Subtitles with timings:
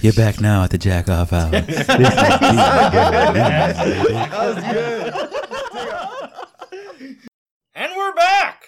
[0.00, 1.50] You're back now at the jack off hour.
[7.78, 8.62] And we're back.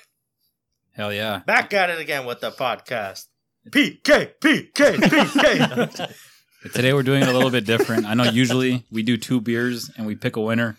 [0.93, 1.41] Hell yeah.
[1.47, 3.25] Back at it again with the podcast.
[3.71, 6.15] PK, PK, PK.
[6.75, 8.05] Today we're doing it a little bit different.
[8.05, 10.77] I know usually we do two beers and we pick a winner,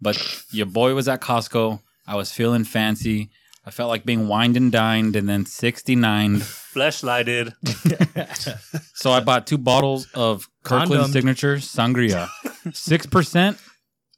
[0.00, 0.18] but
[0.50, 1.80] your boy was at Costco.
[2.06, 3.30] I was feeling fancy.
[3.64, 6.36] I felt like being wined and dined and then 69.
[6.38, 7.54] Flashlighted.
[8.94, 11.10] So I bought two bottles of Kirkland Condom.
[11.12, 12.28] Signature Sangria.
[12.66, 13.58] 6%.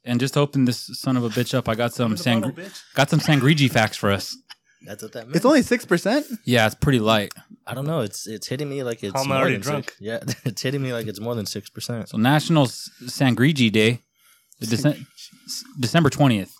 [0.05, 1.69] And just opened this son of a bitch up.
[1.69, 2.41] I got some sang-
[2.93, 4.35] got some Sangrigi facts for us.
[4.85, 5.37] That's what that means.
[5.37, 6.25] It's only six percent.
[6.43, 7.33] Yeah, it's pretty light.
[7.65, 8.01] I don't know.
[8.01, 9.85] It's it's hitting me like it's How am I more already than drunk?
[9.91, 10.01] Six.
[10.01, 12.09] Yeah, it's hitting me like it's more than six percent.
[12.09, 14.01] So National S- Sangrigi Day,
[14.59, 14.99] the Dece-
[15.45, 16.53] s- December twentieth.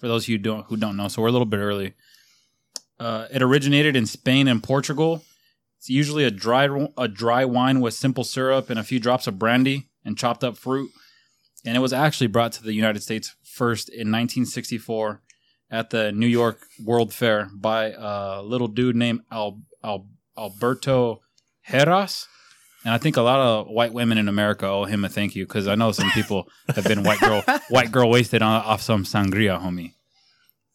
[0.00, 1.92] For those of you who don't who don't know, so we're a little bit early.
[2.98, 5.22] Uh, it originated in Spain and Portugal.
[5.78, 9.38] It's usually a dry a dry wine with simple syrup and a few drops of
[9.38, 10.90] brandy and chopped up fruit.
[11.64, 15.20] And it was actually brought to the United States first in 1964
[15.70, 20.06] at the New York World Fair by a little dude named Al, Al,
[20.38, 21.22] Alberto
[21.68, 22.26] Heras.
[22.84, 25.44] And I think a lot of white women in America owe him a thank you
[25.44, 29.02] because I know some people have been white girl white girl wasted on, off some
[29.02, 29.92] sangria, homie.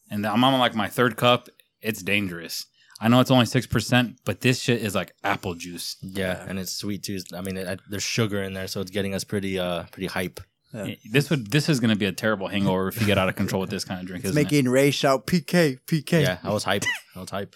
[0.09, 1.47] And I'm on like my third cup.
[1.81, 2.65] It's dangerous.
[2.99, 5.97] I know it's only six percent, but this shit is like apple juice.
[6.01, 7.19] Yeah, and it's sweet too.
[7.35, 10.39] I mean, it, there's sugar in there, so it's getting us pretty uh pretty hype.
[10.73, 10.95] Yeah.
[11.11, 13.35] This would this is going to be a terrible hangover if you get out of
[13.35, 14.23] control with this kind of drink.
[14.23, 16.21] It's Isn't making Ray shout PK PK.
[16.21, 16.85] Yeah, I was hype.
[17.15, 17.55] I was hype.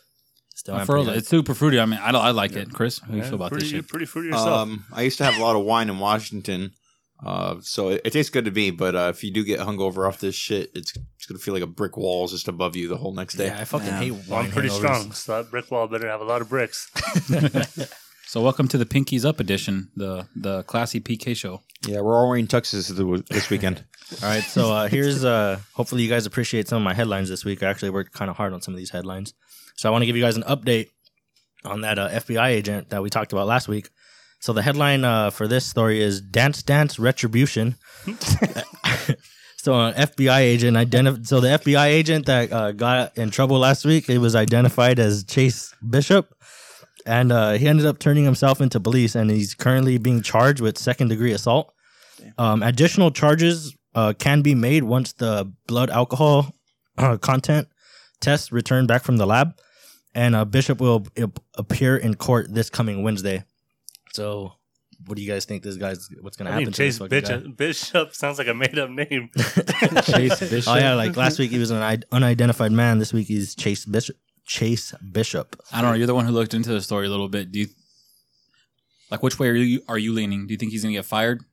[0.55, 0.79] Still, it?
[0.79, 1.79] am For real, it's super fruity.
[1.79, 2.73] I mean, I, I like it.
[2.73, 3.87] Chris, how do you feel about pretty, this shit?
[3.87, 4.47] Pretty fruity yourself.
[4.47, 6.71] Um, I used to have a lot of wine in Washington,
[7.23, 8.71] uh, so it, it tastes good to me.
[8.71, 11.63] But uh, if you do get hungover off this shit, it's it's gonna feel like
[11.63, 13.47] a brick wall is just above you the whole next day.
[13.47, 13.99] yeah, I fucking Yeah.
[13.99, 14.45] hate wine.
[14.45, 14.75] I'm pretty hangovers.
[14.77, 16.89] strong, so that brick wall better have a lot of bricks.
[18.27, 21.61] So welcome to the Pinkies Up edition, the the classy PK show.
[21.87, 22.87] Yeah, we're all wearing tuxes
[23.29, 23.85] this weekend.
[24.23, 27.45] All right, so uh, here's uh, hopefully you guys appreciate some of my headlines this
[27.45, 27.61] week.
[27.63, 29.35] I actually worked kind of hard on some of these headlines,
[29.75, 30.89] so I want to give you guys an update
[31.63, 33.89] on that uh, FBI agent that we talked about last week.
[34.45, 37.77] So the headline uh, for this story is "Dance Dance Retribution."
[39.57, 41.25] so an FBI agent identified.
[41.25, 45.23] So the FBI agent that uh, got in trouble last week, it was identified as
[45.23, 46.31] Chase Bishop,
[47.07, 50.77] and uh, he ended up turning himself into police, and he's currently being charged with
[50.77, 51.73] second degree assault.
[52.37, 56.53] Um, additional charges uh, can be made once the blood alcohol
[56.99, 57.67] uh, content
[58.21, 59.59] tests return back from the lab,
[60.13, 63.43] and uh, Bishop will ap- appear in court this coming Wednesday.
[64.15, 64.53] So,
[65.05, 65.63] what do you guys think?
[65.63, 66.65] This guy's what's gonna I happen?
[66.65, 69.29] mean, to Chase this fucking Bishop, Bishop sounds like a made up name.
[70.03, 70.73] Chase Bishop.
[70.73, 72.99] Oh yeah, like last week he was an unidentified man.
[72.99, 74.15] This week he's Chase Bishop.
[74.45, 75.59] Chase Bishop.
[75.71, 75.97] I don't know.
[75.97, 77.51] You're the one who looked into the story a little bit.
[77.51, 77.67] Do you
[79.11, 80.47] like which way are you are you leaning?
[80.47, 81.43] Do you think he's gonna get fired?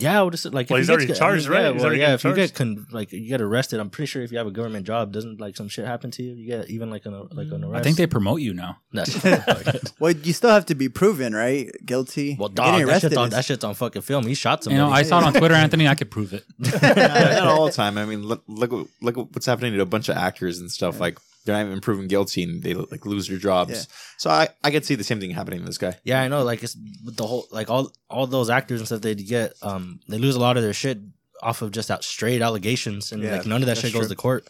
[0.00, 0.70] Yeah, I would just like.
[0.70, 1.60] Well, if he's he already gets- charged, I right?
[1.64, 1.98] Yeah, He's well, yeah.
[1.98, 2.54] getting If you get charged.
[2.54, 5.40] con- like you get arrested, I'm pretty sure if you have a government job, doesn't
[5.40, 6.34] like some shit happen to you?
[6.34, 7.80] You get even like an like an arrest.
[7.80, 8.78] I think they promote you now.
[8.92, 9.12] That's
[10.00, 11.70] Well, you still have to be proven, right?
[11.84, 12.36] Guilty.
[12.38, 12.88] well, Getting dog.
[12.88, 14.26] That shit's, on, is- that shit's on fucking film.
[14.26, 14.76] He shot somebody.
[14.76, 14.94] You somebody.
[14.94, 15.88] know, I saw it on Twitter, Anthony.
[15.88, 16.44] I could prove it.
[16.58, 17.98] Not all the time.
[17.98, 18.70] I mean, look, look,
[19.02, 21.00] look what's happening to a bunch of actors and stuff.
[21.00, 23.70] Like they're not even proven guilty, and they like lose their jobs.
[23.72, 23.82] Yeah.
[24.18, 25.96] So I, I could see the same thing happening to this guy.
[26.04, 26.44] Yeah, I know.
[26.44, 29.54] Like it's the whole like all all those actors and stuff they get.
[29.62, 30.98] Um, they lose a lot of their shit
[31.42, 34.08] off of just out straight allegations, and Yeah, like none of that that's shit goes
[34.08, 34.46] to court.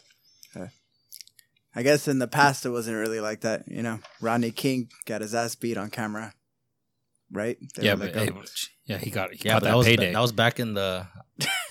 [1.75, 3.69] I guess in the past it wasn't really like that.
[3.69, 6.35] You know, Rodney King got his ass beat on camera,
[7.31, 7.57] right?
[7.77, 8.33] They yeah, but like, hey,
[8.87, 10.13] yeah, he got he Yeah, got that that was payday.
[10.13, 11.07] that was back in the.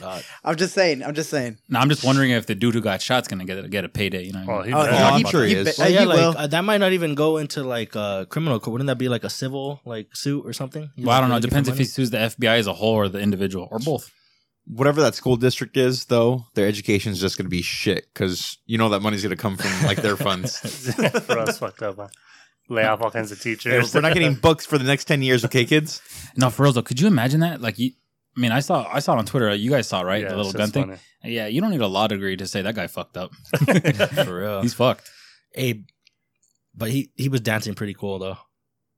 [0.02, 1.04] Uh, I'm just saying.
[1.04, 1.58] I'm just saying.
[1.70, 4.24] now I'm just wondering if the dude who got shot's gonna get get a payday.
[4.24, 4.96] You know, Oh, he Oh, better.
[4.96, 5.76] I'm sure he he is.
[5.78, 6.36] be- well, Uh, yeah, he like will.
[6.38, 8.74] uh, that might not even go into like uh, criminal court.
[8.74, 10.90] Wouldn't that be like a civil like suit or something?
[10.96, 11.38] You well, I don't know.
[11.38, 14.12] It depends if he sues the FBI as a whole or the individual or both.
[14.70, 18.58] Whatever that school district is, though, their education is just going to be shit because
[18.66, 20.60] you know that money's going to come from like their funds.
[21.26, 21.96] for us fucked up.
[21.96, 22.08] Huh?
[22.70, 23.96] Lay off all kinds of Hey, teachers.
[23.96, 26.02] we're not getting books for the next ten years, okay, kids?
[26.36, 27.62] No, for real though, could you imagine that?
[27.62, 27.92] Like, you,
[28.38, 29.54] I mean, I saw I saw it on Twitter.
[29.56, 30.22] You guys saw it, right?
[30.22, 30.86] Yeah, the little gun thing.
[30.86, 31.00] funny.
[31.24, 33.34] Yeah, you don't need a law degree to say that guy fucked up.
[34.26, 34.62] for real.
[34.62, 35.10] He's fucked.
[35.54, 35.84] Hey,
[36.76, 38.38] but he he was dancing pretty cool though.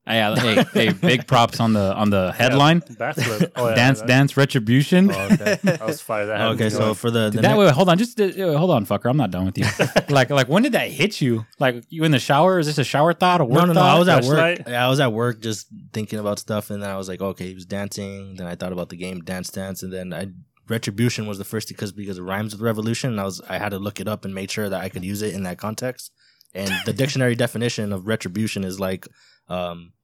[0.10, 2.82] Yeah, hey, hey, big props on the on the headline.
[2.82, 3.52] Backflip.
[3.56, 5.12] Oh, yeah, dance, that- dance, retribution.
[5.12, 5.60] Oh, okay.
[5.64, 6.26] That was fire.
[6.26, 6.94] That happened Okay, to so me.
[6.96, 9.10] for the, the Did that next- wait, hold on, just uh, hold on, fucker.
[9.10, 9.66] I'm not done with you.
[10.10, 11.46] like, like when did that hit you?
[11.60, 12.60] Like, you in the shower?
[12.60, 13.42] Is this a shower thought?
[13.42, 13.80] A work no, no, no.
[13.80, 13.96] thought?
[13.96, 14.38] I was at work.
[14.38, 14.68] Flashlight?
[14.68, 17.48] Yeah, I was at work just thinking about stuff, and then I was like, okay,
[17.48, 18.36] he was dancing.
[18.36, 20.28] Then I thought about the game Dance Dance, and then I
[20.68, 23.10] Retribution was the first because because it rhymes with Revolution.
[23.12, 25.04] And I was I had to look it up and made sure that I could
[25.04, 26.12] use it in that context.
[26.54, 29.08] And the dictionary definition of retribution is like,
[29.48, 29.99] um, put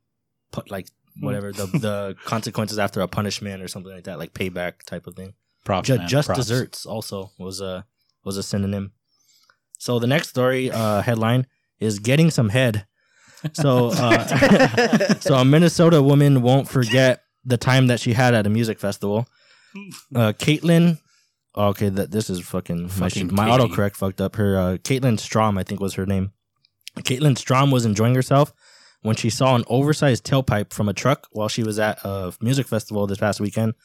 [0.69, 0.87] like
[1.19, 5.15] whatever the the consequences after a punishment or something like that, like payback type of
[5.15, 5.33] thing.
[5.63, 6.07] Props, Ju- man.
[6.07, 6.39] just Props.
[6.39, 7.85] desserts also was a
[8.23, 8.91] was a synonym.
[9.79, 11.47] So the next story uh, headline
[11.79, 12.85] is getting some head.
[13.53, 18.49] So uh, so a Minnesota woman won't forget the time that she had at a
[18.49, 19.27] music festival.
[20.15, 20.99] Uh, Caitlin,
[21.53, 24.37] okay, that this is fucking, Fucking my my autocorrect fucked up.
[24.37, 26.31] Her uh, Caitlin Strom, I think was her name.
[26.99, 28.53] Caitlin Strom was enjoying herself
[29.05, 32.67] when she saw an oversized tailpipe from a truck while she was at a music
[32.67, 33.75] festival this past weekend.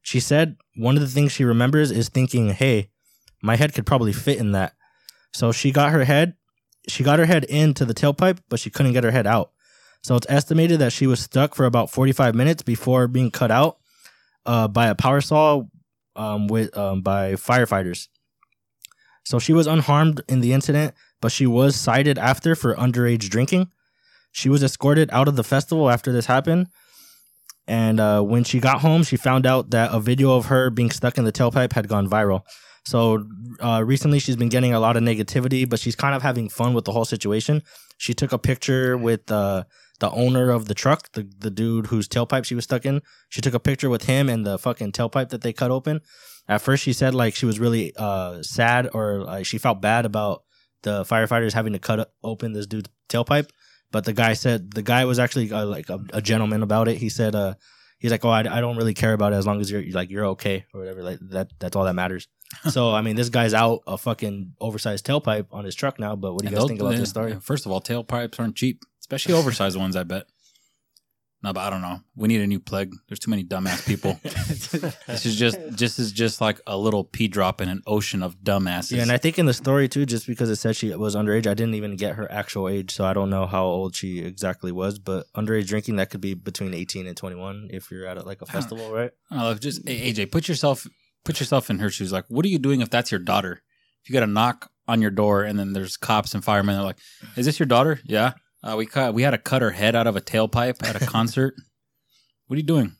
[0.00, 2.88] She said one of the things she remembers is thinking, "Hey,
[3.42, 4.72] my head could probably fit in that."
[5.34, 6.36] So she got her head,
[6.88, 9.50] she got her head into the tailpipe, but she couldn't get her head out.
[10.02, 13.78] So it's estimated that she was stuck for about 45 minutes before being cut out
[14.46, 15.64] uh, by a power saw
[16.16, 18.08] um, with um, by firefighters.
[19.26, 23.70] So she was unharmed in the incident, but she was cited after for underage drinking.
[24.34, 26.66] She was escorted out of the festival after this happened.
[27.68, 30.90] And uh, when she got home, she found out that a video of her being
[30.90, 32.42] stuck in the tailpipe had gone viral.
[32.84, 33.24] So
[33.60, 36.74] uh, recently, she's been getting a lot of negativity, but she's kind of having fun
[36.74, 37.62] with the whole situation.
[37.96, 39.64] She took a picture with uh,
[40.00, 43.02] the owner of the truck, the the dude whose tailpipe she was stuck in.
[43.28, 46.00] She took a picture with him and the fucking tailpipe that they cut open.
[46.48, 50.04] At first, she said like she was really uh, sad or like she felt bad
[50.04, 50.42] about
[50.82, 53.48] the firefighters having to cut open this dude's tailpipe.
[53.94, 56.96] But the guy said the guy was actually uh, like a, a gentleman about it.
[56.96, 57.54] He said, uh,
[58.00, 60.10] he's like, oh, I, I don't really care about it as long as you're like
[60.10, 61.04] you're okay or whatever.
[61.04, 62.26] Like that that's all that matters.
[62.70, 66.16] so I mean, this guy's out a fucking oversized tailpipe on his truck now.
[66.16, 67.38] But what do you And guys think about yeah, this story?
[67.40, 69.94] First of all, tailpipes aren't cheap, especially oversized ones.
[69.94, 70.26] I bet.
[71.44, 72.00] No, but I don't know.
[72.16, 72.94] We need a new plague.
[73.06, 74.18] There's too many dumbass people.
[74.22, 78.38] this is just, this is just like a little pea drop in an ocean of
[78.38, 78.96] dumbasses.
[78.96, 81.46] Yeah, and I think in the story too, just because it said she was underage,
[81.46, 84.72] I didn't even get her actual age, so I don't know how old she exactly
[84.72, 84.98] was.
[84.98, 88.22] But underage drinking that could be between eighteen and twenty one if you're at a,
[88.22, 89.10] like a festival, right?
[89.30, 90.86] Don't just AJ, put yourself,
[91.26, 92.10] put yourself in her shoes.
[92.10, 93.60] Like, what are you doing if that's your daughter?
[94.02, 96.84] If you got a knock on your door and then there's cops and firemen, they're
[96.84, 97.00] like,
[97.36, 98.32] "Is this your daughter?" Yeah.
[98.66, 99.12] Uh, we cut.
[99.12, 101.54] We had to cut her head out of a tailpipe at a concert.
[102.46, 102.96] what are you doing?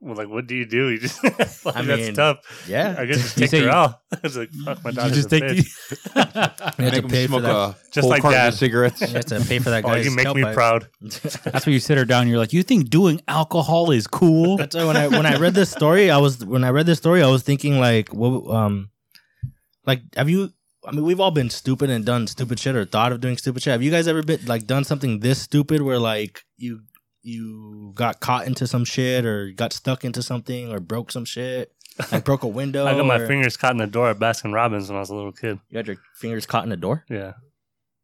[0.00, 0.90] Well, like, what do you do?
[0.90, 1.22] You just
[1.64, 2.64] like, I that's mean, tough.
[2.68, 4.00] Yeah, I guess just You take say her you- out.
[4.24, 6.76] It's like fuck my You daughter's just take bitch.
[6.78, 7.76] you have to pay for that.
[7.92, 8.54] Just like that.
[8.54, 9.00] cigarettes.
[9.00, 10.54] You have to pay for that Oh, guy's you make me tailpipe.
[10.54, 10.88] proud.
[11.44, 12.22] That's where you sit her down.
[12.22, 14.56] and You're like, you think doing alcohol is cool?
[14.56, 16.98] That's why when I when I read this story, I was when I read this
[16.98, 18.90] story, I was thinking like, what, um,
[19.84, 20.50] like have you?
[20.88, 23.62] I mean, we've all been stupid and done stupid shit or thought of doing stupid
[23.62, 23.72] shit.
[23.72, 26.80] Have you guys ever been like done something this stupid where like you
[27.22, 31.72] you got caught into some shit or got stuck into something or broke some shit,
[32.12, 32.86] like broke a window?
[32.86, 35.10] I got my or fingers caught in the door at Baskin Robbins when I was
[35.10, 35.58] a little kid.
[35.68, 37.32] You got your fingers caught in the door, Yeah,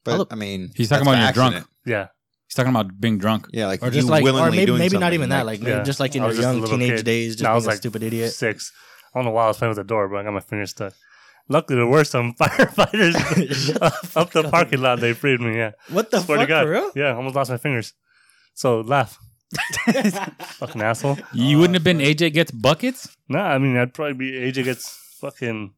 [0.04, 1.64] But I mean, He's talking about you're drunk.
[1.86, 2.08] yeah.
[2.46, 3.46] He's talking about being drunk.
[3.52, 5.46] Yeah, like or just you like, or willingly maybe doing maybe not something, even that,
[5.46, 5.82] like- like Yeah.
[5.82, 7.04] just like in your was just a young teenage kid.
[7.06, 8.32] days, just No, I was a like stupid idiot.
[8.32, 8.70] Six.
[9.14, 10.70] I don't know why I was playing with the door, but I got my fingers
[10.70, 10.92] stuck.
[11.48, 13.14] Luckily, there were some firefighters
[14.16, 15.00] up the parking lot.
[15.00, 15.56] They freed me.
[15.56, 16.62] Yeah, What the swear fuck, to God.
[16.64, 16.90] for real?
[16.94, 17.92] Yeah, I almost lost my fingers.
[18.54, 19.18] So laugh,
[20.58, 21.18] fucking asshole.
[21.32, 23.14] You wouldn't have been AJ gets buckets.
[23.28, 25.72] Nah, I mean I'd probably be AJ gets fucking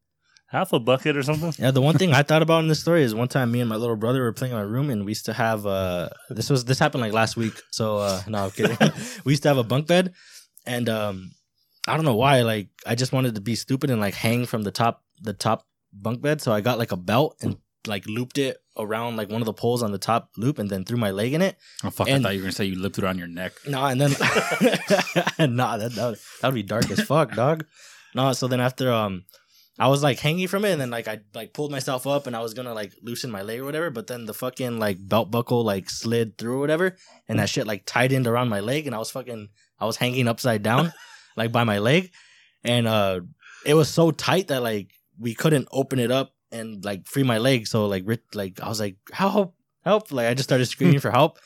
[0.49, 1.53] half a bucket or something.
[1.59, 3.69] Yeah, the one thing I thought about in this story is one time me and
[3.69, 6.51] my little brother were playing in my room and we used to have uh this
[6.51, 7.55] was this happened like last week.
[7.71, 8.77] So uh no, I'm kidding.
[9.25, 10.13] we used to have a bunk bed
[10.67, 11.33] and um
[11.87, 14.63] I don't know why, like I just wanted to be stupid and like hang from
[14.63, 16.41] the top the top bunk bed.
[16.41, 19.53] So I got like a belt and like looped it around like one of the
[19.55, 21.57] poles on the top loop and then threw my leg in it.
[21.85, 22.09] Oh fuck!
[22.09, 23.53] And- I thought you were gonna say you lived it on your neck.
[23.67, 24.11] No, and then
[25.39, 27.65] nah, that that would, that would be dark as fuck, dog.
[28.15, 29.25] No, so then after um,
[29.79, 32.35] I was like hanging from it, and then like I like pulled myself up, and
[32.35, 35.31] I was gonna like loosen my leg or whatever, but then the fucking like belt
[35.31, 36.97] buckle like slid through or whatever,
[37.29, 40.29] and that shit like tightened around my leg, and I was fucking I was hanging
[40.29, 40.93] upside down,
[41.37, 42.11] like by my leg,
[42.65, 43.21] and uh,
[43.65, 47.39] it was so tight that like we couldn't open it up and like free my
[47.39, 50.67] leg, so like Rich, like I was like How help help, like I just started
[50.67, 51.39] screaming for help.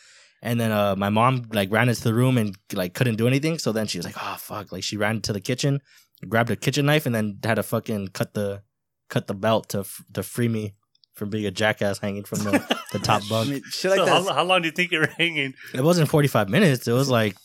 [0.43, 3.59] And then uh, my mom like ran into the room and like couldn't do anything.
[3.59, 5.83] So then she was like, "Oh fuck!" Like she ran to the kitchen,
[6.27, 8.63] grabbed a kitchen knife, and then had to fucking cut the
[9.11, 10.73] cut the belt to f- to free me
[11.13, 13.51] from being a jackass hanging from the, the top I bunk.
[13.51, 15.53] mean, like so how, how long do you think you were hanging?
[15.75, 16.89] It wasn't forty five minutes.
[16.89, 17.37] It was like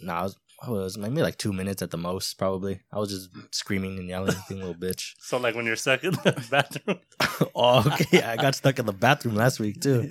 [0.00, 2.34] nah, it was, it was maybe like two minutes at the most.
[2.34, 2.80] Probably.
[2.92, 5.14] I was just screaming and yelling, being a little bitch.
[5.20, 6.98] So like when you're stuck in the bathroom.
[7.54, 8.22] oh, okay.
[8.22, 10.08] I got stuck in the bathroom last week too.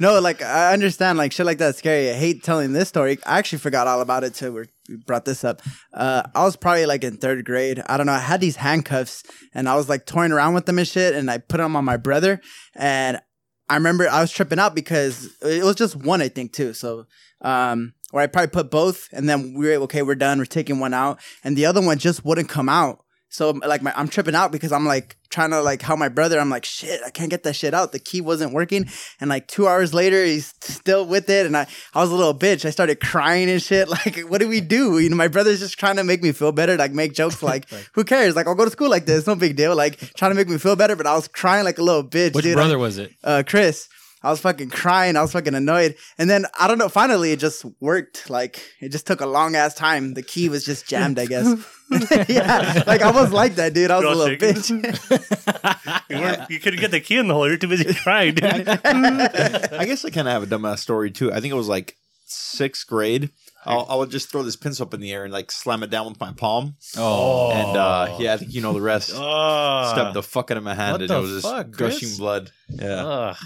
[0.00, 2.10] no, like I understand, like shit like that's scary.
[2.10, 3.18] I hate telling this story.
[3.24, 5.62] I actually forgot all about it till we we brought this up.
[5.92, 7.82] Uh, I was probably like in third grade.
[7.86, 8.12] I don't know.
[8.12, 9.22] I had these handcuffs
[9.54, 11.84] and I was like toying around with them and shit, and I put them on
[11.84, 12.40] my brother.
[12.74, 13.20] And
[13.68, 16.72] I remember I was tripping out because it was just one, I think, too.
[16.72, 17.06] So
[17.42, 20.02] um, or I probably put both, and then we were okay.
[20.02, 20.38] We're done.
[20.38, 23.04] We're taking one out, and the other one just wouldn't come out.
[23.30, 26.40] So like my, I'm tripping out because I'm like trying to like help my brother.
[26.40, 27.92] I'm like shit, I can't get that shit out.
[27.92, 28.88] The key wasn't working,
[29.20, 32.34] and like two hours later, he's still with it, and I I was a little
[32.34, 32.64] bitch.
[32.64, 33.88] I started crying and shit.
[33.98, 34.98] Like what do we do?
[34.98, 37.42] You know, my brother's just trying to make me feel better, like make jokes.
[37.42, 38.34] Like who cares?
[38.34, 39.76] Like I'll go to school like this, no big deal.
[39.76, 42.34] Like trying to make me feel better, but I was crying like a little bitch.
[42.34, 42.54] Which dude.
[42.54, 43.12] brother was it?
[43.22, 43.88] uh, Chris.
[44.22, 45.16] I was fucking crying.
[45.16, 45.94] I was fucking annoyed.
[46.18, 46.88] And then I don't know.
[46.88, 48.28] Finally, it just worked.
[48.28, 50.14] Like it just took a long ass time.
[50.14, 51.18] The key was just jammed.
[51.18, 51.46] I guess.
[52.28, 53.90] yeah, like I was like that, dude.
[53.90, 54.82] I was You're a little shaking.
[54.82, 56.04] bitch.
[56.10, 57.46] You, weren't, you couldn't get the key in the hole.
[57.46, 58.44] You're too busy crying, dude.
[58.68, 61.30] I guess I kind of have a dumbass story too.
[61.32, 63.30] I think it was like sixth grade.
[63.64, 65.90] I'll, I would just throw this pencil up in the air and like slam it
[65.90, 66.76] down with my palm.
[66.96, 69.12] Oh, And uh, yeah, I think you know the rest.
[69.14, 69.90] Oh.
[69.92, 72.18] Stepped the fuck out of my hand what and it was just fuck, gushing Chris?
[72.18, 72.50] blood.
[72.70, 73.04] Yeah.
[73.04, 73.36] Ugh.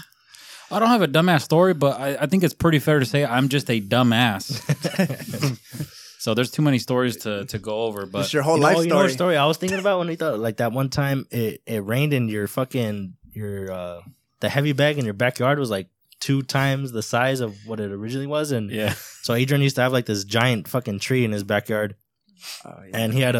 [0.73, 3.23] I don't have a dumbass story, but I, I think it's pretty fair to say
[3.25, 4.43] I'm just a dumbass.
[6.19, 8.67] so there's too many stories to, to go over, but It's your whole you know,
[8.67, 9.13] life you know what story.
[9.13, 12.13] story I was thinking about when we thought like that one time it, it rained
[12.13, 14.01] and your fucking your uh
[14.39, 15.87] the heavy bag in your backyard was like
[16.19, 19.81] two times the size of what it originally was and yeah, so Adrian used to
[19.81, 21.95] have like this giant fucking tree in his backyard
[22.65, 22.97] Oh, yeah.
[22.97, 23.39] and he had a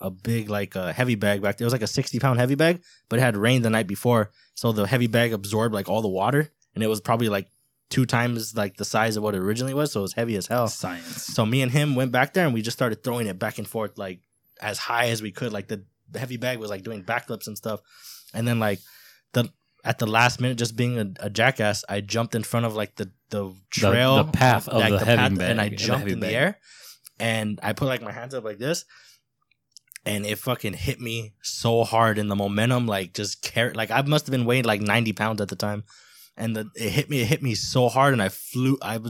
[0.00, 1.64] a, a big like a heavy bag back there.
[1.64, 4.30] It was like a sixty pound heavy bag, but it had rained the night before,
[4.56, 7.46] so the heavy bag absorbed like all the water, and it was probably like
[7.88, 10.48] two times like the size of what it originally was, so it was heavy as
[10.48, 10.66] hell.
[10.66, 11.24] science.
[11.26, 13.68] So me and him went back there and we just started throwing it back and
[13.68, 14.20] forth like
[14.60, 15.52] as high as we could.
[15.52, 17.80] Like the, the heavy bag was like doing backflips and stuff.
[18.34, 18.80] And then like
[19.34, 19.52] the
[19.84, 22.96] at the last minute, just being a, a jackass, I jumped in front of like
[22.96, 26.20] the the trail, the path of like, the heavy bag, and I jumped heavy in
[26.20, 26.58] the air,
[27.20, 28.84] and I put like my hands up like this.
[30.06, 33.76] And it fucking hit me so hard, and the momentum like just carried.
[33.76, 35.82] Like I must have been weighing like ninety pounds at the time,
[36.36, 37.20] and the it hit me.
[37.20, 38.78] It hit me so hard, and I flew.
[38.80, 39.00] I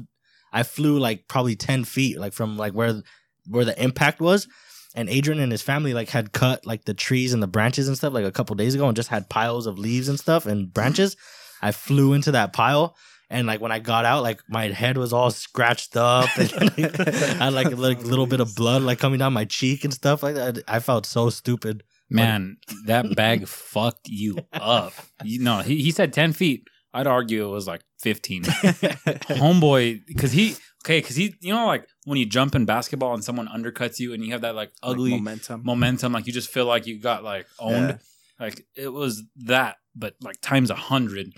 [0.53, 3.03] I flew like probably ten feet, like from like where
[3.47, 4.49] where the impact was.
[4.95, 7.97] And Adrian and his family like had cut like the trees and the branches and
[7.99, 10.73] stuff like a couple days ago, and just had piles of leaves and stuff and
[10.73, 11.15] branches.
[11.61, 12.97] I flew into that pile,
[13.29, 17.01] and like when I got out, like my head was all scratched up, and like,
[17.01, 19.93] I had like a little, little bit of blood like coming down my cheek and
[19.93, 20.59] stuff like that.
[20.69, 21.83] I felt so stupid.
[22.09, 24.93] Man, that bag fucked you up.
[25.25, 26.69] You know, he, he said 10 feet.
[26.95, 28.43] I'd argue it was like 15.
[28.45, 30.53] Homeboy, because he,
[30.85, 34.15] okay, because he, you know, like when you jump in basketball and someone undercuts you
[34.15, 35.63] and you have that like ugly momentum.
[35.65, 37.99] momentum, like you just feel like you got like owned.
[38.39, 41.35] Like it was that, but like times a hundred.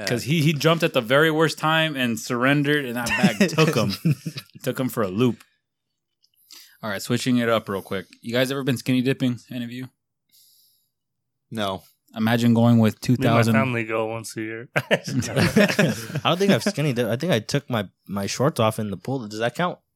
[0.00, 3.74] Because he, he jumped at the very worst time and surrendered, and that bag took
[3.74, 3.92] him.
[4.62, 5.42] took him for a loop.
[6.82, 8.06] All right, switching it up real quick.
[8.22, 9.38] You guys ever been skinny dipping?
[9.50, 9.88] Any of you?
[11.50, 11.82] No.
[12.14, 13.54] Imagine going with Me and my 2000.
[13.54, 14.68] family go once a year.
[14.76, 14.96] I
[16.24, 16.92] don't think I've skinny.
[16.92, 17.10] dipped.
[17.10, 19.26] I think I took my my shorts off in the pool.
[19.26, 19.78] Does that count?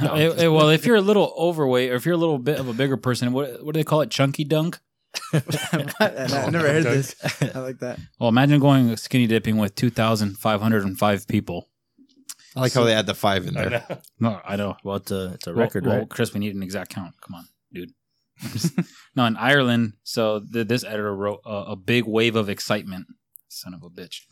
[0.00, 2.68] Eh, eh, well, if you're a little overweight or if you're a little bit of
[2.68, 4.10] a bigger person, what what do they call it?
[4.10, 4.78] Chunky dunk.
[5.32, 7.14] I never heard this.
[7.54, 7.98] I like that.
[8.18, 11.68] Well, imagine going skinny dipping with 2,505 people.
[12.56, 13.70] I like how they add the five in there.
[13.70, 13.82] know.
[14.18, 14.76] No, I know.
[14.82, 16.08] Well, it's a it's a Well- record, well, right?
[16.08, 17.14] Chris, we need an exact count.
[17.20, 17.90] Come on, dude.
[19.16, 19.94] no, in Ireland.
[20.02, 23.06] So th- this editor wrote uh, a big wave of excitement.
[23.48, 24.22] Son of a bitch.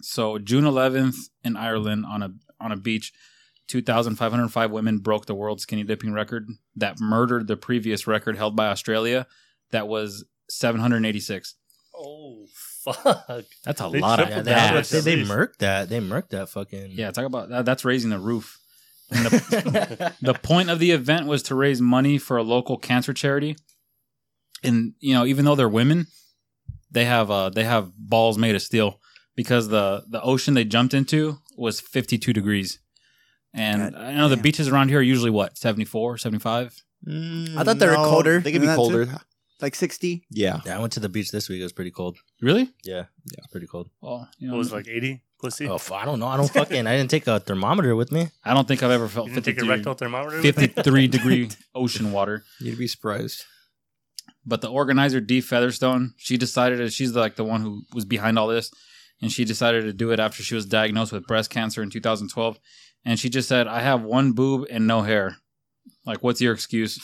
[0.00, 3.12] So June 11th in Ireland on a on a beach,
[3.68, 8.68] 2,505 women broke the world skinny dipping record that murdered the previous record held by
[8.68, 9.26] Australia.
[9.72, 11.54] That was 786.
[11.94, 13.44] Oh fuck!
[13.64, 14.72] That's a They lot of tripled Yeah, that.
[14.72, 14.90] they, ass.
[14.90, 15.88] they, they murked that.
[15.88, 16.92] They murked that fucking.
[16.92, 17.64] Yeah, talk about that.
[17.64, 18.58] That's raising the roof.
[19.10, 23.12] And the, the point of the event was to raise money for a local cancer
[23.12, 23.56] charity.
[24.62, 26.06] And you know, even though they're women,
[26.90, 29.00] they have uh they have balls made of steel
[29.36, 32.78] because the the ocean they jumped into was 52 degrees.
[33.54, 36.74] And God I know the beaches around here are usually what 74, 75.
[37.06, 39.08] I thought they were colder They could be that, colder.
[39.62, 40.24] Like 60.
[40.30, 40.60] Yeah.
[40.66, 41.60] Yeah, I went to the beach this week.
[41.60, 42.18] It was pretty cold.
[42.40, 42.64] Really?
[42.84, 43.88] Yeah, yeah, it's pretty cold.
[44.00, 45.68] Well, you It know, was like eighty pussy.
[45.68, 46.26] Oh, f- I don't know.
[46.26, 46.86] I don't fucking.
[46.86, 48.28] I didn't take a thermometer with me.
[48.44, 50.36] I don't think I've ever felt you didn't take a 53, rectal thermometer.
[50.36, 50.52] with you?
[50.52, 52.42] 53 degree ocean water.
[52.60, 53.44] You'd be surprised.
[54.44, 58.38] But the organizer, Dee Featherstone, she decided that she's like the one who was behind
[58.40, 58.72] all this,
[59.20, 62.58] and she decided to do it after she was diagnosed with breast cancer in 2012.
[63.04, 65.36] And she just said, "I have one boob and no hair.
[66.04, 66.98] Like, what's your excuse?"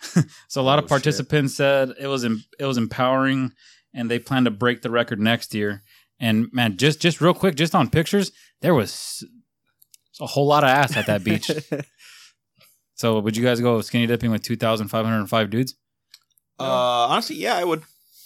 [0.48, 3.52] so a lot Oh, of participants said it was em- it was empowering,
[3.92, 5.82] and they plan to break the record next year.
[6.20, 9.24] And man, just just real quick, just on pictures, there was
[10.20, 11.50] a whole lot of ass at that beach.
[12.94, 15.74] so would you guys go skinny dipping with 2,505 dudes?
[16.58, 17.82] Uh, honestly, yeah, I would.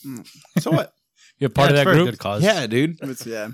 [0.07, 0.27] Mm.
[0.61, 0.95] So what?
[1.39, 2.07] You're part Yeah, of that group.
[2.11, 2.43] Good cause.
[2.43, 2.93] yeah, dude.
[3.03, 3.49] It's- yeah.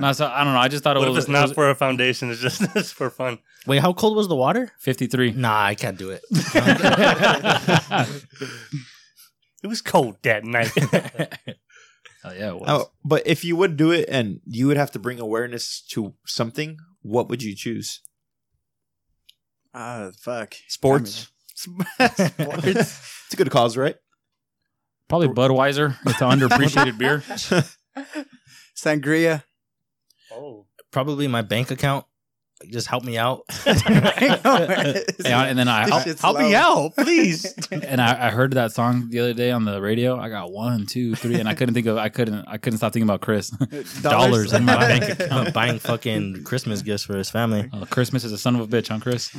[0.00, 0.60] No, so I don't know.
[0.60, 2.30] I just thought it What if was, it's it not was for a foundation?
[2.30, 3.38] It's just it's for fun.
[3.66, 4.72] Wait, how cold was the water?
[4.78, 5.32] 53.
[5.32, 6.22] Nah, I can't do it.
[9.60, 10.70] It was cold that night.
[12.24, 12.64] Oh yeah, it was.
[12.68, 16.14] Oh, but if you would do it and you would have to bring awareness to
[16.26, 18.00] something, what would you choose?
[19.72, 20.56] Ah, fuck.
[20.66, 21.28] Sports.
[21.54, 22.18] Sports.
[22.66, 23.94] It's a good cause, right?
[25.08, 25.94] Probably Budweiser.
[26.06, 27.22] It's an underappreciated beer.
[28.76, 29.44] Sangria.
[30.38, 32.06] Oh, Probably my bank account.
[32.68, 33.42] Just help me out.
[33.66, 37.54] Yeah, and then I help, help me out, please.
[37.70, 40.18] and I, I heard that song the other day on the radio.
[40.18, 41.98] I got one, two, three, and I couldn't think of.
[41.98, 42.44] I couldn't.
[42.48, 43.50] I couldn't stop thinking about Chris.
[44.00, 45.52] Dollars in my bank account.
[45.54, 47.68] Buying fucking Christmas gifts for his family.
[47.72, 49.30] Oh, Christmas is a son of a bitch, huh, Chris?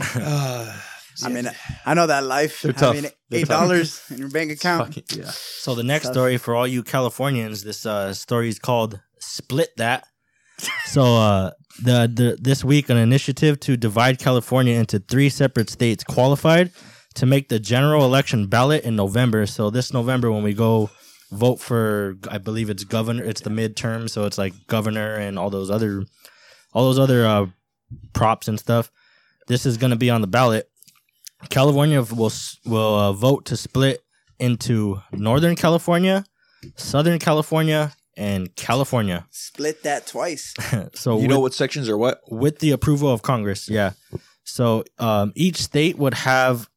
[1.24, 1.50] I mean,
[1.86, 2.62] I know that life.
[2.62, 2.96] They're tough.
[2.96, 3.62] Having They're eight tough.
[3.62, 4.94] dollars in your bank account.
[4.94, 5.32] Fucking- yeah.
[5.32, 10.06] So the next story for all you Californians, this uh, story is called "Split That."
[10.86, 11.52] So uh,
[11.82, 16.72] the, the this week, an initiative to divide California into three separate states qualified
[17.16, 19.46] to make the general election ballot in November.
[19.46, 20.90] So this November, when we go
[21.32, 23.24] vote for, I believe it's governor.
[23.24, 26.04] It's the midterm, so it's like governor and all those other,
[26.74, 27.46] all those other uh,
[28.14, 28.92] props and stuff.
[29.48, 30.70] This is going to be on the ballot.
[31.50, 32.32] California will
[32.66, 34.02] will uh, vote to split
[34.40, 36.26] into Northern California,
[36.76, 39.26] Southern California, and California.
[39.32, 40.54] Split that twice.
[40.94, 42.20] so You with, know what sections are what?
[42.30, 43.92] with the approval of Congress, yeah.
[44.44, 46.70] So um, each state would have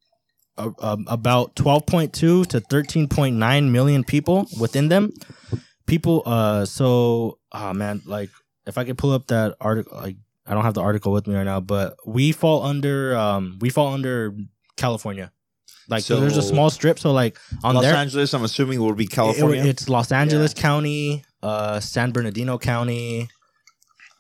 [0.56, 2.12] uh, um, about 12.2
[2.46, 5.10] to 13.9 million people within them.
[5.86, 8.30] People, uh, so oh man, like
[8.66, 11.34] if I could pull up that article, like I don't have the article with me
[11.34, 14.34] right now, but we fall under, um, we fall under
[14.76, 15.32] California.
[15.88, 18.94] Like so there's a small strip, so like on Los their Angeles, I'm assuming will
[18.94, 19.64] be it- California.
[19.64, 23.28] it's Los Angeles County, uh, San Bernardino County,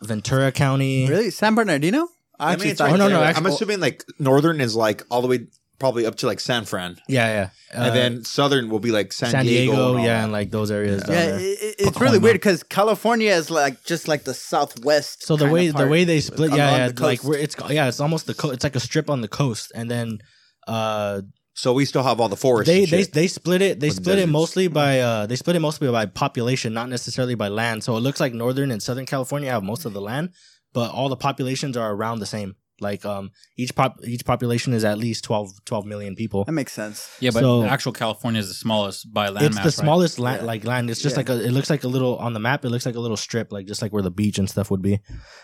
[0.02, 1.08] Ventura County.
[1.08, 2.08] Really, San Bernardino?
[2.38, 2.90] I I actually mean, it's thought.
[2.92, 5.46] Oh, no, right no, actually- I'm assuming like northern is like all the way
[5.78, 7.76] probably up to like San Fran, Yeah, yeah.
[7.76, 10.24] Uh, and then southern will be like San, San, Diego, and all yeah, that.
[10.24, 11.02] and like those areas.
[11.02, 11.38] down Yeah, there.
[11.40, 12.04] it, it- it's Tacoma.
[12.04, 15.24] really weird because California is like just like the southwest.
[15.24, 17.28] So the kinda way the part way they split, along yeah, yeah, the like coast.
[17.28, 19.90] where it's yeah, it's almost the co- it's like a strip on the coast, and
[19.90, 20.18] then
[20.68, 21.22] uh
[21.54, 22.68] So we still have all the forests.
[22.72, 23.12] they and they shit.
[23.12, 25.90] they split it they With the split it mostly by uh they split it mostly
[25.90, 27.84] by population, not necessarily by land.
[27.84, 30.30] So it looks like northern and southern California have most of the land,
[30.72, 32.56] but all the populations are around the same.
[32.80, 36.44] Like um each pop each population is at least 12, 12 million people.
[36.46, 37.08] that makes sense.
[37.20, 39.64] Yeah, but So- actual California is the smallest by land it's mass.
[39.64, 39.84] the right?
[39.84, 40.46] smallest land Yeah.
[40.46, 41.18] like land it's just Yeah.
[41.20, 43.16] like a it looks like a little on the map it looks like a little
[43.18, 44.98] strip like just like where the beach and stuff would be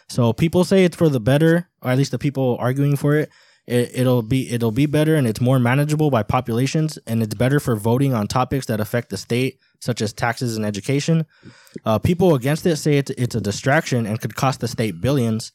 [0.08, 3.28] so people say it's for the better or at least the people arguing for it,
[3.68, 7.60] it it'll be it'll be better and it's more manageable by populations and it's better
[7.60, 11.26] for voting on topics that affect the state such as taxes and education.
[11.84, 15.52] Uh, people against it say it's, it's a distraction and could cost the state billions.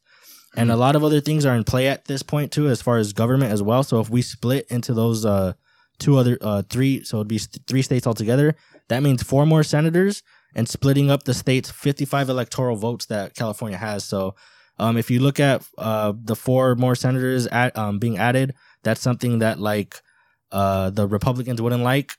[0.56, 2.98] And a lot of other things are in play at this point too as far
[2.98, 3.82] as government as well.
[3.84, 5.54] So if we split into those uh
[5.98, 8.56] two other uh three so it'd be st- three states altogether
[8.90, 10.22] that means four more senators
[10.56, 14.04] and splitting up the state's 55 electoral votes that california has.
[14.04, 14.36] So
[14.84, 19.02] um if you look at uh the four more senators at, um being added that's
[19.02, 20.02] something that like
[20.52, 22.10] uh the republicans wouldn't like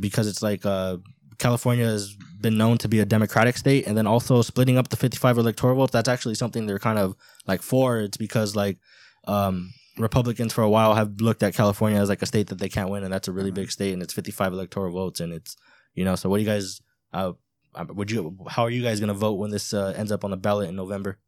[0.00, 0.96] because it's like uh
[1.38, 4.96] california has been known to be a democratic state and then also splitting up the
[4.96, 7.14] 55 electoral votes that's actually something they're kind of
[7.46, 8.78] like for it's because like
[9.26, 12.68] um Republicans for a while have looked at California as like a state that they
[12.68, 15.56] can't win, and that's a really big state, and it's 55 electoral votes, and it's
[15.94, 16.14] you know.
[16.14, 16.80] So what do you guys?
[17.12, 17.32] Uh,
[17.74, 18.38] uh, would you?
[18.48, 20.76] How are you guys gonna vote when this uh, ends up on the ballot in
[20.76, 21.18] November?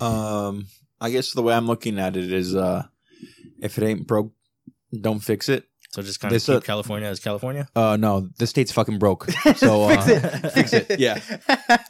[0.00, 0.66] Um,
[1.00, 2.84] I guess the way I'm looking at it is, uh,
[3.60, 4.32] if it ain't broke,
[4.98, 5.64] don't fix it.
[5.90, 7.68] So just kind of This, keep uh, California as California.
[7.76, 9.30] Uh, no, the state's fucking broke.
[9.56, 10.50] So fix uh, it.
[10.52, 10.86] fix it.
[10.98, 11.20] Yeah,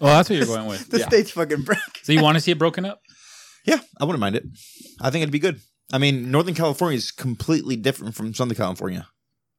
[0.00, 0.88] Well, that's what you're going with.
[0.90, 1.06] the Yeah.
[1.08, 1.78] state's fucking broke.
[2.02, 3.00] So you want to see it broken up?
[3.66, 4.44] yeah, I wouldn't mind it.
[5.00, 5.60] I think it'd be good.
[5.92, 9.06] I mean, Northern California is completely different from Southern California.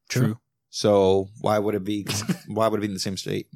[0.09, 0.37] True.
[0.69, 2.05] So why would it be?
[2.47, 3.47] why would it be in the same state?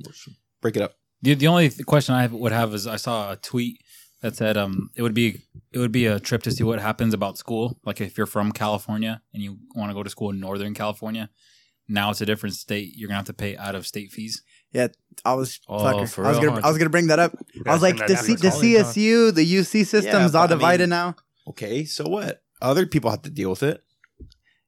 [0.61, 0.95] Break it up.
[1.21, 3.79] The, the only th- question I would have is I saw a tweet
[4.21, 7.13] that said um it would be it would be a trip to see what happens
[7.13, 7.79] about school.
[7.85, 11.29] Like if you're from California and you want to go to school in Northern California,
[11.87, 12.93] now it's a different state.
[12.95, 14.43] You're gonna have to pay out of state fees.
[14.71, 14.87] Yeah,
[15.25, 16.09] I was Oh, fucker.
[16.13, 16.67] for I was real, gonna huh?
[16.67, 17.35] I was gonna bring that up.
[17.65, 18.83] I was like the C, the to college, huh?
[18.83, 21.15] CSU, the UC system's but all I mean- divided now.
[21.47, 22.43] Okay, so what?
[22.61, 23.83] Other people have to deal with it.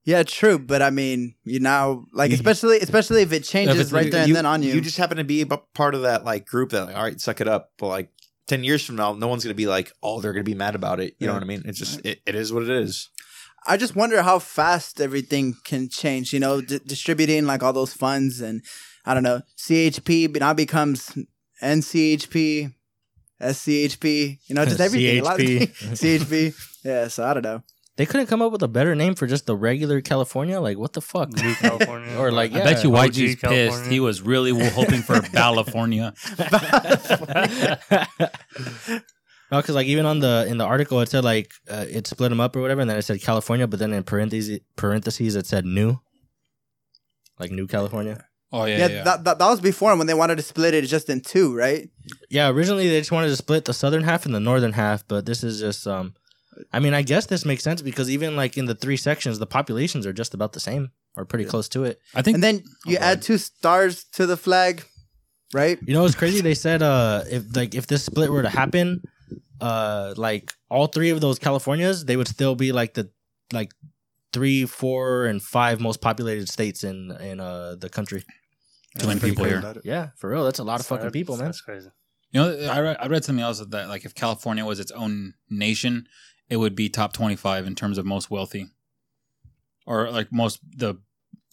[0.03, 0.57] Yeah, true.
[0.57, 4.35] But I mean, you now like especially especially if it changes it's- right there and
[4.35, 4.73] then on you.
[4.73, 7.19] You just happen to be a part of that like group that like, all right,
[7.21, 7.71] suck it up.
[7.77, 8.09] But like
[8.47, 10.99] ten years from now, no one's gonna be like, oh, they're gonna be mad about
[10.99, 11.15] it.
[11.19, 11.63] You know what I mean?
[11.65, 13.09] It's just it, it is what it is.
[13.67, 16.33] I just wonder how fast everything can change.
[16.33, 18.63] You know, d- distributing like all those funds and
[19.05, 21.11] I don't know, CHP now becomes
[21.61, 22.73] NCHP,
[23.41, 25.19] SCHP, you know, just everything.
[25.19, 25.67] A lot of CHP.
[26.19, 26.83] CHP.
[26.83, 27.63] Yeah, so I don't know.
[28.01, 30.59] They couldn't come up with a better name for just the regular California.
[30.59, 31.31] Like what the fuck?
[31.33, 32.11] New California.
[32.17, 33.41] Or like, I bet you OG YG's pissed.
[33.41, 33.89] California.
[33.91, 36.11] He was really hoping for California.
[39.51, 42.29] No, because like even on the in the article it said like uh, it split
[42.29, 45.45] them up or whatever, and then it said California, but then in parentheses parentheses it
[45.45, 45.99] said new,
[47.37, 48.25] like New California.
[48.51, 49.03] Oh yeah, Yeah, yeah.
[49.03, 51.87] That, that that was before when they wanted to split it just in two, right?
[52.31, 55.27] Yeah, originally they just wanted to split the southern half and the northern half, but
[55.27, 56.15] this is just um,
[56.71, 59.45] I mean I guess this makes sense because even like in the three sections the
[59.47, 61.99] populations are just about the same or pretty close to it.
[62.15, 64.83] I think And then you Oh, add two stars to the flag,
[65.53, 65.79] right?
[65.85, 66.41] You know what's crazy?
[66.41, 69.01] They said uh if like if this split were to happen,
[69.59, 73.09] uh like all three of those Californias, they would still be like the
[73.53, 73.71] like
[74.33, 78.23] three, four, and five most populated states in in uh the country.
[78.99, 79.63] Too many people here.
[79.83, 80.43] Yeah, for real.
[80.43, 81.45] That's a lot of fucking That's- people, man.
[81.45, 81.89] That's crazy.
[82.33, 85.33] You know, I read, I read something else that like if California was its own
[85.49, 86.07] nation,
[86.51, 88.67] it would be top twenty five in terms of most wealthy,
[89.87, 90.97] or like most the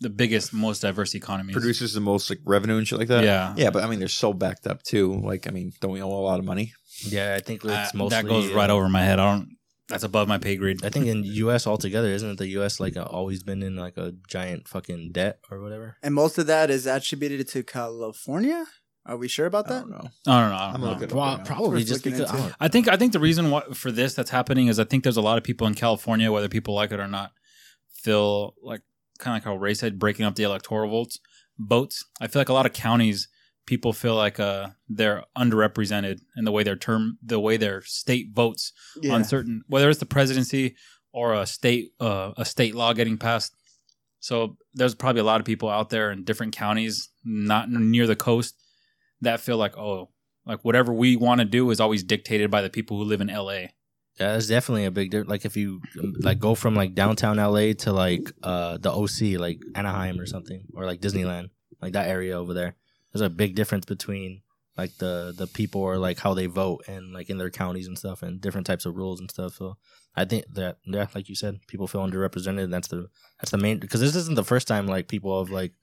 [0.00, 1.54] the biggest, most diverse economies.
[1.54, 3.24] Produces the most like revenue and shit like that.
[3.24, 3.54] Yeah.
[3.56, 5.14] Yeah, but I mean, they're so backed up too.
[5.14, 6.72] Like, I mean, don't we owe a lot of money?
[7.04, 9.18] Yeah, I think Uh, mostly that goes right uh, over my head.
[9.18, 9.56] I don't.
[9.88, 10.84] That's above my pay grade.
[10.84, 11.66] I think in U.S.
[11.66, 12.78] altogether, isn't it the U.S.
[12.78, 15.96] like uh, always been in like a giant fucking debt or whatever?
[16.02, 18.66] And most of that is attributed to California.
[19.06, 19.80] Are we sure about I that?
[19.80, 20.08] don't know.
[20.26, 20.56] I don't know.
[20.56, 20.86] I I'm know.
[20.88, 22.30] looking at it Well, right probably just looking because.
[22.32, 22.56] I into.
[22.60, 25.16] I think I think the reason why, for this that's happening is I think there's
[25.16, 27.32] a lot of people in California, whether people like it or not,
[27.90, 28.82] feel like
[29.18, 31.18] kind of like how Ray said, breaking up the electoral votes.
[31.58, 32.04] Votes.
[32.20, 33.28] I feel like a lot of counties
[33.66, 38.28] people feel like uh they're underrepresented in the way their term, the way their state
[38.32, 39.14] votes Yeah.
[39.14, 40.76] on certain, whether it's the presidency
[41.12, 43.54] or a state uh, a state law getting passed.
[44.20, 48.16] So there's probably a lot of people out there in different counties, not near the
[48.16, 48.54] coast,
[49.20, 50.10] that feel like oh,
[50.46, 53.28] like whatever we want to do is always dictated by the people who live in
[53.28, 53.68] LA.
[54.18, 55.30] Yeah, that's definitely a big difference.
[55.30, 55.80] Like if you
[56.20, 60.64] like go from like downtown LA to like uh the OC, like Anaheim or something,
[60.74, 61.50] or like Disneyland,
[61.80, 62.74] like that area over there.
[63.12, 64.42] There's a big difference between
[64.76, 67.98] like the the people or like how they vote and like in their counties and
[67.98, 69.54] stuff, and different types of rules and stuff.
[69.54, 69.76] So
[70.16, 72.64] I think that yeah, like you said, people feel underrepresented.
[72.64, 73.08] And that's the
[73.40, 75.74] that's the main because this isn't the first time like people have like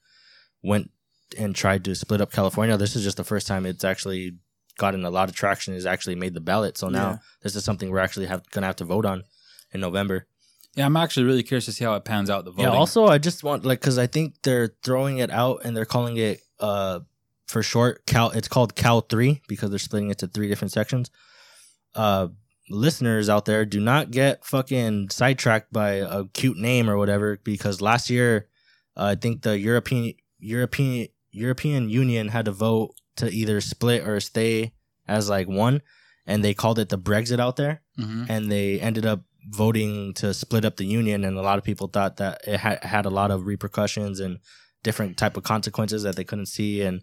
[0.62, 0.92] went
[1.38, 2.78] and tried to split up California.
[2.78, 4.38] This is just the first time it's actually
[4.78, 5.74] gotten a lot of traction.
[5.74, 6.78] Is actually made the ballot.
[6.78, 7.18] So now Yeah.
[7.44, 9.24] this is something we're actually have, gonna have to vote on
[9.72, 10.28] in November.
[10.76, 12.44] Yeah, I'm actually really curious to see how it pans out.
[12.46, 12.66] The voting.
[12.72, 12.78] Yeah.
[12.78, 16.18] Also, I just want like because I think they're throwing it out and they're calling
[16.18, 17.00] it uh
[17.48, 18.32] for short Cal.
[18.32, 21.10] It's called Cal three because they're splitting it to three different sections.
[21.94, 22.28] Uh,
[22.70, 27.82] listeners out there, do not get fucking sidetracked by a cute name or whatever because
[27.82, 28.48] last year,
[28.98, 34.20] uh, I think the European European European Union had to vote to either split or
[34.20, 34.74] stay
[35.08, 35.82] as like one,
[36.26, 38.26] and they called it the Brexit out there Mhm.
[38.30, 41.88] and they ended up voting to split up the union and a lot of people
[41.88, 44.40] thought that it had, had a lot of repercussions and
[44.84, 47.02] different type of consequences that they couldn't see and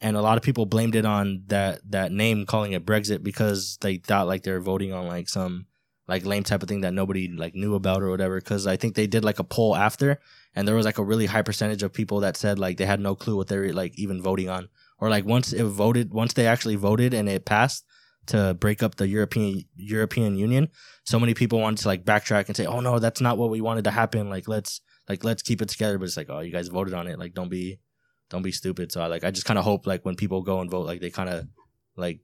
[0.00, 3.76] and a lot of people blamed it on that that name calling it brexit because
[3.80, 5.66] they thought like they were voting on like some
[6.06, 8.94] like lame type of thing that nobody like knew about or whatever because i think
[8.94, 10.20] they did like a poll after
[10.54, 13.00] and there was like a really high percentage of people that said like they had
[13.00, 16.32] no clue what they were like even voting on or like once it voted once
[16.34, 17.84] they actually voted and it passed
[18.26, 20.68] to break up the european european union
[21.04, 23.60] so many people wanted to like backtrack and say, "Oh no, that's not what we
[23.60, 24.30] wanted to happen.
[24.30, 27.08] Like let's like let's keep it together." But it's like, "Oh, you guys voted on
[27.08, 27.18] it.
[27.18, 27.80] Like don't be
[28.28, 30.60] don't be stupid." So I like I just kind of hope like when people go
[30.60, 31.48] and vote, like they kind of
[31.96, 32.20] like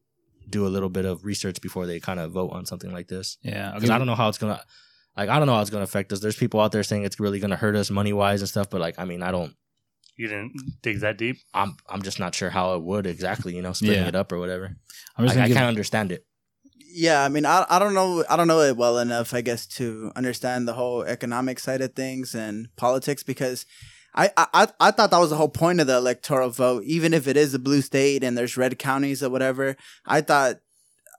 [0.49, 3.39] do a little bit of research before they kind of vote on something like this.
[3.43, 4.63] Yeah, Because I don't know how it's gonna
[5.17, 6.21] like I don't know how it's gonna affect us.
[6.21, 8.81] There's people out there saying it's really gonna hurt us money wise and stuff, but
[8.81, 9.55] like I mean I don't.
[10.19, 10.53] You didn't
[10.83, 11.37] dig that deep.
[11.53, 13.55] I'm I'm just not sure how it would exactly.
[13.55, 14.09] You know, splitting Yeah.
[14.09, 14.67] it up or whatever.
[15.17, 16.25] I'm Like, just gonna I can't understand it.
[16.99, 19.67] Yeah, I mean, I, I don't know, I don't know it well enough, I guess,
[19.77, 23.67] to understand the whole economic side of things and politics because
[24.15, 26.85] I, I, I thought that was the whole point of the electoral vote.
[26.87, 29.77] Even if it is a blue state and there's red counties or whatever,
[30.07, 30.57] I thought,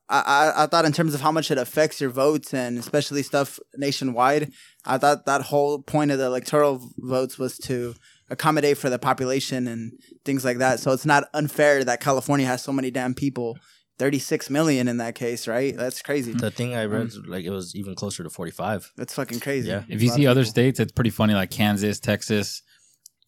[0.10, 0.20] I,
[0.56, 3.60] I, I thought in terms of how much it affects your votes and especially stuff
[3.76, 4.52] nationwide,
[4.86, 7.96] I thought that whole point of the electoral votes was to
[8.30, 9.94] accommodate for the population and
[10.26, 10.80] things like that.
[10.80, 13.58] So it's not unfair that California has so many damn people.
[14.00, 15.76] 36 million in that case, right?
[15.76, 16.32] That's crazy.
[16.32, 18.92] The thing I read like it was even closer to 45.
[18.96, 19.70] That's fucking crazy.
[19.70, 19.84] Yeah.
[19.90, 20.52] If you see other people.
[20.52, 22.62] states, it's pretty funny, like Kansas, Texas.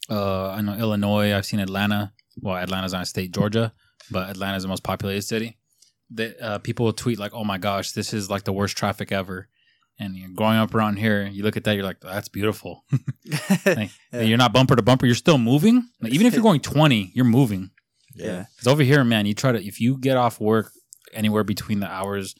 [0.09, 1.35] Uh, I know Illinois.
[1.35, 2.13] I've seen Atlanta.
[2.41, 3.73] Well, Atlanta's not a state, Georgia,
[4.11, 5.57] but Atlanta's the most populated city.
[6.11, 9.11] That uh, people will tweet like, "Oh my gosh, this is like the worst traffic
[9.11, 9.47] ever."
[10.01, 12.83] And you're growing up around here, you look at that, you're like, "That's beautiful."
[13.65, 14.21] Like, Yeah.
[14.21, 15.05] You're not bumper to bumper.
[15.05, 15.87] You're still moving.
[16.01, 17.69] Like, even if you're going 20, you're moving.
[18.15, 18.45] yeah.
[18.57, 19.25] It's over here, man.
[19.27, 20.71] You try to if you get off work
[21.13, 22.33] anywhere between the hours.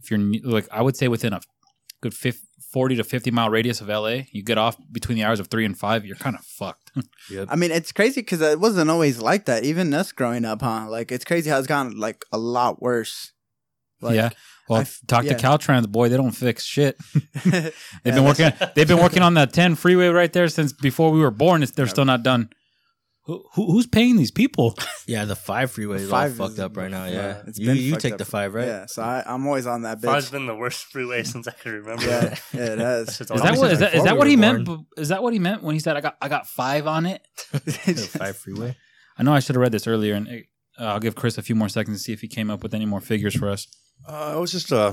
[0.00, 1.40] If you're ne- like, I would say within a
[2.00, 2.40] good 50,
[2.72, 5.64] 40 to 50 mile radius of LA, you get off between the hours of three
[5.64, 6.90] and five, you're kind of fucked.
[7.48, 9.64] I mean, it's crazy because it wasn't always like that.
[9.64, 10.86] Even us growing up, huh?
[10.88, 13.32] Like, it's crazy how it's gone like a lot worse.
[14.00, 14.30] Like, yeah.
[14.68, 15.34] Well, I f- talk yeah.
[15.34, 16.08] to Caltrans, boy.
[16.08, 16.96] They don't fix shit.
[17.44, 17.72] They've
[18.04, 18.52] Yeah, been working.
[18.74, 21.62] They've been working on that 10 freeway right there since before we were born.
[21.62, 22.48] It's, they're still not done.
[23.24, 24.74] Who, who, who's paying these people?
[25.06, 27.06] Yeah, the five freeway is Five all is- fucked up right now.
[27.06, 28.18] yeah, Yeah, it's you been you fucked take up.
[28.18, 28.66] the five, right?
[28.68, 30.32] Yeah, so I, I'm always on that Five's bitch.
[30.32, 32.04] been the worst freeway since I can remember.
[32.04, 32.20] yeah,
[32.52, 33.16] yeah, it That has.
[33.16, 34.64] shit's Is that what is that, is before that we what were he meant?
[34.64, 34.86] born.
[34.96, 37.20] Is that what he meant when he said I got I got five on it?
[37.52, 38.76] The five freeway.
[39.18, 40.28] I know I should have read this earlier, and
[40.78, 42.74] uh, I'll give Chris a few more seconds to see if he came up with
[42.74, 43.66] any more figures for us.
[44.06, 44.92] Uh, it was just uh,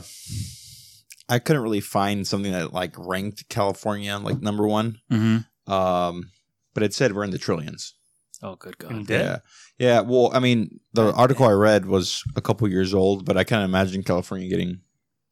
[1.29, 4.99] I couldn't really find something that like ranked California like number one.
[5.11, 5.71] Mm-hmm.
[5.71, 6.31] Um,
[6.73, 7.93] but it said we're in the trillions.
[8.41, 9.09] Oh, good God!
[9.09, 9.39] Yeah,
[9.77, 9.99] yeah.
[10.01, 13.63] Well, I mean, the article I read was a couple years old, but I can't
[13.65, 14.79] imagine California getting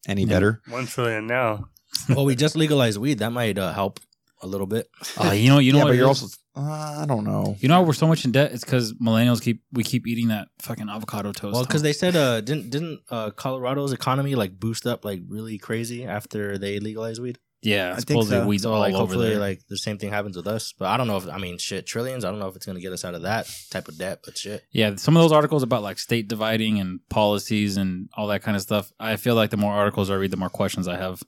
[0.06, 0.28] any Yeah.
[0.28, 0.62] better.
[0.68, 1.68] One trillion now.
[2.10, 3.18] well, we just legalized weed.
[3.20, 4.00] That might uh, help
[4.42, 4.88] a little bit.
[5.16, 6.22] Uh, you know, you know yeah, what but it you're is?
[6.22, 6.36] also.
[6.54, 7.56] Uh, I don't know.
[7.60, 8.52] You know why we're so much in debt?
[8.52, 11.54] It's because millennials keep we keep eating that fucking avocado toast.
[11.54, 15.56] Well, because they said uh didn't didn't uh Colorado's economy like boost up like really
[15.56, 17.38] crazy after they legalized weed.
[17.62, 18.46] Yeah, I think supposedly so.
[18.46, 19.38] weeds So all like over hopefully there.
[19.38, 20.72] like the same thing happens with us.
[20.78, 22.24] But I don't know if I mean shit trillions.
[22.24, 24.20] I don't know if it's gonna get us out of that type of debt.
[24.24, 28.28] But shit, yeah, some of those articles about like state dividing and policies and all
[28.28, 28.92] that kind of stuff.
[29.00, 31.22] I feel like the more articles I read, the more questions I have.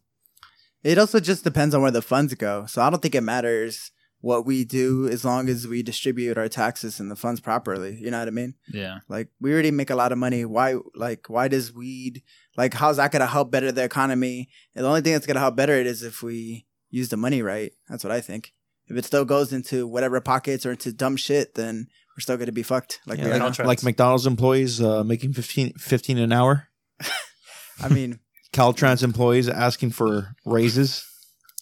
[0.82, 2.64] It also just depends on where the funds go.
[2.66, 3.90] So I don't think it matters
[4.20, 7.96] what we do as long as we distribute our taxes and the funds properly.
[7.96, 8.54] You know what I mean?
[8.72, 10.44] Yeah, Like we already make a lot of money.
[10.44, 12.22] Why like why does weed
[12.56, 14.48] like how's that gonna help better the economy?
[14.74, 17.40] And the only thing that's gonna help better it is if we use the money
[17.42, 17.72] right.
[17.88, 18.52] That's what I think.
[18.88, 22.52] If it still goes into whatever pockets or into dumb shit, then we're still gonna
[22.52, 23.00] be fucked.
[23.06, 23.50] Like Yeah, like, are now.
[23.50, 23.66] Caltrans.
[23.66, 26.68] like McDonald's employees uh, making 15, 15 an hour.
[27.83, 28.18] I mean,
[28.52, 31.06] Caltrans employees asking for raises.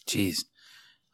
[0.09, 0.39] Jeez.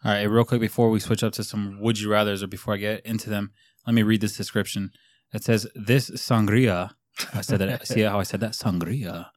[0.05, 2.75] All right, real quick before we switch up to some would you rather's or before
[2.75, 3.53] I get into them,
[3.87, 4.91] let me read this description.
[5.33, 6.91] It says this sangria.
[7.33, 7.87] I said that.
[7.87, 8.53] see how I said that?
[8.53, 9.29] Sangria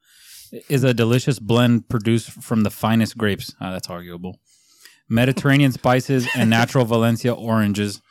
[0.69, 3.53] is a delicious blend produced from the finest grapes.
[3.61, 4.39] Ah, that's arguable.
[5.09, 8.01] Mediterranean spices and natural Valencia oranges.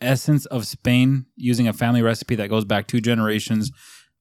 [0.00, 3.70] Essence of Spain using a family recipe that goes back two generations.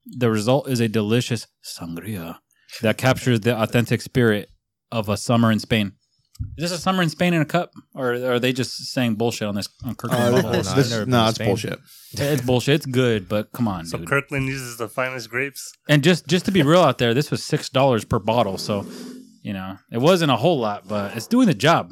[0.05, 2.37] The result is a delicious sangria
[2.81, 4.49] that captures the authentic spirit
[4.91, 5.93] of a summer in Spain.
[6.57, 9.47] Is this a summer in Spain in a cup, or are they just saying bullshit
[9.47, 10.23] on this on Kirkland?
[10.23, 10.49] Uh, Bubble?
[10.51, 11.47] no, this- this- no, it's Spain.
[11.47, 11.79] bullshit.
[12.13, 12.75] it's bullshit.
[12.75, 14.07] It's good, but come on, So dude.
[14.07, 15.73] Kirkland uses the finest grapes.
[15.87, 18.85] and just just to be real out there, this was six dollars per bottle, so
[19.41, 21.91] you know it wasn't a whole lot, but it's doing the job.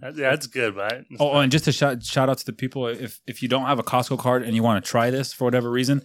[0.00, 1.04] That, yeah, that's good, right?
[1.20, 3.78] Oh, and just a shout shout out to the people if if you don't have
[3.78, 6.02] a Costco card and you want to try this for whatever reason,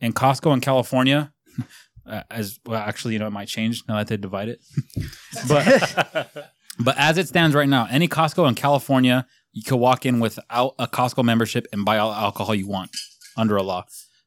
[0.00, 1.32] in Costco in California,
[2.06, 4.60] uh, as well, actually, you know, it might change now that they divide it,
[5.48, 6.30] but.
[6.78, 10.74] But as it stands right now, any Costco in California, you can walk in without
[10.78, 12.90] a Costco membership and buy all the alcohol you want
[13.36, 13.84] under a law.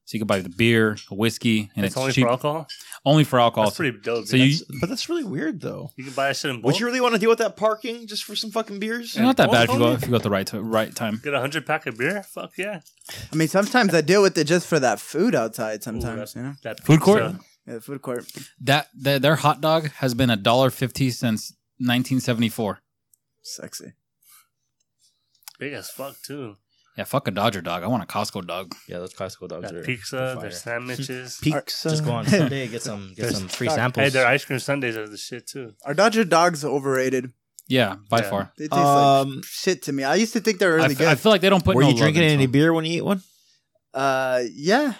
[0.07, 2.25] So you can buy the beer, the whiskey, and it's it's, only cheap.
[2.25, 2.67] for alcohol.
[3.05, 3.65] only for alcohol.
[3.65, 4.27] That's pretty dope.
[4.27, 4.51] So dude.
[4.59, 5.89] you, But that's really weird, though.
[5.95, 6.73] you can buy that shit in bulk.
[6.73, 9.05] Would you really want to deal with that parking just for some fucking beers?
[9.05, 10.93] it's not that bad if you go if you go at the right to, right
[10.95, 11.19] time.
[11.23, 12.21] get a hundred pack of beer?
[12.21, 12.81] Fuck yeah!
[13.33, 15.79] I mean sometimes I deal with it just for that food outside.
[15.79, 17.23] Ooh, Sometimes that- you know, that Food court?
[17.23, 17.39] pizza.
[17.65, 18.31] yeah, food court.
[18.61, 22.79] That, that their hot dog has been a dollar fifty since 1974.
[23.43, 23.93] Sexy.
[25.59, 26.55] big as fuck too.
[26.97, 27.83] Yeah, fuck a Dodger dog.
[27.83, 28.73] I want a Costco dog.
[28.87, 30.41] Yeah, those Costco dogs That are pizza, fire.
[30.41, 31.37] their sandwiches.
[31.41, 31.83] Peaks.
[31.83, 34.03] Just go on Sunday, get some get There's- some free Hey, samples.
[34.03, 35.73] Hey, their ice cream sundaes are the shit too.
[35.83, 37.31] Are Dodger dogs overrated?
[37.67, 38.29] Yeah, by Yeah.
[38.29, 38.51] far.
[38.57, 40.03] They taste Um, like shit to me.
[40.03, 41.07] I used to think they were I really f- good.
[41.09, 41.75] I feel like they don't put.
[41.75, 42.51] Were no you love drinking into any them.
[42.51, 43.21] beer when you eat one?
[43.93, 44.93] uh, yeah,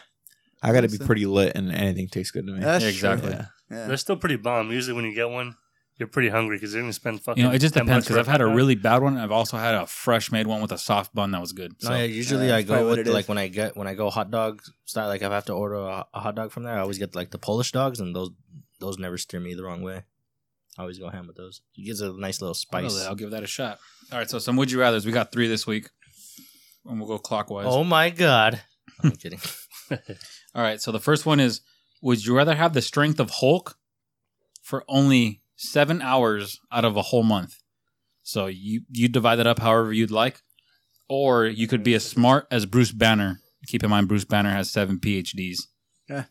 [0.61, 2.59] I got to be pretty lit, and anything tastes good to me.
[2.61, 2.95] that's Yeah, true.
[2.95, 3.31] exactly.
[3.31, 3.45] Yeah.
[3.71, 3.87] Yeah.
[3.87, 4.71] They're still pretty bomb.
[4.71, 5.55] Usually, when you get one,
[5.97, 7.41] you're pretty hungry because you're gonna spend fucking.
[7.41, 9.17] You know, it just depends because I've had a really bad one.
[9.17, 11.73] I've also had a fresh made one with a soft bun that was good.
[11.81, 13.29] So no, yeah, usually Yeah, I go with it like is.
[13.29, 15.07] when I get when I go hot dog style.
[15.07, 17.15] Like if I have to order a, a hot dog from there, I always get
[17.15, 18.31] like the Polish dogs, and those
[18.79, 20.03] those never steer me the wrong way.
[20.77, 21.61] I always go ham with those.
[21.77, 22.93] It gives a nice little spice.
[22.93, 23.79] Really, I'll give that a shot.
[24.11, 25.05] All right, so some would you rather's.
[25.05, 25.89] We got three this week,
[26.85, 27.67] and we'll go clockwise.
[27.69, 28.61] Oh my god!
[29.03, 29.39] I'm kidding.
[29.89, 31.61] All right, so the first one is:
[32.01, 33.77] Would you rather have the strength of Hulk
[34.61, 37.55] for only seven hours out of a whole month?
[38.23, 40.41] So you you divide that up however you'd like,
[41.07, 43.39] or you could be as smart as Bruce Banner.
[43.67, 45.57] Keep in mind, Bruce Banner has seven PhDs.
[46.09, 46.25] Yeah.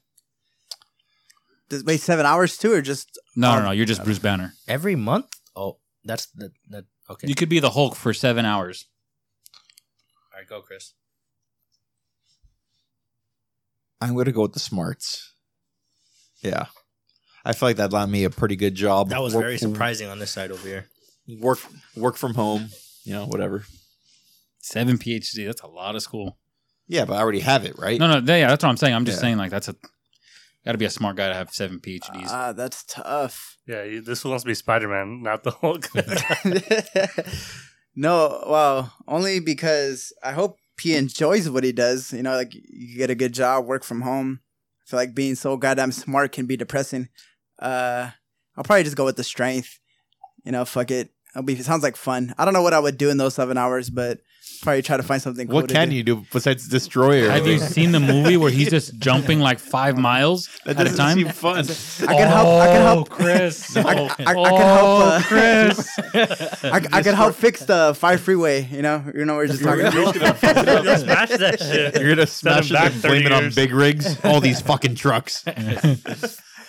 [1.69, 3.71] Does wait seven hours too, or just No, Um, no, no.
[3.73, 4.53] You're just Bruce Banner.
[4.69, 5.27] Every month?
[5.57, 6.85] Oh, that's the that.
[7.11, 8.87] Okay, You could be the Hulk for seven hours.
[10.33, 10.95] all right, go, Chris.
[14.01, 15.33] I'm going to go with the smarts.
[16.43, 16.67] Yeah.
[17.45, 19.11] I feel like that landed me a pretty good job.
[19.11, 20.87] That was Work- very surprising on this side over here.
[21.41, 21.59] Work
[21.97, 22.69] work from home,
[23.05, 23.65] you know, whatever.
[24.61, 25.47] Seven PhD.
[25.47, 26.39] That's a lot of school.
[26.87, 27.99] Yeah, but I already have it, right?
[27.99, 28.95] No, no, yeah, that's what I'm saying.
[28.95, 29.23] I'm just Yeah.
[29.23, 29.77] saying like that's a
[30.65, 32.27] got to be a smart guy to have seven PhDs.
[32.29, 33.59] Ah, that's tough.
[33.67, 35.89] Yeah, you, this one wants to be Spider Man, not the Hulk.
[37.97, 42.13] no, well, only because I hope he enjoys what he does.
[42.13, 44.41] You know, like you get a good job, work from home.
[44.87, 47.09] I feel like being so goddamn smart can be depressing.
[47.59, 48.11] Uh,
[48.57, 49.81] I'll probably just go with the strength.
[50.45, 51.11] You know, fuck it.
[51.35, 51.55] It'll be.
[51.55, 52.35] It sounds like fun.
[52.39, 54.21] I don't know what I would do in those seven hours, but
[54.63, 55.49] probably try to find something.
[55.49, 55.97] Cool what to can do.
[55.97, 57.31] you do besides destroy her?
[57.31, 60.97] Have you seen the movie where he's just jumping like five miles that at a
[60.97, 61.17] time?
[61.17, 61.67] seem fun.
[61.69, 62.63] I can help.
[62.63, 63.09] I can help.
[63.11, 63.77] Chris.
[63.77, 65.03] I, I, I can oh, help.
[65.03, 65.99] Uh, Chris.
[66.65, 68.69] I, I can help fix the five freeway.
[68.71, 69.87] You know, you know, we're just talking.
[69.87, 70.15] about.
[70.15, 72.01] You're gonna smash that shit.
[72.01, 74.25] You're gonna smash it back and blame 30 it on big rigs.
[74.25, 75.43] All these fucking trucks.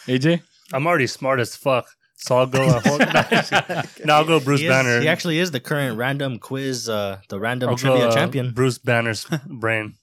[0.08, 0.42] AJ.
[0.74, 2.68] I'm already smart as fuck, so I'll go.
[2.84, 3.00] Hulk.
[4.06, 5.02] no, I'll go Bruce he, is- Banner.
[5.02, 8.52] he actually is the current random quiz, uh, the random I'll trivia go, uh, champion.
[8.54, 9.94] Bruce Banner's brain,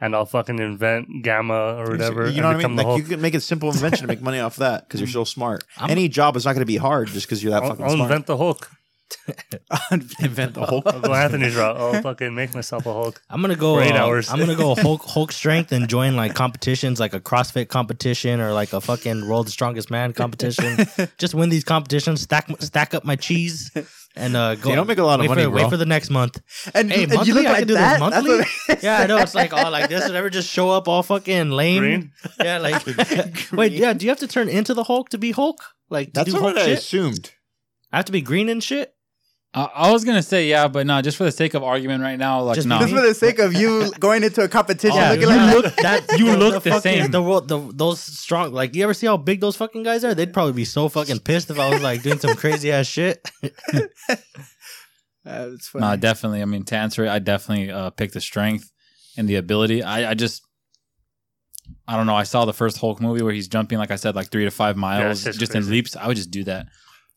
[0.00, 2.28] and I'll fucking invent Gamma or whatever.
[2.30, 2.58] You know what I mean?
[2.58, 5.00] become the Like you can make a simple invention to make money off that because
[5.00, 5.64] you're so smart.
[5.76, 7.84] I'm- Any job is not going to be hard just because you're that I'll, fucking
[7.84, 8.10] I'll smart.
[8.10, 8.70] invent the Hulk.
[10.20, 10.82] invent the whole.
[10.86, 11.76] I'll go Anthony's route.
[11.76, 13.20] I'll fucking make myself a Hulk.
[13.30, 13.76] I'm gonna go.
[13.76, 14.30] For eight uh, hours.
[14.30, 18.52] I'm gonna go Hulk, Hulk strength and join like competitions, like a CrossFit competition or
[18.52, 20.86] like a fucking World's Strongest Man competition.
[21.18, 23.70] Just win these competitions, stack stack up my cheese,
[24.16, 24.68] and uh, go.
[24.70, 25.62] They don't make a lot of wait money, For, bro.
[25.62, 26.40] wait for the next month.
[26.74, 27.28] And, Hey, and monthly?
[27.28, 28.00] you look I like can do this that.
[28.00, 28.78] monthly?
[28.82, 29.18] Yeah, I know.
[29.18, 30.06] It's like all like this.
[30.06, 31.80] Would ever just show up all fucking lame?
[31.80, 32.12] Green?
[32.42, 32.84] Yeah, like
[33.52, 33.92] wait, yeah.
[33.94, 35.62] Do you have to turn into the Hulk to be Hulk?
[35.90, 36.78] Like That's do what Hulk I shit?
[36.78, 37.30] assumed.
[37.92, 38.93] I have to be green and shit.
[39.56, 42.18] I, I was gonna say yeah, but no, just for the sake of argument right
[42.18, 42.80] now, like Just no.
[42.80, 45.76] Just for the sake of you going into a competition Yeah, looking you like look
[45.76, 47.10] that You the- look the fucking- same.
[47.12, 50.12] The, world- the those strong like you ever see how big those fucking guys are?
[50.14, 53.30] They'd probably be so fucking pissed if I was like doing some crazy ass shit.
[53.42, 53.90] that.
[55.26, 55.86] Uh, it's funny.
[55.86, 56.42] No, definitely.
[56.42, 58.70] I mean, to answer it, I definitely uh, pick the strength
[59.16, 59.82] and the ability.
[59.82, 60.42] I, I just,
[61.88, 62.14] I don't know.
[62.16, 64.50] I saw the first Hulk movie where he's jumping, like I said, like three to
[64.50, 65.70] five miles shit's just in crazy.
[65.72, 65.96] leaps.
[65.96, 66.66] I would just do that.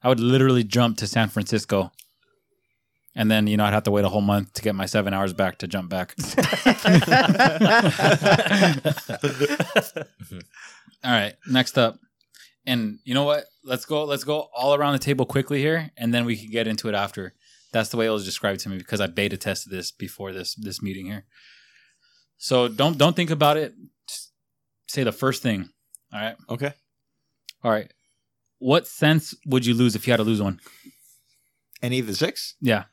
[0.01, 1.91] I would literally jump to San Francisco.
[3.17, 5.11] And then, you know, I'd have to wait a whole month to get my seven
[5.11, 6.13] hours back to jump back.
[11.03, 11.97] All right, next up.
[12.67, 13.45] And you know what?
[13.63, 16.67] Let's go let's go all around the table quickly here and then we can get
[16.67, 17.33] into it after.
[17.71, 20.53] That's the way it was described to me because I beta tested this before this
[20.53, 21.25] this meeting here.
[22.37, 23.73] So don't don't think about it.
[24.07, 24.31] Just
[24.87, 25.69] say the first thing.
[26.13, 26.35] All right.
[26.49, 26.73] Okay.
[27.63, 27.91] All right.
[28.59, 30.59] What sense would you lose if you had to lose one?
[31.81, 32.55] Any of the six?
[32.61, 32.83] Yeah.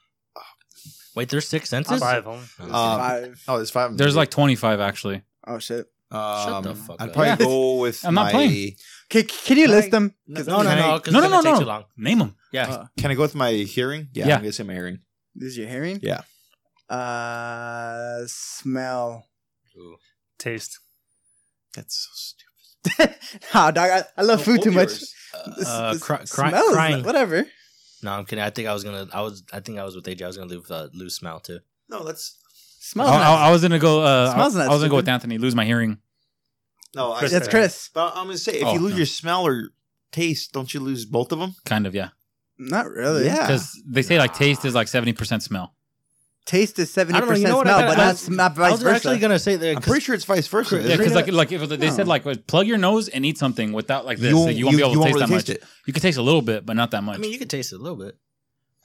[1.14, 2.00] Wait, there's six senses.
[2.00, 2.60] Five, homie.
[2.60, 3.44] Um, Five.
[3.48, 3.84] oh, there's five.
[3.86, 3.96] of them.
[3.98, 5.22] There's like 25 actually.
[5.46, 5.86] Oh shit.
[6.10, 7.00] Um, the fuck up.
[7.00, 7.12] I'd up.
[7.14, 7.36] probably Yeah.
[7.36, 8.30] go with I'm not my.
[8.30, 8.74] playing.
[9.10, 10.14] Can, can you list them?
[10.26, 11.60] No, no, Can I- no, because No, no, no, no, take no.
[11.60, 11.84] too long.
[11.96, 12.36] Name them.
[12.52, 14.08] Yeah, Uh, Can I go with my hearing?
[14.12, 14.34] Yeah, Yeah.
[14.36, 15.00] I'm gonna say my hearing.
[15.34, 15.98] this is your hearing?
[16.02, 16.20] Yeah.
[16.88, 19.26] Uh, smell.
[20.38, 20.78] Taste.
[21.74, 23.14] That's so stupid.
[23.54, 23.90] nah, dog.
[23.90, 24.88] I, I love food too much.
[24.88, 25.14] This-
[25.66, 27.02] Uh, this cry- cry- smells, crying.
[27.04, 27.44] Whatever.
[28.04, 28.44] No, I'm kidding.
[28.44, 29.08] I think I was gonna.
[29.12, 29.42] I was.
[29.52, 30.22] I think I was with AJ.
[30.22, 31.58] I was gonna lose uh, lose smell too.
[31.88, 32.36] No, that's
[32.80, 33.16] Smells I.
[33.22, 34.02] I- I was gonna go.
[34.02, 35.08] Uh, I, Smells I not was gonna go with.
[35.08, 35.38] Anthony.
[35.38, 35.98] Lose my hearing.
[36.94, 37.12] no.
[37.12, 37.90] I, Chris- That's Chris.
[37.92, 38.96] but I'm gonna say if Oh, you lose no.
[38.98, 39.70] your smell or
[40.12, 41.54] taste, don't you lose both of them?
[41.64, 42.10] Kind of, yeah.
[42.58, 43.24] Not really.
[43.24, 43.40] Yeah.
[43.46, 45.74] Because they say like taste is like 70% smell.
[46.46, 48.58] Taste is seventy I know, percent you know smell, I but I not, was- not
[48.58, 48.94] I was versa.
[48.96, 49.76] actually gonna say that.
[49.76, 50.76] I'm pretty sure it's vice versa.
[50.82, 54.04] Yeah, because like like if they said like plug your nose and eat something without
[54.04, 55.48] like this, You you, won't- you won't be able to won't taste that really much.
[55.48, 55.64] it.
[55.86, 57.16] You can taste a little bit, but not that much.
[57.16, 58.16] I mean, you could taste it a little bit.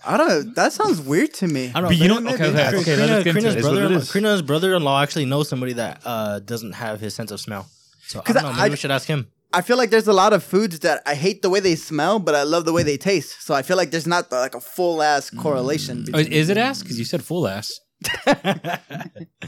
[0.06, 0.42] I don't know.
[0.54, 1.68] That sounds weird to me.
[1.76, 1.90] I don't know.
[1.90, 2.84] but you know, maybe- okay, okay, okay.
[2.86, 3.58] Karina- let's get into it.
[3.58, 4.12] It's what brother, it is.
[4.14, 7.68] Karina's brother-in-law actually knows somebody that uh, doesn't have his sense of smell.
[8.08, 8.50] So I 'Cause don't know.
[8.52, 9.28] Maybe I- we should ask him.
[9.52, 12.20] I feel like there's a lot of foods that I hate the way they smell,
[12.20, 13.42] but I love the way they taste.
[13.46, 16.06] So I feel like there's not like a full ass correlation.
[16.10, 16.82] Oh, between Is it ass?
[16.84, 17.72] Because you said full ass.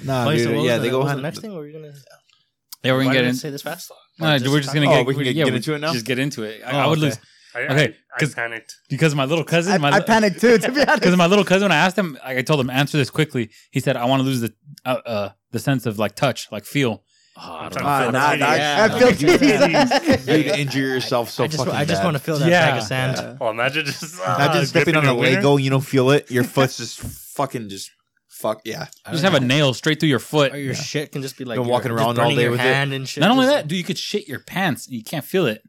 [0.04, 1.20] Nah, Wait, so dude, what was yeah, the- they go what was hand.
[1.20, 1.52] the next thing.
[1.52, 1.94] What were you gonna?
[2.84, 3.36] Yeah, we're Why gonna did get I in.
[3.36, 3.92] say this fast.
[4.20, 5.06] No, we're just gonna Oh, get.
[5.06, 5.94] we can get- yeah, get we- into it now?
[5.94, 6.62] Just get into it.
[6.66, 7.06] I, Oh, I would okay.
[7.08, 7.20] lose
[7.54, 8.74] I, Okay, I, I 'cause- panicked.
[8.90, 9.74] because my little cousin.
[9.74, 11.02] I, my I li- panicked too, to be honest.
[11.02, 13.52] Because my little cousin, when I asked him, like, I told him answer this quickly.
[13.72, 14.54] He said, "I want to lose the
[14.86, 17.04] uh, uh, the sense of like touch, like feel."
[17.38, 18.20] Oh, I I'm don't trying know.
[18.20, 22.00] to feel nah, the I feel You'd injure yourself so I just, fucking I just
[22.02, 22.06] bad.
[22.06, 22.72] want to feel that Yeah.
[22.72, 23.18] bag of sand.
[23.18, 23.38] Yeah.
[23.42, 25.36] Oh, imagine just Not ah, just stepping on a your wiener.
[25.38, 26.30] Lego, you don't feel it.
[26.30, 27.90] Your foot's just fucking just
[28.28, 28.88] fuck yeah.
[29.08, 30.54] You just have a nail straight through your foot.
[30.54, 32.64] Or your shit can just be like you're walking around all day your with it.
[32.64, 33.22] hand and shit.
[33.22, 35.62] Not only Just- that, dude, you could shit your pants and you can't feel it.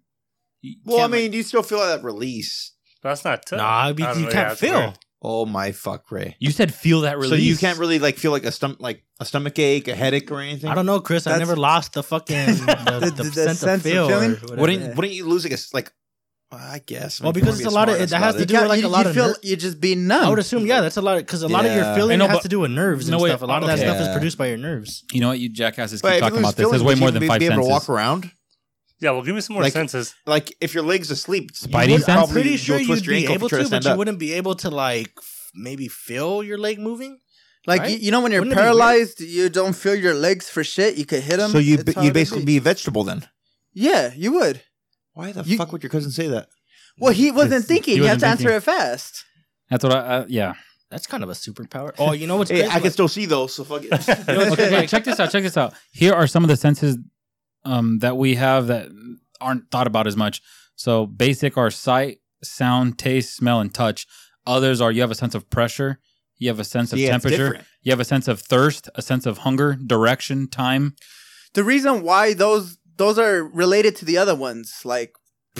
[0.62, 2.72] You Well, I can't, mean, you still feel that release.
[3.02, 3.58] That's not tough.
[3.58, 4.94] Nah, I don't you can't feel.
[5.22, 5.32] Weird.
[5.32, 6.36] Oh my fuck, Ray.
[6.38, 7.30] You said feel that release.
[7.30, 10.30] So you can't really like feel like a stomach like a stomach ache, a headache,
[10.30, 10.68] or anything.
[10.70, 11.26] I don't know, Chris.
[11.26, 14.08] I never lost the fucking the, the, the sense, sense of of feel.
[14.08, 14.36] feeling?
[14.58, 15.92] Wouldn't wouldn't you lose like a s- like?
[16.54, 17.18] I guess.
[17.18, 18.88] Well, because you it's a lot of- smart that has to do with, like, a
[18.88, 20.24] lot you of feel ner- you just be numb.
[20.24, 22.40] I would assume, yeah, that's a lot because a lot of your feeling know, has
[22.42, 23.40] to do with nerves and No, wait, stuff.
[23.40, 23.88] A lot of that okay.
[23.88, 25.02] stuff is produced by your nerves.
[25.12, 25.38] You know what?
[25.38, 26.68] You jackasses keep But talking about this.
[26.68, 27.68] There's way more than be, five be able senses.
[27.68, 28.30] to walk around.
[29.03, 30.14] Yeah, well, give me some more Like- senses.
[30.26, 32.09] Like if your legs asleep, you Spidey would sense?
[32.09, 33.66] I'm probably pretty go sure twist you'd your be ankle if able you try to,
[33.66, 33.98] stand but you up.
[33.98, 37.18] wouldn't be able to like f- maybe feel your leg moving.
[37.66, 37.90] like right?
[37.90, 38.78] you, you know when you're Wouldn't it be weird?
[38.78, 40.96] paralyzed, you don't feel your legs for shit.
[40.96, 41.50] You could hit them.
[41.50, 43.26] So you you basically be a vegetable then.
[43.74, 44.62] yeah, you would.
[45.14, 46.48] Why the You- fuck would your cousin say that?
[46.98, 47.94] Well, he wasn't It's- thinking.
[47.94, 49.24] he You have wasn't to answer it fast.
[49.70, 49.98] That's what I.
[49.98, 50.55] Uh, yeah.
[50.90, 51.92] That's kind of a superpower.
[51.98, 52.72] Oh, you know what's Hey, crazy?
[52.76, 53.55] I can still see those.
[53.55, 53.92] So fuck it.
[54.09, 55.30] okay, okay, check this out.
[55.30, 55.72] Check this out.
[55.92, 56.98] Here are some of the senses
[57.64, 58.88] um, that we have that
[59.40, 60.42] aren't thought about as much.
[60.76, 64.06] So basic are sight, sound, taste, smell, and touch.
[64.46, 66.00] Others are you have a sense of pressure,
[66.38, 69.26] you have a sense of Yeah, temperature, you have a sense of thirst, a sense
[69.26, 70.94] of hunger, direction, time.
[71.54, 75.14] The reason why those those are related to the other ones, like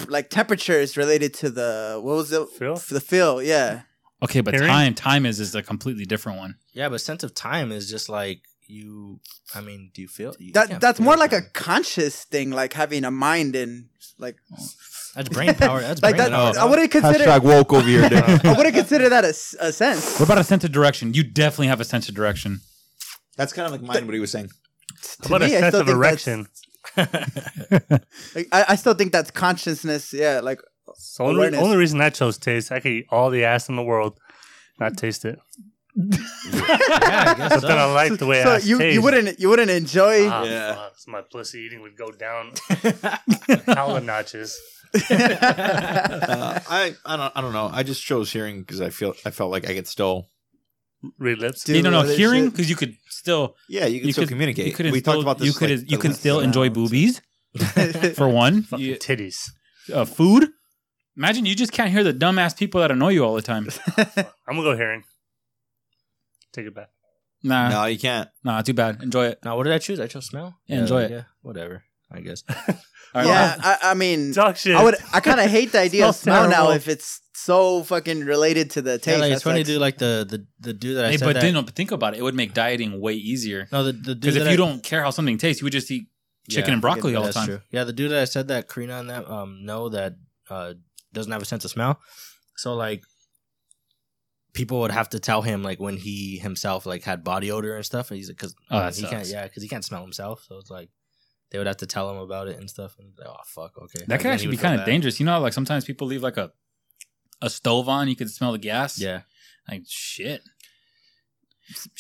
[0.09, 2.49] like temperature is related to the what was it?
[2.49, 2.77] Feel?
[2.77, 3.83] The feel, yeah.
[4.23, 4.69] Okay, but Hearing?
[4.69, 6.57] time time is is a completely different one.
[6.73, 8.43] yeah, but sense of time is just like
[8.73, 9.21] you.
[9.55, 12.73] I mean, do you feel you That that's feel more like a conscious thing, like
[12.73, 13.87] having a mind and
[14.19, 14.37] like
[15.15, 15.81] that's brain power.
[15.81, 16.55] That's like brain that.
[16.55, 16.59] power.
[16.59, 17.25] I wouldn't consider.
[17.25, 18.09] Hashtag woke over here.
[18.09, 18.23] dude.
[18.47, 20.19] I wouldn't consider that a sense.
[20.19, 21.15] What about a sense of direction?
[21.15, 22.61] You definitely have a sense of direction.
[23.37, 24.07] That's kind of like mine.
[24.07, 24.51] What he was saying.
[25.21, 26.47] How about a me, I sense of erection?
[28.35, 30.13] Like, I, I still think that's consciousness.
[30.13, 30.61] Yeah, like
[30.97, 33.83] So only, only reason I chose taste, I could eat all the ass in the
[33.83, 34.19] world,
[34.81, 35.39] not taste it.
[35.95, 36.17] Yeah,
[36.53, 38.95] I guess But then I like the way so ass you tastes.
[38.95, 40.27] you wouldn't you wouldn't enjoy.
[40.29, 40.75] Ah, Yeah.
[40.75, 42.53] fuck, so my pussy eating would go down
[43.67, 44.59] hella notches.
[45.11, 47.71] Uh, I I don't I don't know.
[47.73, 50.29] I just chose hearing because I feel I felt like I could still.
[51.19, 51.69] Read lips.
[51.69, 54.29] You don't know other hearing because you could still Yeah, you can you still could
[54.29, 54.67] communicate.
[54.67, 55.47] You could we still, talked about this.
[55.49, 57.21] You could like, you can still enjoy boobies
[58.15, 58.63] for one.
[58.63, 59.51] Fucking You- titties.
[59.93, 60.49] uh, food.
[61.17, 63.69] Imagine you just can't hear the dumbass people that annoy you all the time.
[64.47, 65.03] I'm gonna go hearing.
[66.53, 66.89] Take it back.
[67.43, 68.29] Nah, No, you can't.
[68.45, 69.03] nah, too bad.
[69.03, 69.39] Enjoy it.
[69.45, 69.99] Now, what did I choose?
[69.99, 70.59] I chose smell.
[70.67, 71.11] Yeah, enjoy it.
[71.11, 71.83] Yeah, whatever.
[72.11, 72.45] I guess.
[72.51, 72.55] All
[73.15, 74.77] right, yeah, well, I, I mean, Dog shit.
[74.77, 74.95] I would.
[75.13, 78.71] I kind of hate the idea of Smells smell now if it's so fucking related
[78.73, 79.21] to the Yeah, taste.
[79.21, 79.81] like, it's funny, like- dude.
[79.81, 81.41] Like the the the dude that I hey, said but that.
[81.43, 82.19] then but think about it.
[82.19, 84.69] It would make dieting way easier no, the the dude because if that you I-
[84.69, 86.07] don't care how something tastes, you would just eat
[86.49, 87.47] chicken Yeah, and broccoli all the time.
[87.47, 87.61] true.
[87.71, 90.15] Yeah, the dude that I said that Karina and that um know that
[90.51, 90.75] uh
[91.13, 91.99] doesn't have a sense of smell.
[92.57, 93.03] So like
[94.53, 97.85] people would have to tell him like when he himself like had body odor and
[97.87, 100.45] stuff and he's like cuz Oh, that he can't yeah cuz he can't smell himself
[100.47, 100.91] so it's like
[101.51, 103.99] they would have to tell him about it and stuff and like, oh fuck okay
[104.01, 105.21] That Then could actually be kind of dangerous.
[105.21, 106.51] You know, how, like sometimes people leave like a
[107.41, 108.99] a stove on, you could smell the gas.
[108.99, 109.23] yeah
[109.71, 110.43] like shit.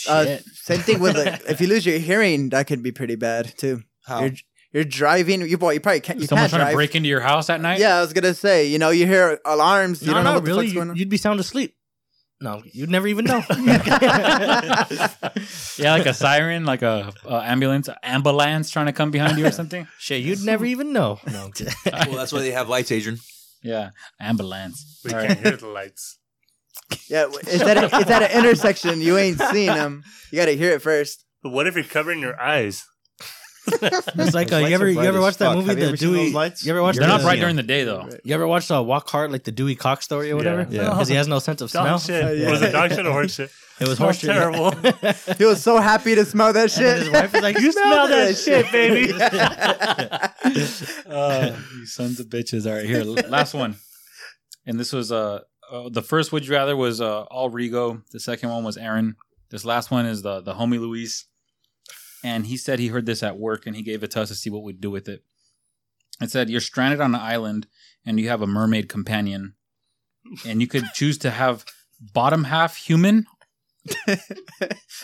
[0.08, 0.44] uh, Shit.
[0.44, 3.82] same thing with like, if you lose your hearing, that could be pretty bad too.
[4.04, 4.20] How?
[4.22, 4.32] You're
[4.72, 5.42] you're driving.
[5.42, 6.18] You boy, you probably can't.
[6.20, 6.72] You Someone can't trying drive.
[6.72, 7.78] to break into your house at night.
[7.78, 8.66] Yeah, I was gonna say.
[8.68, 10.00] You know, you hear alarms.
[10.02, 10.96] You no don't know no what the really fuck's you, going on.
[10.96, 11.74] you'd be sound asleep
[12.42, 13.42] no you'd never even know
[15.78, 19.50] yeah, like a siren, like a, a ambulance, ambulance trying to come behind you or
[19.50, 19.86] something.
[19.98, 21.74] shit you'd never even know no I'm kidding.
[21.86, 23.18] well, that's why they have lights, Adrian.
[23.62, 23.90] Yeah,
[24.20, 25.00] ambulance.
[25.04, 25.46] We All can't right.
[25.46, 26.18] hear the lights.
[27.08, 29.00] yeah, it's at a, it's at an intersection.
[29.00, 30.02] You ain't seen them.
[30.32, 31.24] You got to hear it first.
[31.44, 32.84] But what if you're covering your eyes?
[33.66, 35.56] It's like Those uh, you ever you ever as watch that fuck.
[35.56, 36.64] movie Have you the ever seen Dewey those lights?
[36.66, 38.08] you ever watch They're not the- bright during the day though.
[38.24, 40.66] You ever watched uh, Walk Hard, like the Dewey Cox story or whatever?
[40.68, 40.90] Yeah.
[40.90, 41.84] Because he has no sense of smell.
[41.84, 42.24] Dog shit.
[42.24, 42.50] Oh, yeah.
[42.50, 43.50] Was it dog shit or horse shit?
[43.80, 44.30] It was horse shit.
[44.30, 44.70] terrible.
[45.38, 47.02] He was so happy to smell that And then shit.
[47.04, 49.12] his wife was like, You smell that shit, baby.
[51.06, 52.66] Uh, you sons of bitches.
[52.66, 53.76] All right, here, l- last one.
[54.66, 55.40] And this was uh,
[55.70, 58.02] uh the first would you rather was uh all Rigo.
[58.12, 59.16] The second one was Aaron.
[59.50, 61.26] This last one is the the homie Luis.
[62.24, 64.34] And he said he heard this at work and he gave it to us to
[64.34, 65.24] see what we'd do with it.
[66.20, 67.66] It said you're stranded on an island
[68.06, 69.54] and you have a mermaid companion.
[70.46, 71.64] And you could choose to have
[72.00, 73.26] bottom half human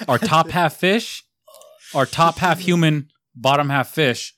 [0.09, 1.25] or top half fish
[1.93, 4.35] or top half human, bottom half fish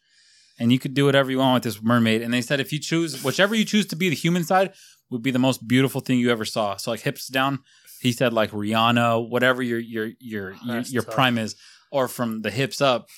[0.60, 2.20] and you could do whatever you want with this mermaid.
[2.20, 4.74] And they said if you choose whichever you choose to be the human side
[5.08, 6.76] would be the most beautiful thing you ever saw.
[6.76, 7.60] So like hips down,
[8.00, 11.56] he said like Rihanna, whatever your your your your, your prime is,
[11.90, 13.08] or from the hips up,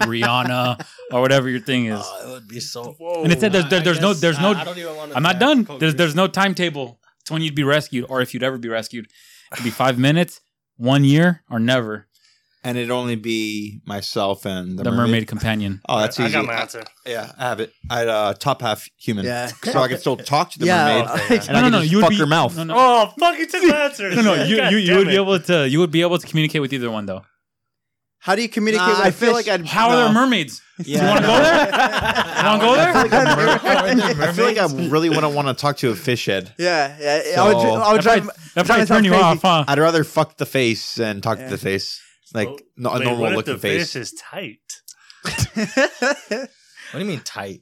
[0.00, 2.00] Rihanna or whatever your thing is.
[2.02, 2.92] Oh, it would be so.
[2.98, 3.22] Whoa.
[3.24, 5.16] And it said there's, there, there's no there's no I don't even want to.
[5.16, 5.66] I'm not done.
[5.78, 9.06] There's there's no timetable to when you'd be rescued or if you'd ever be rescued.
[9.52, 10.40] It could be five minutes,
[10.76, 12.08] one year, or never.
[12.64, 15.80] and it'd only be myself and the, The mermaid companion.
[15.88, 16.30] Oh, that's easy.
[16.30, 16.82] I got my answer.
[17.06, 17.72] yeah, I have it.
[17.90, 19.26] I uh, top half human.
[19.26, 19.46] Yeah.
[19.48, 20.86] so I could still talk to the Yeah.
[21.04, 21.80] mermaid, Okay, and No, I no, can no.
[21.82, 22.56] You would fuck be her mouth.
[22.56, 23.38] No, no, Oh, fuck!
[23.38, 24.10] You took my answer.
[24.14, 24.34] no, no.
[24.44, 25.68] You, God you, you damn would be able to.
[25.68, 27.22] You would be able to communicate with either one, though.
[28.24, 29.46] How do you communicate Nah, with I a feel fish?
[29.46, 29.66] like I'd.
[29.66, 30.62] How are there mermaids?
[30.82, 31.02] Yeah.
[31.02, 31.70] You want to go there?
[32.44, 34.28] You want to go there?
[34.28, 36.54] I feel like I really wouldn't want to talk to a fish head.
[36.58, 37.42] Yeah, yeah.
[37.42, 38.24] I would, dr- I would That drive.
[38.24, 39.24] probably, that drive probably turn you crazy.
[39.24, 39.64] off, huh?
[39.68, 41.44] I'd rather fuck the face and talk Yeah.
[41.44, 42.00] to the face,
[42.32, 43.92] like Oh, no, a Wait, normal what if looking the face.
[43.92, 44.58] fish is tight?
[46.92, 47.60] What do you mean tight?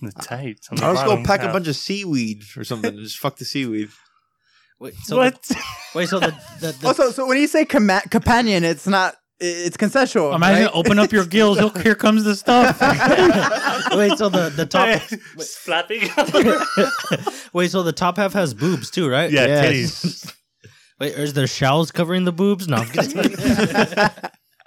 [0.00, 0.60] The tight.
[0.70, 3.18] on the I'll just go bottom pack a bunch of seaweed or something and just
[3.18, 3.90] fuck the seaweed.
[4.78, 5.42] Wait, so what?
[5.42, 5.56] The,
[5.94, 9.14] wait, so the, the, the also, so when you say comma- companion, it's not.
[9.40, 10.34] I- It's consensual.
[10.34, 10.74] Imagine right?
[10.74, 11.58] open up your gills.
[11.60, 12.80] Look, here comes the stuff.
[13.96, 16.02] wait, so the the top flapping.
[17.52, 19.30] wait, so the top half has boobs too, right?
[19.30, 20.04] yeah, Yes.
[20.04, 20.34] titties.
[21.00, 22.68] Wait, is there shells covering the boobs?
[22.68, 24.10] No, I'm.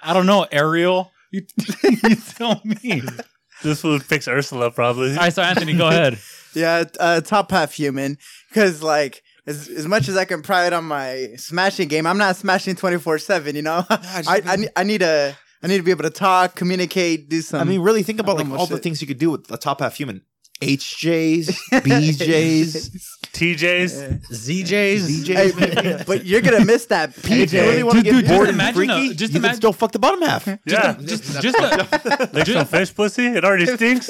[0.00, 1.10] I don't know, Ariel.
[1.32, 1.42] You,
[1.82, 3.02] you tell me.
[3.62, 5.10] This food picks Ursula probably.
[5.12, 6.18] All right, so Anthony, go ahead.
[6.54, 8.18] Yeah, uh, top half human.
[8.50, 12.36] Because like, as as much as I can pride on my smashing game, I'm not
[12.36, 13.56] smashing twenty four seven.
[13.56, 16.54] You know, I, I, ne- I need a I need to be able to talk,
[16.54, 17.60] communicate, do some.
[17.60, 19.80] I mean, really think about like all the things you could do with a top
[19.80, 20.22] half human.
[20.62, 22.90] HJs, BJs.
[23.36, 24.22] TJs.
[24.30, 25.26] ZJs.
[25.26, 25.52] Hey,
[25.96, 27.82] but, but you're gonna miss that If you really PJ.
[27.84, 29.56] want to Dude, get dude, just bored and imagine freaky, a- just you imagine- can
[29.56, 30.46] still fuck the bottom half.
[30.64, 30.96] Yeah.
[31.04, 33.26] Just, just, a, Like some fish pussy.
[33.26, 34.08] It already stinks.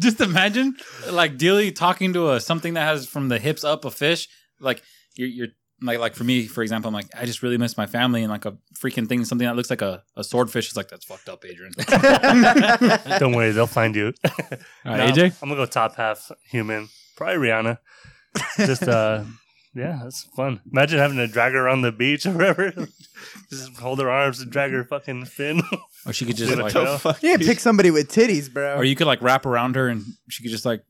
[0.00, 0.74] just imagine
[1.08, 4.28] like dealing talking to a something that has from the hips up a fish.
[4.58, 4.82] Like
[5.16, 5.48] you're, you're
[5.82, 8.30] like like for me, for example, I'm like I just really miss my family and
[8.30, 11.28] like a freaking thing, something that looks like a, a swordfish is like that's fucked
[11.28, 11.72] up, Adrian.
[13.18, 14.12] Don't worry, they'll find you.
[14.24, 14.32] All
[14.84, 15.42] right, No, AJ.
[15.42, 16.88] I'm gonna go top half human.
[17.16, 17.78] Probably Rihanna.
[18.58, 19.24] Just uh
[19.74, 20.60] yeah, that's fun.
[20.70, 22.70] Imagine having to drag her around the beach or whatever.
[23.50, 25.62] just hold her arms and drag her fucking fin.
[26.06, 26.98] Or she could just like, toe.
[27.04, 28.76] You can't pick somebody with titties, bro.
[28.76, 30.84] or you could like wrap around her and she could just like,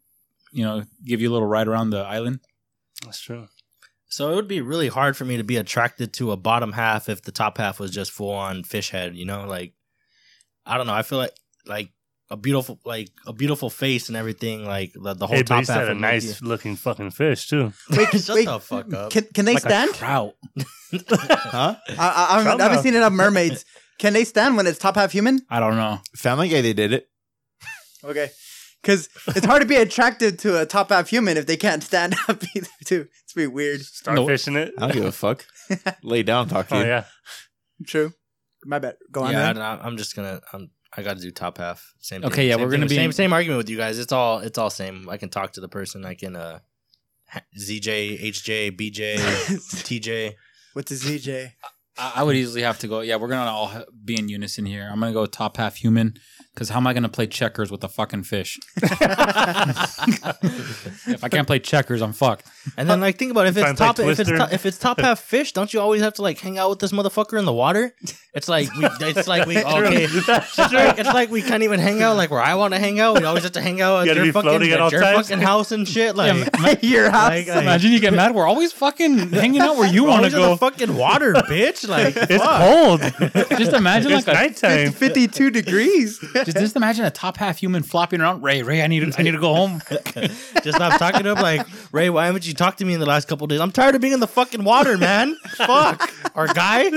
[0.53, 2.41] you know, give you a little ride around the island.
[3.05, 3.49] That's true.
[4.13, 7.09] So it would be really hard for me to be attracted to a bottom half
[7.09, 9.17] if the top half was just full on fish head.
[9.17, 9.73] You know, like
[10.67, 10.93] I don't know.
[10.93, 11.35] I feel like
[11.67, 11.91] like
[12.29, 14.67] a beautiful like a beautiful face and everything.
[14.67, 15.83] Like the, the whole Hey, but top you half.
[15.87, 17.73] said a nice you- looking fucking fish too.
[17.91, 19.11] Wait, Shut wait, the fuck up.
[19.13, 19.91] Can can they Like stand?
[19.91, 20.35] a trout.
[20.93, 21.77] Huh?
[21.89, 22.83] I, I, I haven't mouth.
[22.83, 23.65] seen enough mermaids.
[23.99, 25.41] Can they stand when it's top half human?
[25.49, 26.01] I don't know.
[26.17, 27.09] Family Guy, they did it.
[28.05, 28.31] Okay.
[28.83, 32.17] Because it's hard to be attracted to a top half human if they can't stand
[32.29, 33.07] up either, too.
[33.23, 33.81] It's pretty weird.
[33.83, 34.75] Starfish in it.
[34.77, 35.45] I don't give a fuck.
[36.03, 36.87] Lay down, talk to Oh you.
[36.87, 37.05] yeah.
[37.87, 38.13] True.
[38.65, 38.97] My bad.
[39.13, 39.33] Go on.
[39.33, 39.59] yeah, man.
[39.59, 40.41] I, I'm just gonna.
[40.53, 41.93] I'm, I got to do top half.
[42.01, 42.25] Same.
[42.25, 42.49] Okay, thing.
[42.49, 43.99] yeah, Same we're thing gonna with- be same in- same argument with you guys.
[43.99, 45.09] It's all it's all same.
[45.09, 46.05] I can talk to the person.
[46.05, 46.59] I can uh,
[47.59, 50.35] ZJ, HJ, BJ, TJ.
[50.75, 51.53] What's a ZJ?
[51.99, 53.01] I, I would easily have to go.
[53.01, 53.73] Yeah, we're gonna all
[54.05, 54.89] be in unison here.
[54.91, 56.15] I'm gonna go top half human
[56.55, 58.59] because how am I gonna play checkers with a fucking fish?
[60.03, 62.47] if I can't play checkers, I'm fucked.
[62.77, 64.37] And then like think about it, if Try it's and play top if it's Twister.
[64.37, 66.79] top, if it's top half fish, don't you always have to like hang out with
[66.79, 67.95] this motherfucker in the water?
[68.35, 70.05] It's like we it's like we okay.
[70.05, 72.99] It's like, it's like we can't even hang out like where I want to hang
[73.01, 73.19] out.
[73.19, 74.91] We always have to hang out at You gotta your be fucking, floating at all
[74.91, 75.29] your times.
[75.29, 76.17] fucking house and shit.
[76.17, 76.33] Like,
[76.83, 77.29] Your house.
[77.31, 78.35] Like, like- Imagine you get mad.
[78.35, 80.57] We're always fucking hanging out where you want to always in the go.
[80.57, 81.87] fucking water, bitch.
[81.89, 82.61] Like It's fuck.
[82.61, 83.01] cold.
[83.59, 84.93] Just imagine It's like a nighttime.
[84.93, 86.19] 52 degrees.
[86.45, 88.43] Just, just imagine a top half human flopping around.
[88.43, 89.81] Ray, Ray, I need to, I need to go home.
[90.63, 93.07] Just stop talking to him like, Ray, why haven't you talked to me in the
[93.07, 93.61] last couple days?
[93.61, 95.35] I'm tired of being in the fucking water, man.
[95.57, 96.13] Fuck.
[96.35, 96.91] Or guy?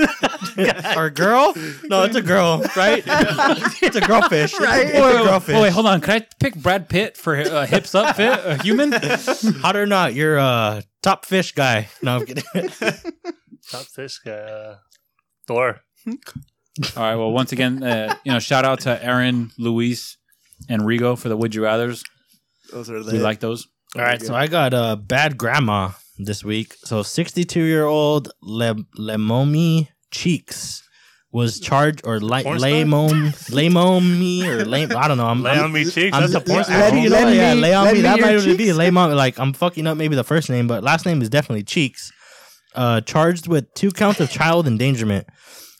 [0.96, 1.52] or girl?
[1.84, 3.02] No, it's a girl, right?
[3.06, 4.58] it's a girl fish.
[4.60, 4.86] Right.
[4.86, 5.62] It's Wait, a wait, girl wait, fish.
[5.62, 6.00] wait, hold on.
[6.00, 8.92] Can I pick Brad Pitt for uh, hips up fit a human?
[8.92, 11.88] Hot or not, you're a top fish guy.
[12.02, 12.44] No, I'm kidding.
[13.70, 14.32] Top fish guy.
[14.32, 14.76] Uh,
[15.46, 15.80] Thor.
[16.96, 17.14] All right.
[17.16, 20.16] Well, once again, uh, you know, shout out to Aaron, Luis,
[20.68, 22.02] and Rigo for the Would You Rather's.
[22.72, 23.66] Those are We like those.
[23.94, 26.74] All right, so I got a bad grandma this week.
[26.84, 30.82] So 62 year old Le- Lemomi Cheeks
[31.32, 32.70] was charged or like Porn star?
[32.70, 35.26] Lemomi or Lame I don't know.
[35.26, 36.14] I'm, Lay I'm on me cheeks.
[36.14, 36.78] I'm That's a just- porn I star.
[36.80, 37.92] Let don't know, yeah, me- lay on me.
[37.94, 38.76] me That your might be cheeks.
[39.14, 42.12] Like I'm fucking up maybe the first name, but last name is definitely Cheeks.
[42.74, 45.26] Uh, charged with two counts of child endangerment.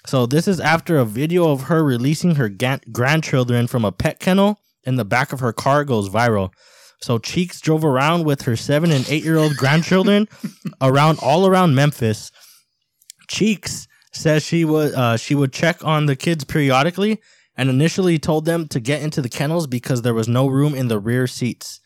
[0.07, 4.21] So this is after a video of her releasing her ga- grandchildren from a pet
[4.21, 6.53] kennel in the back of her car goes viral.
[7.01, 10.29] So Cheeks drove around with her seven and eight year old grandchildren
[10.81, 12.31] around all around Memphis.
[13.29, 17.21] Cheeks says she would uh, she would check on the kids periodically
[17.57, 20.89] and initially told them to get into the kennels because there was no room in
[20.89, 21.81] the rear seats.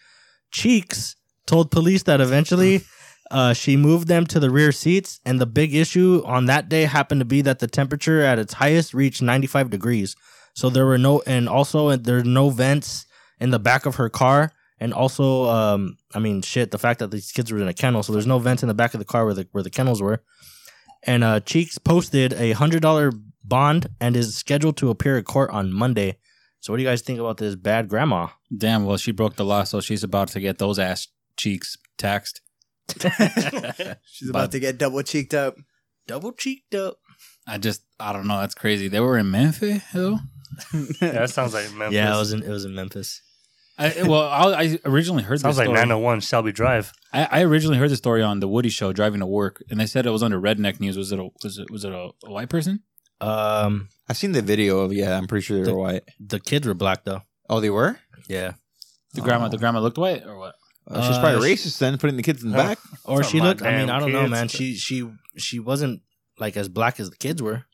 [0.52, 1.16] Cheeks
[1.46, 2.82] told police that eventually
[3.30, 6.82] Uh, she moved them to the rear seats, and the big issue on that day
[6.82, 10.16] happened to be that the temperature at its highest reached 95 degrees.
[10.54, 13.06] So there were no, and also there's no vents
[13.38, 17.10] in the back of her car, and also, um, I mean, shit, the fact that
[17.10, 19.04] these kids were in a kennel, so there's no vents in the back of the
[19.04, 20.22] car where the where the kennels were.
[21.02, 23.12] And uh, Cheeks posted a hundred dollar
[23.44, 26.16] bond and is scheduled to appear at court on Monday.
[26.60, 28.28] So, what do you guys think about this bad grandma?
[28.54, 32.40] Damn, well, she broke the law, so she's about to get those ass cheeks taxed.
[34.07, 35.57] She's about to get double cheeked up.
[36.07, 36.99] Double cheeked up.
[37.47, 38.41] I just, I don't know.
[38.41, 38.88] That's crazy.
[38.88, 40.18] They were in Memphis, though.
[40.72, 41.95] Yeah, that sounds like Memphis.
[41.95, 43.22] Yeah, it was in it was in Memphis.
[43.78, 45.76] I, well, I, I originally heard sounds this like story.
[45.78, 46.93] 901 Shelby Drive.
[47.12, 49.86] I, I originally heard the story on the Woody Show driving to work, and they
[49.86, 50.97] said it was under Redneck News.
[50.99, 52.80] Was it a was it was it a, a white person?
[53.22, 55.16] Um, I've seen the video of yeah.
[55.16, 56.03] I'm pretty sure they The- were white.
[56.18, 57.22] the kids were black though.
[57.49, 57.99] Oh, they were.
[58.28, 58.53] Yeah,
[59.14, 60.55] The grandma, the grandma looked white or what?
[60.91, 62.78] Uh, she's Uh, probably she- racist then, putting the kids in the back.
[63.05, 63.62] or Some she of looked.
[63.62, 64.30] I mean, damn I don't know, kids.
[64.30, 64.49] man.
[64.49, 66.03] She she she wasn't
[66.38, 67.64] like as black as the kids were.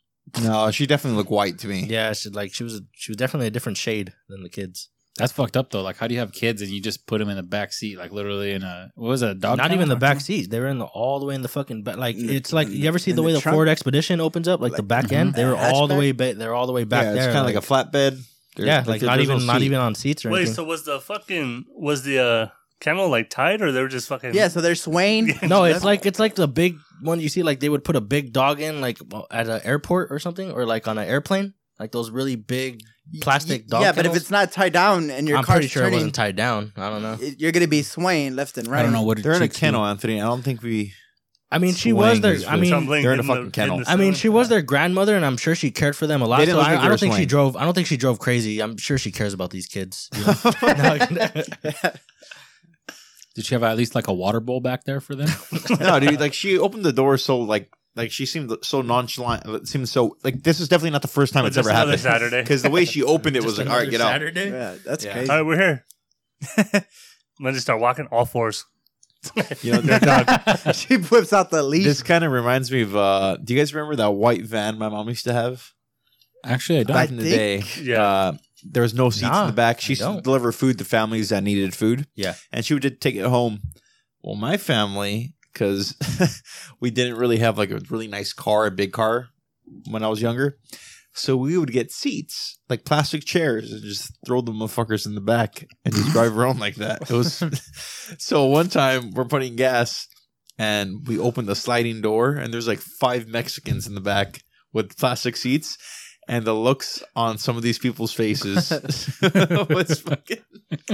[0.43, 1.85] No, she definitely looked white to me.
[1.89, 4.89] Yeah, she like she was she was definitely a different shade than the kids.
[5.17, 5.81] That's fucked up though.
[5.81, 7.97] Like, how do you have kids and you just put them in the back seat,
[7.97, 9.57] like literally in a what was it, a dog?
[9.57, 10.35] Not kennel even the back something?
[10.35, 10.47] seats.
[10.49, 11.97] They were in the all the way in the fucking back.
[11.97, 13.55] Like it's like you ever see the the way the trunk?
[13.55, 15.33] Ford Expedition opens up, like the Like- back end.
[15.33, 16.35] They were all the way back.
[16.35, 17.23] They're all the way back yeah, there.
[17.29, 18.21] it's kind of like, a flatbed.
[18.57, 19.65] There's- yeah, like, like not even not seat.
[19.65, 20.33] even on seats or anything.
[20.33, 20.55] Wait, anything.
[20.55, 22.47] so was the fucking was the uh,
[22.79, 24.33] camel like tied, or they were just fucking?
[24.33, 25.33] Yeah, so they're swaying.
[25.43, 27.43] no, it's like it's like the big one you see.
[27.43, 28.99] Like they would put a big dog in, like
[29.31, 32.81] at an airport or something, or like on an airplane, like those really big
[33.21, 33.81] plastic dog.
[33.81, 34.17] Yeah, but if kennels.
[34.17, 36.73] it's not tied down and your I'm car's pretty sure it turning, wasn't tied down.
[36.75, 37.17] I don't know.
[37.19, 38.79] it- you're gonna be swaying left and right.
[38.79, 39.59] I don't know what They're in a cheeks do.
[39.61, 40.21] kennel, Anthony.
[40.21, 40.93] I don't think we.
[41.49, 42.33] I mean, she was Swaying their.
[42.33, 42.61] is I good.
[42.61, 43.81] mean, Tumbling they're in a the- fucking kennel.
[43.87, 46.39] I mean, she was their grandmother, and I'm sure she cared for them a lot.
[46.39, 47.27] They So didn't look I, like I they don't were think she swaying.
[47.29, 47.55] drove.
[47.55, 48.61] I don't think she drove crazy.
[48.61, 50.09] I'm sure she cares about these kids.
[50.17, 50.33] you know?
[50.61, 51.91] No,
[53.37, 55.29] Did she have at least like a water bowl back there for them?
[55.79, 56.19] no, dude.
[56.19, 59.45] Like she opened the door so like like she seemed so nonchalant.
[59.45, 61.75] It seemed so like this is definitely not the first time But it's just ever
[61.75, 62.01] another happened.
[62.01, 62.41] Saturday.
[62.41, 64.11] Because the way she opened it was like, all right, another get out.
[64.11, 64.49] Saturday.
[64.49, 65.13] Yeah, that's Yeah.
[65.13, 65.29] crazy.
[65.29, 65.85] All right, we're here.
[66.57, 68.65] I'm gonna just start walking all fours.
[69.61, 70.73] You know, Their dog.
[70.75, 71.83] she whips out the leash.
[71.85, 72.95] This kind of reminds me of.
[72.95, 75.73] uh Do you guys remember that white van my mom used to have
[76.43, 76.95] Actually, I don't.
[76.95, 77.63] back in the day?
[77.81, 78.01] Yeah.
[78.03, 78.37] Uh,
[78.71, 79.81] there was no seats Nah, in the back.
[79.81, 80.23] She I used to don't.
[80.23, 82.07] deliver food to families that needed food.
[82.15, 82.35] Yeah.
[82.51, 83.59] and she would just take it home.
[84.21, 85.95] Well, my family, because
[86.79, 89.29] we didn't really have like a really nice car, a big car
[89.89, 90.57] when I was younger.
[91.13, 95.21] So we would get seats, like plastic chairs, and just throw the motherfuckers in the
[95.21, 97.09] back and just drive around like that.
[97.09, 97.43] It was
[98.19, 100.07] so one time we're putting gas
[100.59, 104.41] and we opened the sliding door and there's like five Mexicans in the back
[104.73, 105.77] with plastic seats.
[106.29, 108.69] And the looks on some of these people's faces
[109.21, 110.39] was fucking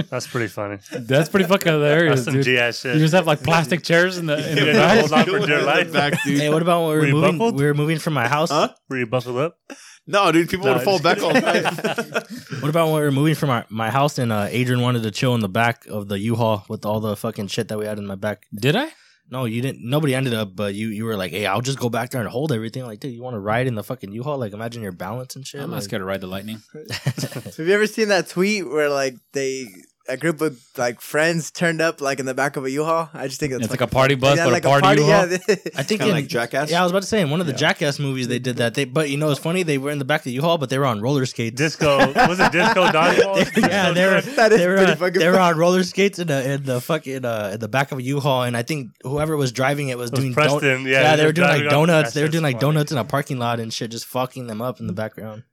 [0.08, 0.78] That's pretty funny.
[0.92, 2.44] That's pretty fucking hilarious, That's some dude.
[2.44, 4.98] G ass You just have like plastic chairs in the in the back.
[5.00, 5.92] hold on for dear life.
[5.92, 6.38] Back, dude.
[6.40, 7.38] Hey, what about when we were Were moving?
[7.38, 7.56] buckled?
[7.58, 8.50] We were moving from my house.
[8.50, 8.68] Huh?
[8.88, 9.58] Were you buckled up?
[10.06, 11.62] No, dude, people No, would fall back all the kidding.
[11.62, 12.60] time.
[12.60, 15.10] What about when we were moving from our, my house and uh, Adrian wanted to
[15.10, 17.98] chill in the back of the U-Haul with all the fucking shit that we had
[17.98, 18.44] in my back?
[18.54, 18.88] Did I?
[19.30, 19.82] No, you didn't.
[19.82, 22.28] Nobody ended up, but you you were like, "Hey, I'll just go back there and
[22.30, 24.38] hold everything." Like, dude, you want to ride in the fucking U-Haul?
[24.38, 25.60] Like, imagine your balance and shit.
[25.62, 26.60] I'm not like- scared to ride the lightning.
[27.04, 29.66] Have you ever seen that tweet where like they
[30.08, 33.08] a group of like friends turned up like in the back of a U-Haul?
[33.14, 35.02] I just think it's, It's like a party bus, yeah, but like a party.
[35.02, 35.24] yeah.
[35.24, 35.38] U-Haul.
[35.76, 36.70] I think in, like Jackass?
[36.70, 37.58] Yeah, I was about to say in one of the Yeah.
[37.58, 38.74] Jackass movies they did that.
[38.74, 39.62] They, but you know, it's funny.
[39.62, 41.56] They were in the back of the U-Haul, but they were on roller skates.
[41.56, 41.98] Disco
[42.28, 43.68] was it disco dodgeball?
[43.68, 44.20] yeah, they were.
[44.20, 46.62] That is they were, pretty on, fucking they were on roller skates in the in
[46.64, 49.88] the fucking uh, in the back of a U-Haul, and I think whoever was driving
[49.88, 52.12] it was, was doing Preston, don- yeah, they were doing like donuts.
[52.12, 54.80] They were doing like donuts in a parking lot and shit, just fucking them up
[54.80, 55.44] in the background.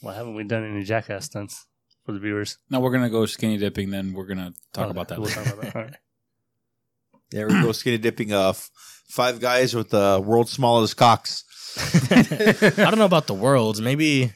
[0.00, 1.66] Why haven't we done any jackass stunts
[2.08, 2.56] for the viewers?
[2.70, 3.90] Now we're gonna go skinny dipping.
[3.90, 5.18] Then we're gonna talk Oh, about that.
[5.18, 5.44] We'll later.
[5.44, 5.76] talk about that.
[5.76, 5.94] All right.
[7.30, 8.32] There we go, skinny dipping.
[8.32, 8.70] Uh, f-
[9.10, 11.44] five guys with the world's smallest cocks.
[12.10, 13.82] I don't know about the worlds.
[13.82, 14.32] Maybe,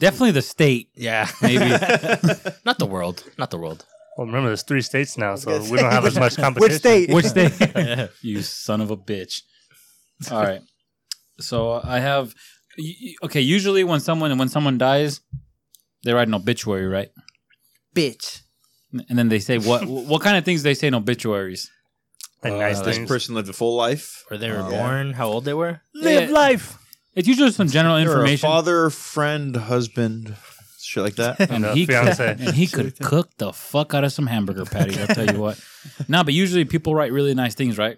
[0.00, 0.90] Definitely the state.
[0.94, 1.64] yeah, Maybe.
[2.66, 3.86] not the world, not the world.
[4.18, 6.72] Well, remember, there's three states now, so we don't have as much competition.
[6.74, 7.08] Which state?
[7.10, 8.10] Which state?
[8.20, 9.40] you son of a bitch.
[10.30, 10.60] All right.
[11.40, 12.34] So uh, I have.
[12.76, 15.22] y- y- Okay, usually when someone when someone dies,
[16.06, 17.10] they write an obituary, right?
[17.94, 18.40] Bitch.
[19.10, 21.70] And then they say what what kind of things they say in obituaries?
[22.42, 23.08] Like Uh, nice This things.
[23.08, 24.24] person lived a full life.
[24.28, 25.80] Where they were Uh, born, how old they were.
[25.94, 26.78] Live life.
[27.14, 28.46] It's usually some general They were a information.
[28.48, 30.36] father, friend, husband,
[30.78, 31.40] shit like that.
[31.40, 32.36] and And he could, fiance.
[32.38, 34.98] and he could cook the fuck out of some hamburger patties.
[34.98, 35.58] I'll tell you what.
[36.08, 37.96] No, but usually people write really nice things, right?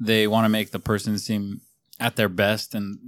[0.00, 1.60] They want to make the person seem
[2.00, 2.98] at their best and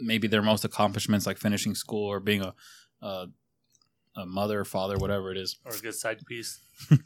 [0.00, 2.54] maybe their most accomplishments, like finishing school or being a,
[3.02, 3.26] a
[4.16, 5.56] a mother, father, whatever it is.
[5.64, 6.60] Or a good side piece.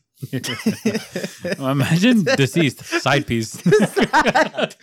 [1.58, 3.50] Well, imagine deceased side piece.
[3.52, 4.76] so, That-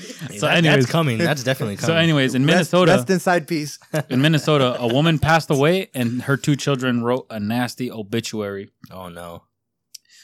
[0.58, 1.18] anyways, that's coming.
[1.18, 1.88] That's definitely coming.
[1.94, 3.78] so anyways, in Rest- Minnesota, rest inside peace.
[4.10, 8.70] in Minnesota, a woman passed away, and her two children wrote a nasty obituary.
[8.92, 9.44] oh no.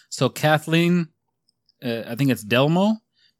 [0.10, 1.10] So Kathleen,
[1.84, 2.96] uh, I think it's Dehmlow,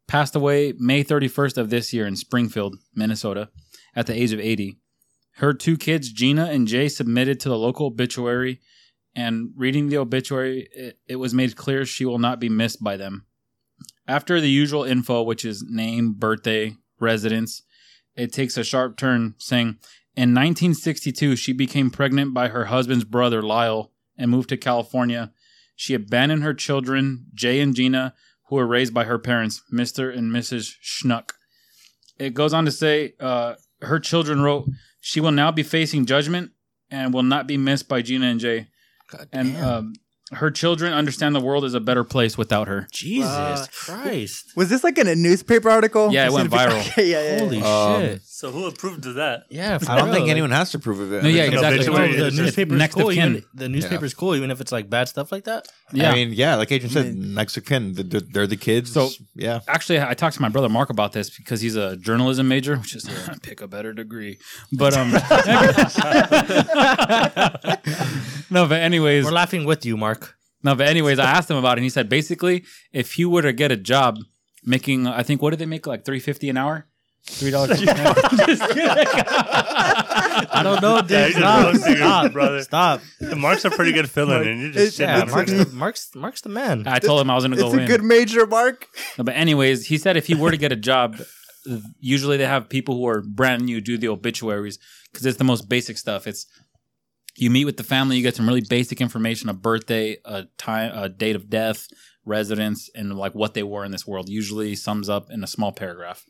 [0.08, 3.50] passed away May 31st of this year in Springfield, Minnesota,
[3.96, 4.78] at the age of 80.
[5.42, 8.62] Her two kids, Gina and Jay, submitted to the local obituary,
[9.16, 12.96] and reading the obituary, it, it was made clear she will not be missed by
[12.96, 13.26] them.
[14.08, 17.64] After the usual info, which is name, birthday, residence,
[18.16, 19.80] it takes a sharp turn, saying,
[20.16, 25.32] In 1962, she became pregnant by her husband's brother, Lyle, and moved to California.
[25.76, 28.14] She abandoned her children, Jay and Gina,
[28.50, 30.16] who were raised by her parents, Mr.
[30.16, 30.76] and Mrs.
[30.84, 31.32] Schunk.
[32.20, 34.70] It goes on to say uh, her children wrote,
[35.02, 36.52] She will now be facing judgment
[36.90, 38.68] and will not be missed by Gina and Jay.
[39.10, 39.68] God And damn.
[39.68, 39.94] um,
[40.34, 42.88] her children understand the world is a better place without her.
[42.92, 44.52] Jesus Uh, Christ.
[44.56, 46.12] Was this like in a newspaper article?
[46.12, 46.92] Yeah, it went seen a pic- viral.
[46.92, 47.40] Okay, yeah, yeah, yeah.
[47.40, 48.22] Holy Um, shit.
[48.24, 49.44] So who approved of that?
[49.50, 51.24] Yeah, for I don't real, think like- anyone has to prove of it.
[51.24, 51.86] No, yeah, An exactly.
[51.88, 53.12] No, is the just newspaper's next cool.
[53.12, 55.68] Even, the newspaper's cool, even if it's like bad stuff like that.
[55.94, 56.12] Yeah.
[56.12, 58.92] I mean, yeah, like Adrian said, I next of kin, they're, they're the kids.
[58.94, 62.48] So- yeah, Actually, I talked to my brother Mark about this because he's a journalism
[62.48, 63.08] major, which is
[63.44, 64.40] pick a better degree.
[64.72, 65.12] But um,
[68.50, 68.68] no.
[68.68, 70.21] But anyways, We're laughing with you, Mark.
[70.64, 71.80] No, but anyways, I asked him about it.
[71.80, 74.18] and He said basically, if he were to get a job
[74.64, 76.86] making, I think, what did they make like three fifty an hour?
[77.26, 77.80] Three dollars.
[77.82, 77.90] Just
[78.70, 79.08] kidding.
[80.54, 81.12] I don't know, Yeah, dude.
[81.12, 81.66] you're Stop.
[81.66, 82.32] roasting your Stop.
[82.34, 82.62] brother.
[82.64, 83.02] Stop.
[83.20, 85.56] The marks a pretty good filling, and you're just It's- shitting Yeah, on it's it.
[85.56, 86.88] Mark's the, Mark's, Mark's the man.
[86.88, 87.88] I told him I was going to go It's a in.
[87.88, 88.88] good major, Mark.
[89.18, 91.18] No, but anyways, he said if he were to get a job,
[92.00, 94.80] usually they have people who are brand new do the obituaries
[95.12, 96.26] because it's the most basic stuff.
[96.28, 96.46] It's
[97.36, 100.92] you meet with the family, you get some really basic information: a birthday, a time,
[100.94, 101.88] a date of death,
[102.26, 104.30] residence, and like what they were in this world.
[104.30, 106.26] Usually sums up in a small paragraph.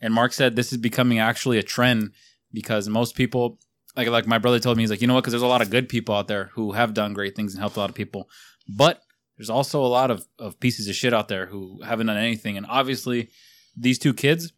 [0.00, 2.12] And Mark said this is becoming actually a trend
[2.52, 3.58] because most people,
[3.96, 5.20] like like my brother told me, he's like, you know what?
[5.20, 7.60] Because there's a lot of good people out there who have done great things and
[7.60, 8.28] helped a lot of people,
[8.68, 9.02] but
[9.36, 12.56] there's also a lot of, of pieces of shit out there who haven't done anything.
[12.56, 13.30] And obviously,
[13.76, 14.52] these two kids,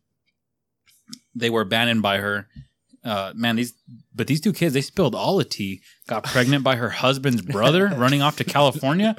[1.35, 2.49] they were abandoned by her.
[3.05, 3.75] Uh, man, these
[4.15, 5.83] but these two kids, they spilled all the tea.
[6.07, 9.15] Got pregnant by her husband's brother, running off to California.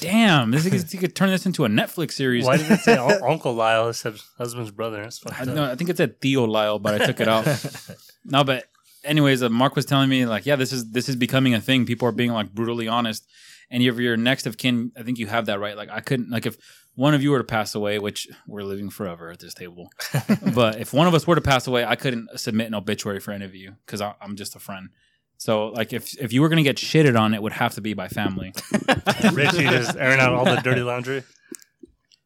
[0.00, 2.44] Damn, this is, you could turn this into a Netflix series.
[2.44, 5.02] Why did it say Un- Uncle Lyle instead of husband's brother?
[5.02, 7.46] That's I, no, I think it said Theo Lyle, but I took it out.
[8.24, 8.64] no, but
[9.04, 11.86] anyways, uh, Mark was telling me like, yeah, this is this is becoming a thing.
[11.86, 13.28] People are being like brutally honest,
[13.70, 15.76] and if you're next of kin, I think you have that right.
[15.76, 16.56] Like, I couldn't like if
[17.00, 19.88] one of you were to pass away, which we're living forever at this table,
[20.54, 23.32] but if one of us were to pass away, I couldn't submit an obituary for
[23.32, 24.90] any of you because I'm just a friend.
[25.38, 27.94] So, like, if if you were gonna get shitted on, it would have to be
[27.94, 28.52] by family.
[29.32, 31.22] Richie just airing out all the dirty laundry.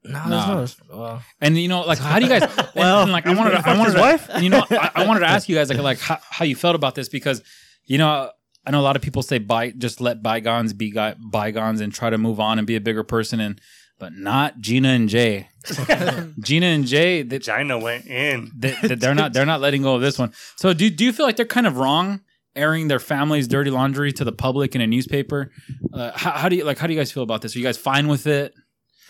[0.02, 0.54] No, Nah.
[0.64, 0.66] no.
[0.92, 2.50] Well, And you know, like, how do you guys?
[2.74, 5.28] Well, and, like, I wanted, to, I wanted, to, you know, I, I wanted to
[5.28, 7.42] ask you guys, like, like how, how you felt about this because,
[7.86, 8.30] you know,
[8.66, 11.92] I know a lot of people say, by just let bygones be guy, bygones and
[11.92, 13.60] try to move on and be a bigger person, and
[13.99, 15.49] but not Gina and Jay.
[16.40, 18.51] Gina and Jay, they, Gina went in.
[18.57, 20.32] they, they're not, they're not letting go of this one.
[20.57, 22.20] So, do do you feel like they're kind of wrong?
[22.57, 25.51] Airing their family's dirty laundry to the public in a newspaper.
[25.92, 26.78] Uh, how, how do you like?
[26.78, 27.57] How do you guys feel about this?
[27.57, 28.55] Are you guys fine with it?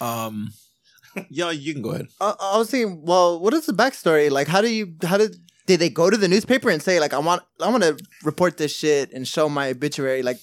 [0.00, 0.50] um,
[1.30, 2.08] yeah, you can go ahead.
[2.20, 4.30] I, I was thinking, well, what is the backstory?
[4.30, 7.14] Like, how do you, how did, did they go to the newspaper and say, like,
[7.14, 10.22] I want, I want to report this shit and show my obituary?
[10.22, 10.38] Like,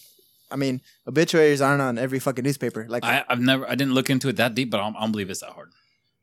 [0.51, 2.85] I mean, obituaries aren't on every fucking newspaper.
[2.89, 5.01] Like, I, I've never, I didn't look into it that deep, but I don't, I
[5.01, 5.71] don't believe it's that hard.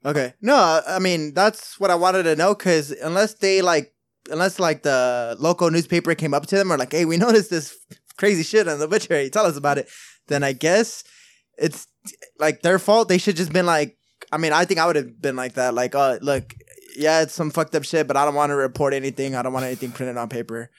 [0.05, 3.95] okay, no, I- I mean, that's what I wanted to know because unless they like,
[4.31, 7.77] unless like the local newspaper came up to them or like, hey, we noticed this
[8.17, 9.89] crazy shit on the obituary, tell us about it.
[10.29, 11.05] Then I guess
[11.57, 11.87] it's
[12.39, 13.09] like their fault.
[13.09, 13.97] They should just been like,
[14.31, 15.73] I mean, I think I would have been like that.
[15.75, 16.55] Like, uh, look,
[16.97, 19.35] yeah, it's some fucked up shit, but I don't want to report anything.
[19.35, 20.71] I don't want anything printed on paper.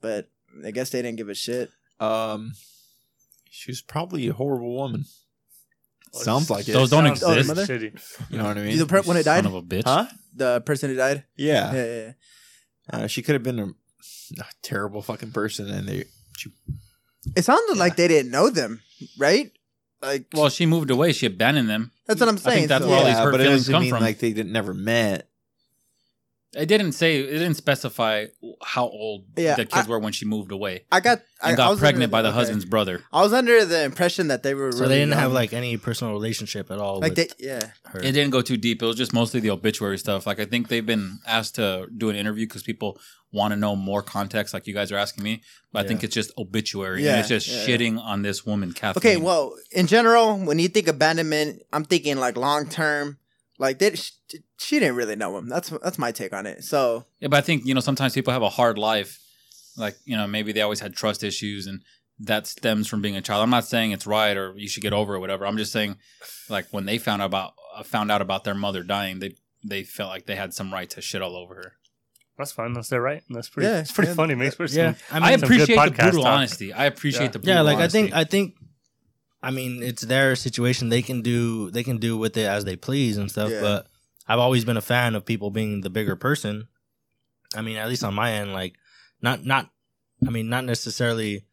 [0.00, 0.28] But
[0.64, 1.70] I guess they didn't give a shit.
[2.00, 2.52] Um,
[3.56, 5.04] she was probably a horrible woman.
[6.12, 6.72] Sounds like it.
[6.72, 7.66] Those don't Sounds exist.
[7.66, 8.30] so shitty.
[8.30, 8.78] You know what I mean?
[8.78, 9.82] The per- when it Son died, of a bitch.
[9.84, 10.06] huh?
[10.34, 11.24] the person who died.
[11.36, 11.72] Yeah.
[11.74, 12.12] Yeah, yeah, yeah.
[12.90, 16.04] Uh, she could have been a, a terrible fucking person, and they.
[16.36, 16.50] She,
[17.34, 18.80] It sounded like they didn't know them,
[19.18, 19.50] right?
[20.00, 21.12] Like, Well, she moved away.
[21.12, 21.90] She abandoned them.
[22.06, 22.56] that's what I'm I saying.
[22.58, 24.02] think that's so- where all these hurt but it feelings doesn't come mean from.
[24.02, 25.25] like they didn't never met.
[26.56, 27.18] It didn't say.
[27.20, 28.26] It didn't specify
[28.64, 31.54] how old Yeah, the kids I- were when she moved away I got I, and
[31.54, 32.36] I got was pregnant under- by the okay.
[32.38, 33.02] husband's brother.
[33.12, 35.18] I was under the impression that they were So really they didn't young.
[35.20, 37.00] have like any personal relationship at all.
[37.00, 38.00] like with they yeah her.
[38.00, 38.82] It didn't go too deep.
[38.82, 40.26] It was just mostly the obituary stuff.
[40.26, 42.98] Like I think they've been asked to do an interview because people
[43.32, 45.42] want to know more context, like you guys are asking me.
[45.72, 47.04] But I think it's just obituary.
[47.04, 48.98] Yeah, and it's just yeah, shitting on this woman, Kathleen.
[49.16, 53.18] Okay, well, in general, when you think abandonment, I'm thinking like long term.
[53.58, 53.94] Like they,
[54.58, 55.48] she, she didn't really know him.
[55.48, 56.64] That's that's my take on it.
[56.64, 59.20] So Yeah, but I think you know sometimes people have a hard life,
[59.76, 61.80] like you know maybe they always had trust issues, and
[62.20, 63.42] that stems from being a child.
[63.42, 65.46] I'm not saying it's right or you should get over it, or whatever.
[65.46, 65.96] I'm just saying,
[66.48, 69.34] like when they found out about uh, found out about their mother dying, they
[69.64, 71.72] they felt like they had some right to shit all over her.
[72.38, 72.74] That's fine.
[72.74, 73.22] That's their right.
[73.30, 73.68] That's pretty.
[73.68, 74.14] Yeah, it's pretty yeah.
[74.14, 74.34] funny.
[74.34, 74.96] Makes for yeah, some.
[75.10, 76.32] I I, mean, some good appreciate the brutal talk.
[76.32, 76.72] honesty.
[76.72, 77.28] I appreciate Yeah.
[77.28, 77.98] the brutal yeah, like honesty.
[77.98, 78.54] I think I think,
[79.42, 80.90] I mean, it's their situation.
[80.90, 83.50] They can do they can do with it as they please and stuff.
[83.50, 83.60] Yeah.
[83.62, 83.86] But
[84.28, 86.68] I've always been a fan of people being the bigger person.
[87.54, 88.74] I mean, at least on my end, like
[89.22, 89.70] not not.
[90.26, 91.44] I mean, not necessarily.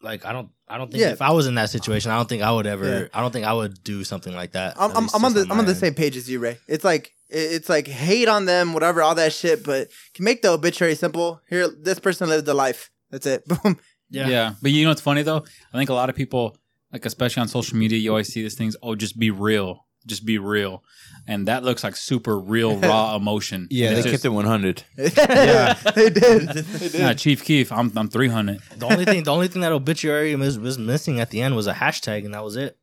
[0.00, 1.10] Like I don't, I don't think Yeah.
[1.12, 2.84] if I was in that situation, I don't think I would ever.
[3.02, 3.06] Yeah.
[3.14, 4.74] I don't think I would do something like that.
[4.78, 6.58] I'm I'm, I'm on just the I'm on the same page as you, Ray.
[6.68, 9.64] It's like it's like hate on them, whatever, all that shit.
[9.64, 11.40] But can make the obituary simple.
[11.48, 12.90] Here, this person lived a life.
[13.10, 13.46] That's it.
[13.48, 13.78] Boom.
[14.10, 14.28] Yeah.
[14.28, 14.54] Yeah.
[14.60, 15.44] But you know what's funny though?
[15.72, 16.56] I think a lot of people,
[16.92, 19.83] like especially on social media, you always see these things, oh, just be real.
[20.06, 20.82] Just be real.
[21.26, 23.68] And that looks like super real, raw emotion.
[23.70, 24.82] Yeah, they it's kept it 100.
[24.96, 26.48] yeah, they did.
[26.64, 27.00] They did.
[27.00, 28.60] Nah, Chief Keef, I'm I'm three hundred.
[28.76, 31.66] The only thing, the only thing that obituary was, was missing at the end was
[31.66, 32.78] a hashtag, and that was it.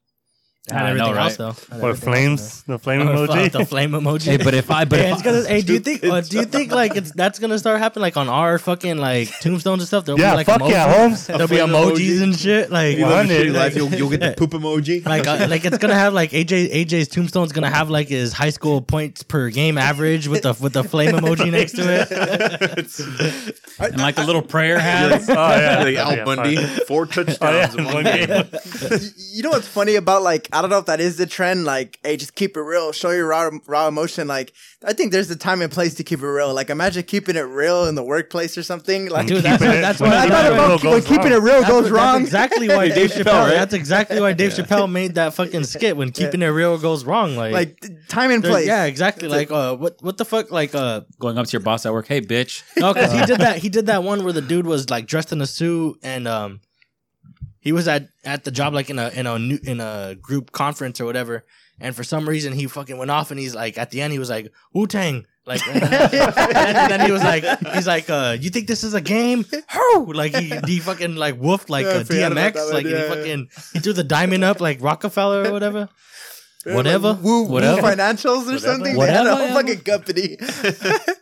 [0.68, 1.38] It had I know, everything else right?
[1.40, 1.50] though.
[1.50, 2.64] It had Or everything else flames.
[2.64, 3.16] The flame in there.
[3.28, 3.52] emoji.
[3.52, 4.22] the flame emoji.
[4.26, 6.04] Hey, but if I but Hey, if it's gonna, hey, do you think?
[6.04, 9.28] Uh, do you think like it's that's gonna start happening like on our fucking like
[9.40, 10.06] tombstones and stuff?
[10.06, 10.70] There'll Yeah, be like fuck emojis.
[10.70, 11.26] yeah, Holmes.
[11.26, 12.22] There'll be flame emojis emoji.
[12.24, 12.70] and shit.
[12.72, 15.04] Like, You live a shitty life, you'll, you'll get the poop emoji.
[15.16, 18.52] like, uh, like it's gonna have like AJ AJ's tombstone's gonna have like his high
[18.52, 23.56] school points per game average with the with the flame emoji next to it.
[23.84, 25.22] and like the little prayer hat.
[25.30, 26.86] Oh yeah, like Al Bundy, fine.
[26.88, 27.40] four Oh touchdowns
[27.76, 28.28] yeah, one one game.
[28.28, 28.46] game.
[29.34, 31.66] you know what's funny about like I don't know if that is the trend.
[31.66, 32.92] Like, hey, just keep it real.
[32.92, 34.28] Show your raw raw emotion.
[34.28, 34.54] Like,
[34.86, 36.54] I think there's a time and place to keep it real.
[36.54, 39.10] Like, imagine keeping it real in the workplace or something.
[39.10, 41.32] Like, Dude, that's, Keeping it- that's when why I thought about keep- when goes keeping
[41.32, 42.14] it real That's, goes what- wrong.
[42.20, 43.44] That's exactly why Dave Dave Chappelle, Chappelle.
[43.46, 43.54] right?
[43.56, 47.36] That's exactly why Dave Chappelle made that fucking skit when keeping it real goes wrong.
[47.36, 48.68] Like, like time and place.
[48.68, 49.28] yeah, exactly.
[49.28, 50.52] Like, uh, what what the fuck?
[50.52, 52.64] Like, uh, Going up to your boss at work, hey bitch.
[52.78, 53.58] no, because he did that.
[53.58, 56.60] He did that one where the dude was like dressed in a suit and um,
[57.60, 60.52] he was at at the job like in a in a new, in a group
[60.52, 61.44] conference or whatever.
[61.80, 64.20] And for some reason, he fucking went off and he's like, at the end, he
[64.20, 65.26] was like, Wu Tang.
[65.48, 65.82] Like, and
[66.92, 67.44] then he was like,
[67.74, 69.44] he's like, uh, you think this is a game?
[70.06, 73.08] Like he, he fucking like woofed like Yeah, a DMX, like and he yeah.
[73.10, 75.90] fucking he threw the diamond up like Rockefeller or whatever.
[76.66, 77.14] Whatever.
[77.14, 77.82] Like, woo, Whatever.
[77.82, 78.60] Woo financials or Whatever.
[78.60, 78.98] something.
[79.00, 80.38] They had a whole fucking company.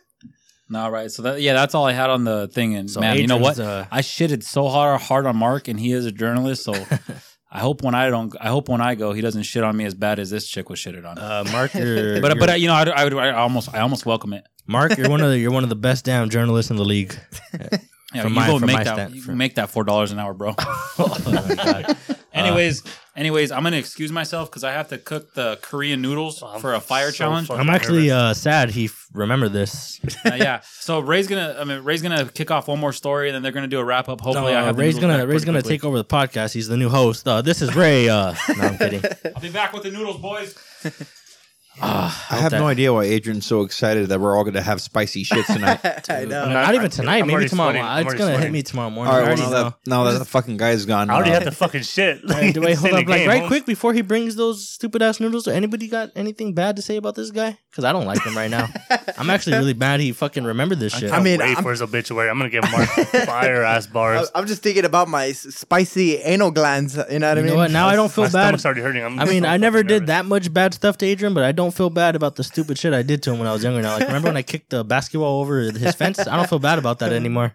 [0.70, 1.10] No, right.
[1.10, 2.76] So that yeah, that's all I had on the thing.
[2.76, 3.54] And So man, you know what?
[3.58, 6.62] Adrian's, uh, I shitted so hard hard on Mark, and he is a journalist.
[6.64, 6.72] So
[7.52, 9.84] I hope when I don't, I hope when I go, he doesn't shit on me
[9.84, 11.18] as bad as this chick was shitted on.
[11.18, 13.80] Uh, Mark, you're, but you're- but uh, you know, I, I would I almost I
[13.80, 14.44] almost welcome it.
[14.68, 17.14] Mark, you're one of the you're one of the best damn journalists in the league.
[18.12, 20.18] Yeah, From you my- go make that stand- you from- make that four dollars an
[20.20, 20.54] hour, bro.
[20.58, 21.96] oh my god.
[23.20, 26.48] Anyways, anyways, I'm gonna excuse myself because I have to cook the Korean noodles Oh,
[26.48, 27.46] I'm for a fire so challenge.
[27.48, 30.00] fucking I'm actually uh, sad he f- remembered this.
[30.24, 30.60] Uh, yeah.
[30.80, 33.52] So Ray's gonna I mean Ray's gonna kick off one more story and then they're
[33.52, 34.20] gonna do a wrap up.
[34.20, 35.76] Hopefully, I Uh, have the Ray's noodles gonna back Ray's pretty gonna quickly.
[35.78, 36.52] take over the podcast.
[36.54, 37.26] He's the new host.
[37.28, 38.08] Uh, this is Ray.
[38.08, 39.02] Uh, no, I'm kidding.
[39.34, 40.54] I'll be back with the noodles, boys.
[41.82, 44.60] Ah, I have that- no idea why Adrian's so excited that we're all going to
[44.62, 45.80] have spicy shit tonight.
[46.10, 46.44] I know.
[46.46, 47.20] Not, not even tonight.
[47.20, 47.72] I'm maybe tomorrow.
[47.72, 48.06] sweating.
[48.06, 49.14] It's gonna hit me tomorrow morning.
[49.14, 51.08] all I well, now that, now that the fucking guy's gone.
[51.08, 52.20] I already uh, had the fucking shit.
[52.30, 53.46] Hey, wait, hold up, like right Holmes.
[53.48, 55.48] quick before he brings those stupid ass noodles.
[55.48, 57.56] Anybody got anything bad to say about this guy?
[57.70, 58.68] Because I don't like him right now.
[59.16, 61.12] I'm actually really mad he fucking remembered this shit.
[61.12, 62.28] I mean, wait I'm- for his obituary.
[62.28, 64.30] I'm gonna give Mark fire ass bars.
[64.34, 66.98] I'm just thinking about my spicy anal glands.
[67.10, 67.54] You know what I mean?
[67.54, 67.66] know?
[67.68, 68.42] Now I don't feel My bad.
[68.60, 69.02] stomach's already hurting.
[69.04, 71.74] I'm I mean, I never did that much bad stuff to Adrian, but I don't
[71.80, 73.82] feel bad about the stupid shit I did to him when I was younger.
[73.82, 75.54] Now, like, remember when I kicked the basketball over
[75.84, 76.18] his fence?
[76.32, 77.48] I don't feel bad about that anymore.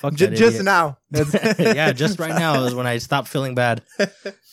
[0.00, 0.64] Fuck J- that just idiot.
[0.64, 0.98] now.
[1.58, 3.82] yeah, just right now is when I stopped feeling bad.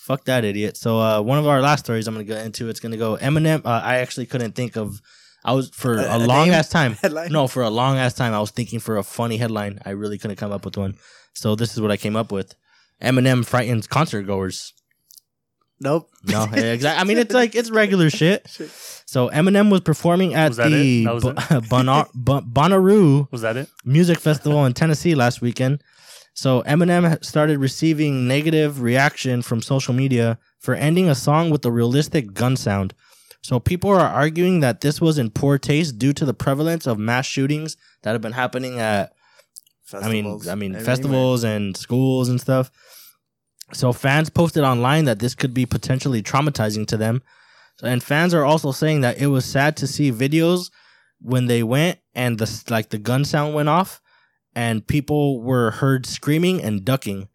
[0.07, 0.75] Fuck that idiot.
[0.77, 2.69] So, uh, one of our last stories I'm gonna get into.
[2.69, 3.65] It's gonna go Eminem.
[3.65, 5.01] Uh, I actually couldn't think of.
[5.45, 6.53] I was for A- a, a long name?
[6.59, 6.93] ass time.
[7.01, 7.31] Headline?
[7.31, 9.79] No, for a long ass time, I was thinking for a funny headline.
[9.85, 10.95] I really couldn't come up with one.
[11.33, 12.55] So this is what I came up with.
[13.01, 14.73] Eminem frightens concert goers.
[15.79, 16.09] Nope.
[16.23, 16.87] No, exactly.
[17.01, 18.47] I mean, it's like it's regular shit.
[19.05, 21.05] So Eminem was performing at Was that the it?
[21.05, 21.33] That was Bo-
[21.69, 23.69] Bonar- Bo- Bonnaroo Was that it?
[23.85, 25.83] Music Festival in Tennessee last weekend.
[26.33, 31.71] So Eminem started receiving negative reaction from social media for ending a song with a
[31.71, 32.93] realistic gun sound.
[33.43, 36.97] So people are arguing that this was in poor taste due to the prevalence of
[36.97, 39.13] mass shootings that have been happening at
[39.93, 40.81] I mean, I mean, everywhere.
[40.85, 42.71] festivals and schools and stuff.
[43.71, 47.23] So fans posted online that this could be potentially traumatizing to them,
[47.81, 50.69] and fans are also saying that it was sad to see videos
[51.21, 54.01] when they went and the like the gun sound went off,
[54.53, 57.29] and people were heard screaming and ducking.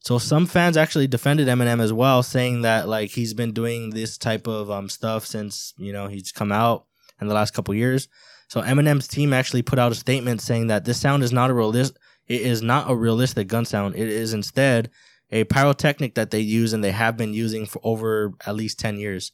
[0.00, 4.18] So some fans actually defended Eminem as well, saying that like he's been doing this
[4.18, 6.86] type of um stuff since you know he's come out
[7.20, 8.08] in the last couple years.
[8.48, 11.54] So Eminem's team actually put out a statement saying that this sound is not a
[11.54, 11.98] realist.
[12.26, 13.96] It is not a realistic gun sound.
[13.96, 14.90] It is instead
[15.34, 18.98] a pyrotechnic that they use and they have been using for over at least ten
[18.98, 19.32] years.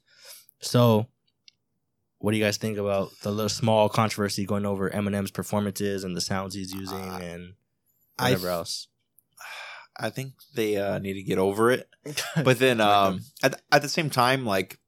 [0.61, 1.07] So,
[2.19, 6.17] what do you guys think about the little small controversy going over Eminem's performances and
[6.17, 7.55] the sounds he's using Uh, and
[8.19, 8.89] I whatever th- else?
[9.99, 11.89] I think they uh, need to get over it.
[12.45, 14.79] But then um, at, at the same time, like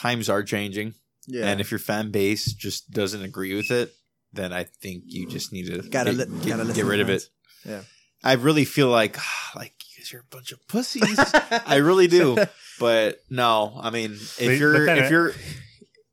[0.00, 0.94] times are changing,
[1.26, 3.92] yeah, and if your fan base just doesn't agree with it,
[4.32, 7.08] then I think you just need to Gotta get, li- get- gotta get rid of
[7.10, 7.28] it.
[7.64, 7.82] Yeah.
[8.24, 9.18] I really feel like
[9.56, 11.18] like you guys are a bunch of pussies.
[11.66, 12.36] I really do.
[12.78, 15.32] But no, I mean, if But- you're but if you're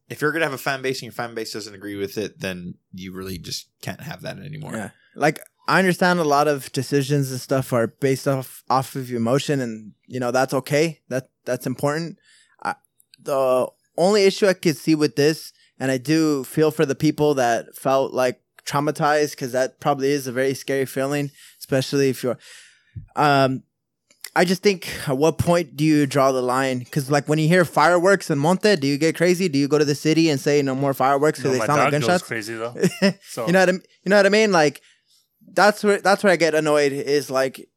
[0.09, 2.39] if you're gonna have a fan base and your fan base doesn't agree with it,
[2.39, 4.73] then you really just can't have that anymore.
[4.73, 4.89] Yeah.
[5.15, 9.59] Like I understand a lot of decisions and stuff are based off off of emotion,
[9.61, 11.01] and you know that's okay.
[11.09, 12.17] That that's important.
[12.63, 12.75] I,
[13.21, 13.67] the
[13.97, 17.75] only issue I could see with this, and I do feel for the people that
[17.75, 22.37] felt like traumatized because that probably is a very scary feeling, especially if you're.
[23.15, 23.63] Um,
[24.35, 26.79] I just think at what point do you draw the line?
[26.79, 29.49] Because like when you hear fireworks in Monte, do you get crazy?
[29.49, 31.81] Do you go to the city and say no more fireworks because my they sound
[31.81, 32.23] like gunshots?
[32.23, 32.75] crazy though.
[33.23, 33.81] So you know what I mean?
[34.03, 34.51] You know what I mean?
[34.51, 34.81] Like
[35.51, 37.67] that's where that's where I get annoyed is like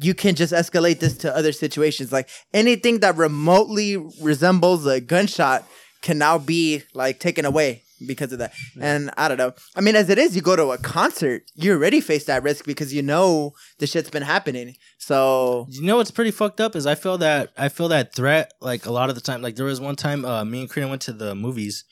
[0.00, 2.12] you can just escalate this to other situations.
[2.12, 5.64] Like anything that remotely resembles a gunshot
[6.02, 8.52] can now be like taken away because of that.
[8.80, 9.52] And I don't know.
[9.76, 12.64] I mean, as it is, you go to a concert, you already face that risk
[12.64, 14.74] because you know the shit's been happening.
[14.98, 18.52] So You know what's pretty fucked up is I feel that I feel that threat
[18.60, 19.42] like a lot of the time.
[19.42, 21.84] Like there was one time uh, me and Karina went to the movies,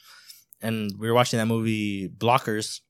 [0.61, 2.81] and we were watching that movie Blockers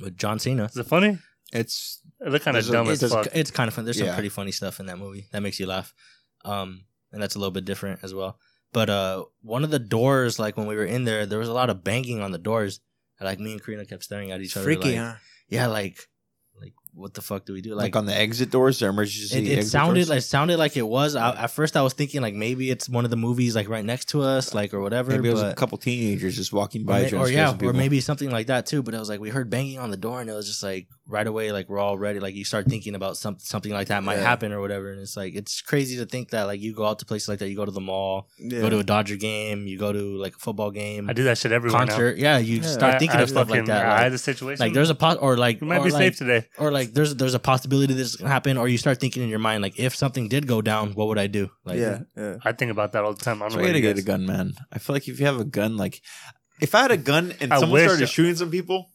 [0.00, 0.64] with John Cena.
[0.66, 1.18] is it funny?
[1.52, 3.28] It's It looked kind of There's a- dumb It's, as fuck.
[3.32, 3.84] it's kind of fun.
[3.84, 5.92] There's some pretty funny stuff in that movie that makes you laugh,
[6.44, 8.38] um, and that's a little bit different as well.
[8.72, 11.54] But uh, one of the doors, like when we were in there, there was a
[11.54, 12.80] lot of banging on the doors.
[13.18, 14.64] And, like me and Karina kept staring at each other.
[14.64, 15.14] freaky, like, huh?
[15.48, 15.98] Yeah, like,
[16.60, 17.74] like what the fuck do we do?
[17.74, 20.10] like, on the exit doors, the emergency it, it exit sounded doors.
[20.10, 21.16] like sounded like it was.
[21.16, 23.84] I, at first, I was thinking like maybe it's one of the movies like right
[23.84, 25.12] next to us, like or whatever.
[25.12, 27.54] maybe it was but, a couple teenagers just walking or, by, may- or yeah, or
[27.54, 27.72] people.
[27.72, 28.82] maybe something like that too.
[28.82, 30.88] But I was like we heard banging on the door, and it was just like
[31.10, 32.20] right away, like we're all ready.
[32.20, 34.22] Like you start thinking about some something like that might Yeah.
[34.28, 36.98] happen or whatever, and it's like it's crazy to think that like you go out
[36.98, 38.60] to places like that, you go to the mall, Yeah.
[38.60, 41.38] go to a Dodger game, you go to like a football game, I do that
[41.38, 42.18] shit everywhere concert.
[42.18, 42.62] Yeah, you Yeah.
[42.62, 42.68] now.
[42.68, 43.86] start I- thinking I of stuff fucking- like that.
[43.86, 44.60] I had a situation.
[44.64, 46.44] like there's a pot or like you might or be like, safe today.
[46.58, 49.38] or like there's there's a possibility this can happen, or you start thinking in your
[49.38, 51.50] mind like if something did go down, what would I do?
[51.64, 52.36] Like yeah, yeah.
[52.44, 53.40] I think about that all the time.
[53.42, 54.52] I don't So know I what gotta get a gun, man.
[54.70, 56.02] I feel like if you have a gun, like
[56.60, 58.90] if I had a gun and I someone started shooting some people,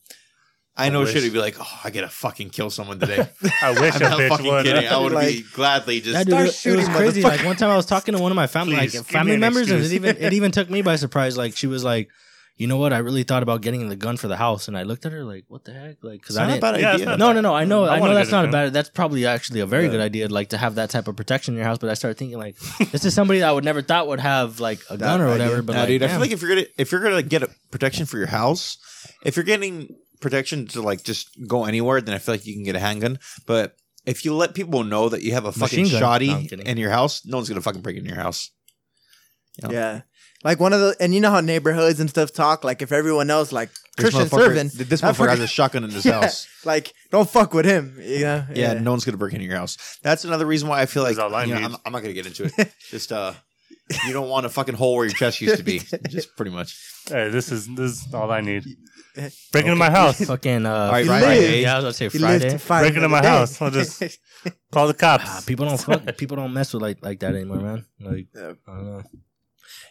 [0.76, 1.14] I I know wish.
[1.14, 3.28] shit would be like, oh, I gotta fucking kill someone today.
[3.62, 4.66] I wish I'm a not bitch fucking would.
[4.66, 4.88] kidding.
[4.88, 6.14] I would Like- be gladly just.
[6.18, 7.22] Yeah, dude, Start it, it was crazy.
[7.22, 9.36] Like one time, I was talking to one of my family, Please, like family me
[9.36, 11.38] an members, and it even it even took me by surprise.
[11.38, 12.10] Like she was like,
[12.58, 12.92] "You know what?
[12.92, 15.24] I really thought about getting the gun for the house," and I looked at her
[15.24, 16.62] like, "What the heck?" Like, because I not a didn't.
[16.62, 17.06] bad Yeah, it's idea.
[17.06, 17.54] not No, no, no.
[17.54, 18.52] I know, I I, know that's not a gun.
[18.52, 18.74] bad.
[18.74, 19.92] That's probably actually a very Yeah.
[19.92, 21.78] good idea, like to have that type of protection in your house.
[21.78, 22.58] But I started thinking like,
[22.92, 25.46] this is somebody that I would never thought would have like a gun or idea.
[25.46, 25.62] whatever.
[25.62, 27.50] But Nah, like, dude, I feel like if you're gonna if you're gonna get a
[27.70, 28.78] protection for your house,
[29.24, 32.64] if you're getting protection to like just go anywhere, then I feel like you can
[32.64, 33.20] get a handgun.
[33.46, 36.02] But if you let people know that you have a fucking Machine gun.
[36.02, 36.66] shoddy No, I'm kidding.
[36.66, 38.50] in your house, no one's gonna fucking break in your house.
[39.62, 39.70] Yeah.
[39.72, 40.02] Yeah.
[40.44, 42.66] Like one of the, and you know how neighborhoods and stuff talk.
[42.66, 45.86] Like if everyone else, like This Christian motherfucker- serving, This that motherfucker has a shotgun
[45.86, 46.48] in his house.
[46.66, 47.98] like don't fuck with him.
[48.02, 48.46] You know?
[48.54, 49.78] Yeah, no one's gonna break into your house.
[50.04, 51.66] That's another reason why I feel like That's all I you know, need.
[51.66, 52.74] I'm, I'm not gonna get into it.
[52.90, 53.34] Just uh,
[54.08, 55.80] you don't want a fucking hole where your chest used to be.
[56.10, 56.78] Just pretty much.
[57.08, 58.64] Hey, this is this is all I need.
[59.52, 60.20] Break into my house.
[60.26, 61.26] fucking uh, All right, Friday.
[61.26, 61.62] Friday.
[61.62, 62.50] Yeah, I was gonna say He Friday.
[62.50, 63.28] to fight Break into my day.
[63.28, 63.62] house.
[63.62, 64.02] I'll just
[64.72, 65.26] call the cops.
[65.28, 67.86] Ah, people don't fuck, people don't mess with like like that anymore, man.
[68.00, 68.54] Like Yeah.
[68.68, 69.04] I don't know.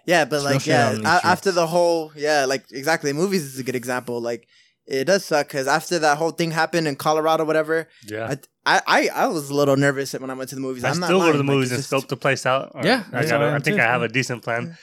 [0.06, 3.58] Yeah, but Still like, shit yeah, on after the whole, yeah, like exactly, movies is
[3.60, 4.20] a good example.
[4.20, 4.48] Like,
[4.86, 8.34] it does suck because after that whole thing happened in Colorado, whatever, yeah.
[8.64, 10.84] I, I, I, I was a little nervous when I went to the movies.
[10.84, 12.72] I I'm not still go to the movies and just- scope the place out.
[12.74, 13.40] Or Yeah, I got.
[13.40, 13.82] what I I think too.
[13.82, 14.76] I have a decent plan.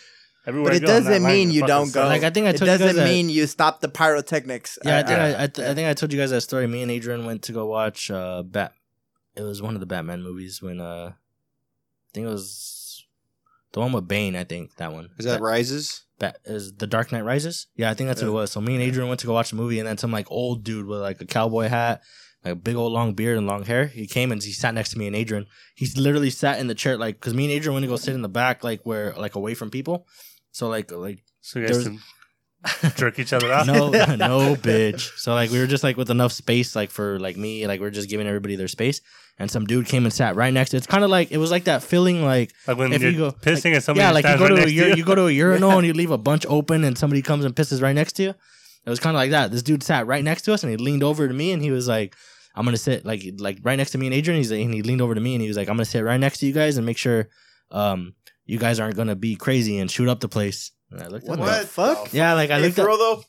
[0.47, 2.05] Everywhere But it go, doesn't mean you don't go.
[2.07, 4.79] Like, I think I it told you guys doesn't that- mean you stop the pyrotechnics.
[4.83, 6.65] Yeah, I think I I, th- I think I told you guys that story.
[6.65, 8.73] Me and Adrian went to go watch uh Bat.
[9.35, 13.05] It was one of the Batman movies when uh I think it was
[13.73, 15.09] The one with Bane, I think that one.
[15.19, 16.05] Is that Rises?
[16.19, 17.67] That is the Dark Knight Rises.
[17.75, 18.51] Yeah, I think that's what it was.
[18.51, 20.63] So me and Adrian went to go watch the movie, and then some like old
[20.63, 22.01] dude with like a cowboy hat,
[22.43, 23.87] like a big old long beard and long hair.
[23.87, 25.45] He came and he sat next to me and Adrian.
[25.75, 28.13] He literally sat in the chair like because me and Adrian went to go sit
[28.13, 30.07] in the back, like where like away from people.
[30.51, 31.99] So like like So you guys can
[32.95, 33.65] jerk each other out.
[33.67, 35.17] no no bitch.
[35.17, 37.87] So like we were just like with enough space like for like me like we
[37.87, 39.01] are just giving everybody their space.
[39.41, 40.77] And some dude came and sat right next to.
[40.77, 43.17] It's kind of like it was like that feeling like Like when If you're you
[43.17, 45.03] go- pissing and somebody yeah, like you go right to a next ur- to you.
[45.05, 47.81] go to a urinal and you leave a bunch open and somebody comes and pisses
[47.81, 48.29] right next to you.
[48.85, 49.51] It was kind of like that.
[49.51, 51.71] This dude sat right next to us and he leaned over to me and he
[51.71, 52.15] was like,
[52.55, 54.81] "I'm gonna sit like like right next to me and Adrian." He's like, and he
[54.81, 56.51] leaned over to me and he was like, "I'm gonna sit right next to you
[56.53, 57.29] guys and make sure
[57.71, 58.15] um
[58.45, 61.29] you guys aren't gonna be crazy and shoot up the place." And I looked at
[61.29, 61.45] What him.
[61.45, 62.13] the fuck?
[62.13, 62.97] Yeah, like I Hey, looked for at.
[62.97, 63.23] though,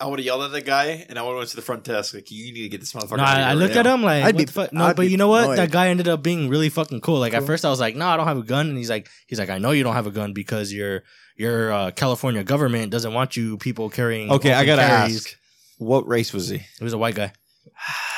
[0.00, 1.84] I would have yelled at the guy, and I would have went to the front
[1.84, 3.80] desk like, "You need to get this motherfucker." No, out of I, I looked right
[3.80, 4.72] at now." him like, I'd what be- the fuck?
[4.72, 5.44] No, I'd but you know what?
[5.44, 5.58] annoyed.
[5.58, 7.18] That guy ended up being really fucking cool.
[7.18, 7.46] Like at Cool.
[7.48, 9.50] first, I was like, no, I don't have a gun, and he's like, he's like,
[9.50, 11.02] I know you don't have a gun because your
[11.36, 14.30] your uh, California government doesn't want you people carrying.
[14.30, 15.36] Okay, I open gotta carries." ask,
[15.78, 16.58] what race was he?
[16.78, 17.32] He was a white guy.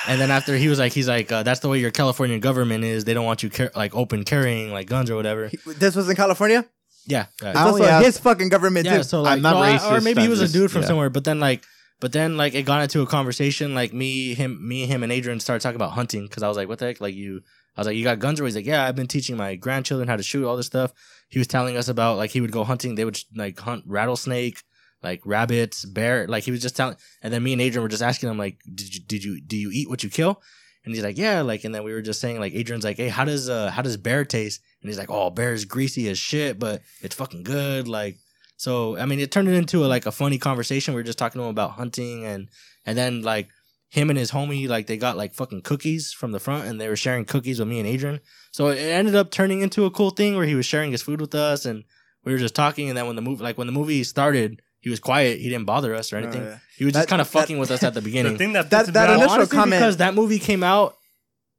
[0.08, 2.82] And then after he was like, he's like, uh, that's the way your California government
[2.82, 3.04] is.
[3.04, 5.46] They don't want you car- like open carrying like guns or whatever.
[5.48, 6.64] He- This was in California.
[7.06, 7.48] Yeah, It's yeah.
[7.50, 8.98] I also only asked- his fucking government yeah.
[8.98, 9.02] too.
[9.02, 10.70] So like, I'm not no, I- or racist, maybe he I'm was just- a dude
[10.70, 10.88] from yeah.
[10.88, 11.10] somewhere.
[11.10, 11.64] But then like,
[12.00, 13.74] but then like it got into a conversation.
[13.74, 16.68] Like me, him, me, him, and Adrian started talking about hunting because I was like,
[16.68, 17.00] what the heck?
[17.00, 17.42] Like you,
[17.76, 18.40] I was like, you got guns?
[18.40, 20.92] Or he's like, yeah, I've been teaching my grandchildren how to shoot all this stuff.
[21.28, 22.94] He was telling us about like he would go hunting.
[22.96, 24.62] They would like hunt rattlesnake,
[25.02, 26.26] like rabbits, bear.
[26.28, 26.96] Like he was just telling.
[27.22, 29.56] And then me and Adrian were just asking him like, did you did you do
[29.56, 30.40] you eat what you kill?
[30.84, 33.08] And he's like, yeah, like, and then we were just saying, like, Adrian's like, hey,
[33.08, 34.60] how does uh, how does bear taste?
[34.80, 37.86] And he's like, oh, bear's greasy as shit, but it's fucking good.
[37.86, 38.16] Like,
[38.56, 40.94] so I mean, it turned it into a, like a funny conversation.
[40.94, 42.48] We were just talking to him about hunting, and
[42.84, 43.48] and then like
[43.90, 46.88] him and his homie, like they got like fucking cookies from the front, and they
[46.88, 48.20] were sharing cookies with me and Adrian.
[48.50, 51.20] So it ended up turning into a cool thing where he was sharing his food
[51.20, 51.84] with us, and
[52.24, 52.88] we were just talking.
[52.88, 55.38] And then when the movie, like when the movie started, he was quiet.
[55.40, 56.42] He didn't bother us or anything.
[56.42, 56.58] Oh, yeah.
[56.76, 58.32] He was just kind of fucking with us at the beginning.
[58.32, 60.96] The thing that That- pisses that initial honestly, comment- because that movie came out,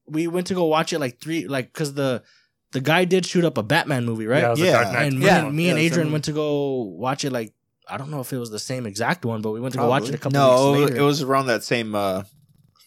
[0.06, 2.22] we went to go watch it like three, like because the
[2.74, 4.42] the guy did shoot up a Batman movie, right?
[4.42, 5.46] Yeah, it was a Yeah, and me, Yeah.
[5.46, 7.32] and, me and Adrian went to go watch it.
[7.32, 7.54] Like
[7.88, 9.88] I don't know if it was the same exact one, but we went to go
[9.88, 11.96] watch it a couple No, weeks it was around that same.
[11.96, 12.24] uh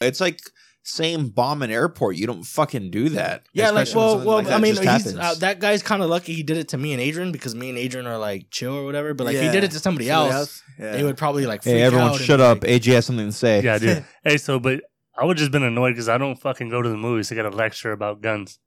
[0.01, 0.41] It's like
[0.89, 2.17] same bomb in airport.
[2.17, 3.47] You don't fucking do that.
[3.53, 4.37] yeah, like Especially when well, something well.
[4.37, 5.19] like that I mean, just he's, happens.
[5.19, 6.33] uh, that guy's kind of lucky.
[6.35, 8.85] He did it to me and Adrian because me and Adrian are like chill or
[8.85, 9.13] whatever.
[9.13, 9.53] But like, if he Yeah.
[9.53, 10.93] did it to somebody, else, Yeah.
[10.93, 11.63] they would probably like.
[11.63, 12.63] Freak Hey, everyone, out and shut be up.
[12.63, 13.63] like- AJ has something to say.
[13.63, 14.05] Yeah, dude.
[14.25, 14.81] hey, so but
[15.19, 17.47] I would just been annoyed because I don't fucking go to the movies to get
[17.47, 18.59] a lecture about guns.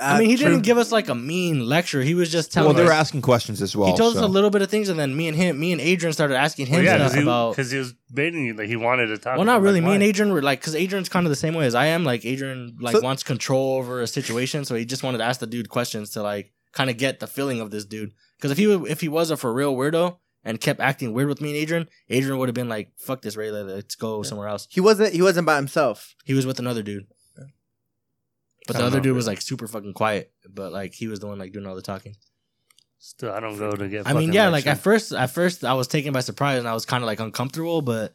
[0.00, 0.48] I mean, he true.
[0.48, 2.02] didn't give us like a mean lecture.
[2.02, 2.88] He was just telling Well, they us.
[2.88, 3.90] were asking questions as well.
[3.90, 4.26] he told us so.
[4.26, 6.66] a little bit of things, and then me and him, me and Adrian started asking
[6.66, 7.56] him Well, yeah, stuff because he, about.
[7.56, 8.54] 'cause he was baiting you.
[8.54, 9.36] Like he wanted to talk.
[9.36, 9.80] Well, not I'm really.
[9.80, 10.08] like, Me and why?
[10.08, 12.04] Adrian were like, because Adrian's kind of the same way as I am.
[12.04, 15.40] Like Adrian, like So- wants control over a situation, so he just wanted to ask
[15.40, 18.10] the dude questions to like kind of get the feeling of this dude.
[18.38, 20.16] Because if he wa- if he was a for real weirdo
[20.46, 23.36] and kept acting weird with me and Adrian, Adrian would have been like, "Fuck this,
[23.36, 25.12] Ray, let's go somewhere else." He wasn't.
[25.14, 26.14] He wasn't by himself.
[26.24, 27.06] He was with another dude,
[28.66, 29.02] but the other know.
[29.02, 30.32] dude was like super fucking quiet.
[30.48, 32.16] But like he was the one like doing all the talking.
[32.98, 34.06] Still, I don't go to get.
[34.06, 36.68] I mean, fucking yeah, like at first, at first I was taken by surprise and
[36.68, 38.14] I was kind of like uncomfortable, but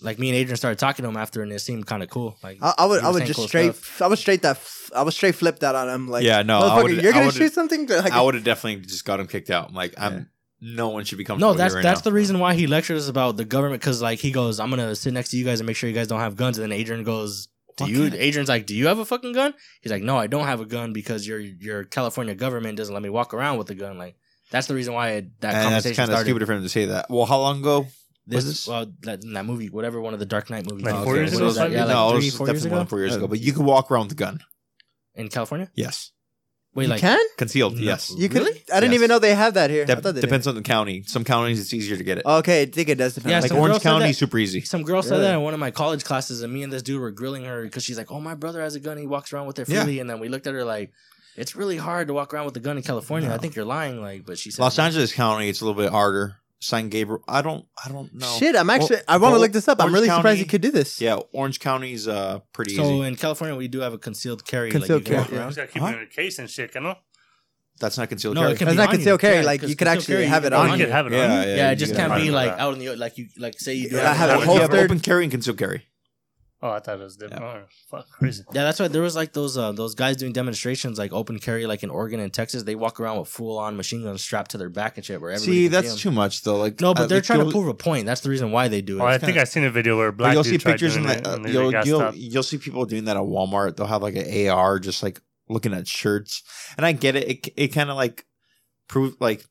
[0.00, 2.36] like me and Adrian started talking to him after, and it seemed kind of cool.
[2.42, 3.02] Like I, I would.
[3.02, 3.74] I would just cool straight.
[3.74, 4.02] stuff.
[4.02, 4.56] I would straight that.
[4.56, 6.08] f- I would straight flip that on him.
[6.08, 7.02] Like, yeah, no, I would.
[7.02, 7.34] you're gonna would.
[7.34, 7.86] shoot something.
[7.86, 9.68] Like, I would have definitely just got him kicked out.
[9.68, 10.28] I'm like, I'm.
[10.60, 11.52] No one should be comfortable.
[11.52, 12.04] No, that's right that's now.
[12.04, 14.94] the reason why he lectured us about the government because like he goes, I'm gonna
[14.96, 16.78] sit next to you guys and make sure you guys don't have guns, and then
[16.78, 17.98] Adrian goes, Do Why you?
[18.10, 19.54] can't I- Adrian's like, Do you have a fucking gun?
[19.82, 23.02] He's like, No, I don't have a gun because your your California government doesn't let
[23.02, 23.98] me walk around with a gun.
[23.98, 24.16] Like
[24.50, 26.30] that's the reason why it, that And that's conversation kind of started.
[26.30, 27.06] stupid for him to say that.
[27.10, 27.86] Well, how long ago?
[28.28, 28.68] This was this?
[28.68, 30.84] well that, that movie, whatever one of the Dark Knight movies.
[30.84, 31.04] Like was.
[31.04, 31.60] four years What ago, was that?
[31.60, 31.78] something?
[31.78, 33.26] Yeah, like no, it three, was four years definitely more ago than four years ago.
[33.28, 34.40] But you could walk around with a gun.
[35.14, 35.70] in California.
[35.74, 36.10] Yes,
[36.76, 37.18] Wait, you like can.
[37.36, 37.74] concealed.
[37.76, 37.80] No.
[37.80, 38.42] Yes, You could.
[38.42, 38.62] Really?
[38.72, 38.98] I didn't Yes.
[39.00, 39.82] even know they have that here.
[39.82, 41.02] I Dep- thought they depends on the county.
[41.06, 42.24] Some counties it's easier to get it.
[42.24, 42.30] did.
[42.30, 43.30] Okay, I think it does depend.
[43.32, 44.60] Yeah, like some Orange girl said County, that- super easy.
[44.60, 47.00] Some girl said that in one of my college classes, and me and this dude
[47.00, 48.98] were grilling her because she's like, "Oh, my brother has a gun.
[48.98, 49.82] He walks around with it Yeah.
[49.84, 50.90] freely." And then we looked at her like,
[51.36, 53.30] "It's really hard to walk around with a gun in California.
[53.32, 55.90] I think you're lying." Like, but she said, Los Angeles County, it's a little bit
[55.90, 56.36] harder.
[56.58, 58.26] San Gabriel, I don't, I don't know.
[58.38, 58.96] Shit, I'm actually.
[58.96, 59.78] Well, I want to look this up.
[59.78, 61.00] I'm Orange really surprised you could do this.
[61.00, 63.00] Yeah, Orange County's uh pretty So easy.
[63.02, 64.70] in California, we do have a concealed carry.
[64.70, 65.48] Concealed like, you can walk carry, You around.
[65.50, 65.88] just gotta keep Huh?
[65.88, 66.96] it in a case and shit, you know?
[67.78, 68.52] That's not concealed No, carry.
[68.54, 68.98] it can That's be not on you.
[68.98, 70.86] concealed carry, Yeah, like, 'cause you could actually carry, have it on you on can
[70.86, 70.92] you.
[70.92, 71.30] have it Yeah, on.
[71.30, 71.42] yeah.
[71.44, 71.50] you.
[71.56, 73.90] Yeah, you it just can't be like out in the like you like say you
[73.90, 75.84] do Yeah, have it have You have open carry and concealed carry.
[76.62, 77.42] Oh, I thought it was different.
[77.42, 78.42] Oh, fuck, crazy.
[78.52, 81.66] Yeah, that's why there was like those uh, those guys doing demonstrations like open carry
[81.66, 82.62] like in Oregon and Texas.
[82.62, 85.20] They walk around with full on machine guns strapped to their back and shit.
[85.20, 85.98] Where See, that's them.
[85.98, 86.56] too much though.
[86.56, 88.06] Like no, but uh, they're like, trying to prove a point.
[88.06, 89.02] That's the reason why they do it.
[89.02, 91.22] Oh, I think kinda- I seen a video where black you'll see pictures in doing
[91.22, 93.76] the uh, and you'll you'll, you'll see people doing that at Walmart.
[93.76, 95.20] They'll have like an AR just like
[95.50, 96.42] looking at shirts,
[96.78, 97.28] and I get it.
[97.28, 98.24] It, it kind of like
[98.88, 99.44] prove like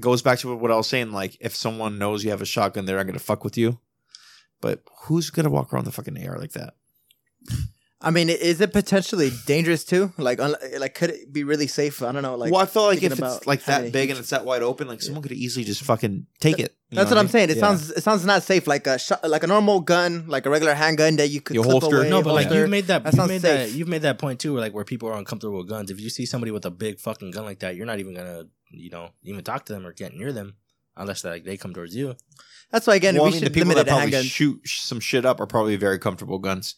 [0.00, 1.10] goes back to what I was saying.
[1.10, 3.80] Like if someone knows you have a shotgun, they're not gonna fuck with you.
[4.60, 6.74] But who's gonna walk around the fucking AR like that?
[7.98, 10.12] I mean, is it potentially dangerous too?
[10.18, 12.02] Like, un- like could it be really safe?
[12.02, 12.36] I don't know.
[12.36, 14.62] Like, well, I feel like if it's like that big huge- and it's that wide
[14.62, 16.76] open, like someone could easily just fucking take it.
[16.90, 17.50] That's know what I'm I saying.
[17.50, 17.60] It Yeah.
[17.62, 18.66] sounds it sounds not safe.
[18.66, 21.62] Like a shot, like a normal gun, like a regular handgun that you could You
[21.62, 22.00] clip holster.
[22.00, 22.10] away.
[22.10, 22.62] No, but like holster.
[22.64, 23.70] you made that, That you sounds made safe.
[23.70, 25.90] that, you've made that point too, where like where people are uncomfortable with guns.
[25.90, 28.44] If you see somebody with a big fucking gun like that, you're not even gonna,
[28.70, 30.56] you know, even talk to them or get near them
[30.96, 32.14] unless like they come towards you.
[32.70, 34.30] That's why again well, we I mean, the should people limit that probably handguns.
[34.30, 36.76] shoot some shit up are probably very comfortable guns.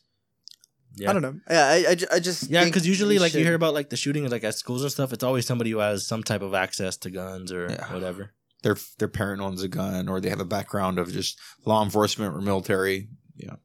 [0.97, 1.11] Yeah.
[1.11, 1.35] I don't know.
[1.49, 3.97] Yeah, I, I, I just Yeah, because usually, we like you hear about like the
[3.97, 5.13] shootings, like at schools and stuff.
[5.13, 7.93] It's always somebody who has some type of access to guns or Yeah.
[7.93, 8.33] whatever.
[8.65, 12.35] Their their parent owns a gun, or they have a background of just law enforcement
[12.35, 13.09] or military.
[13.37, 13.57] Yeah.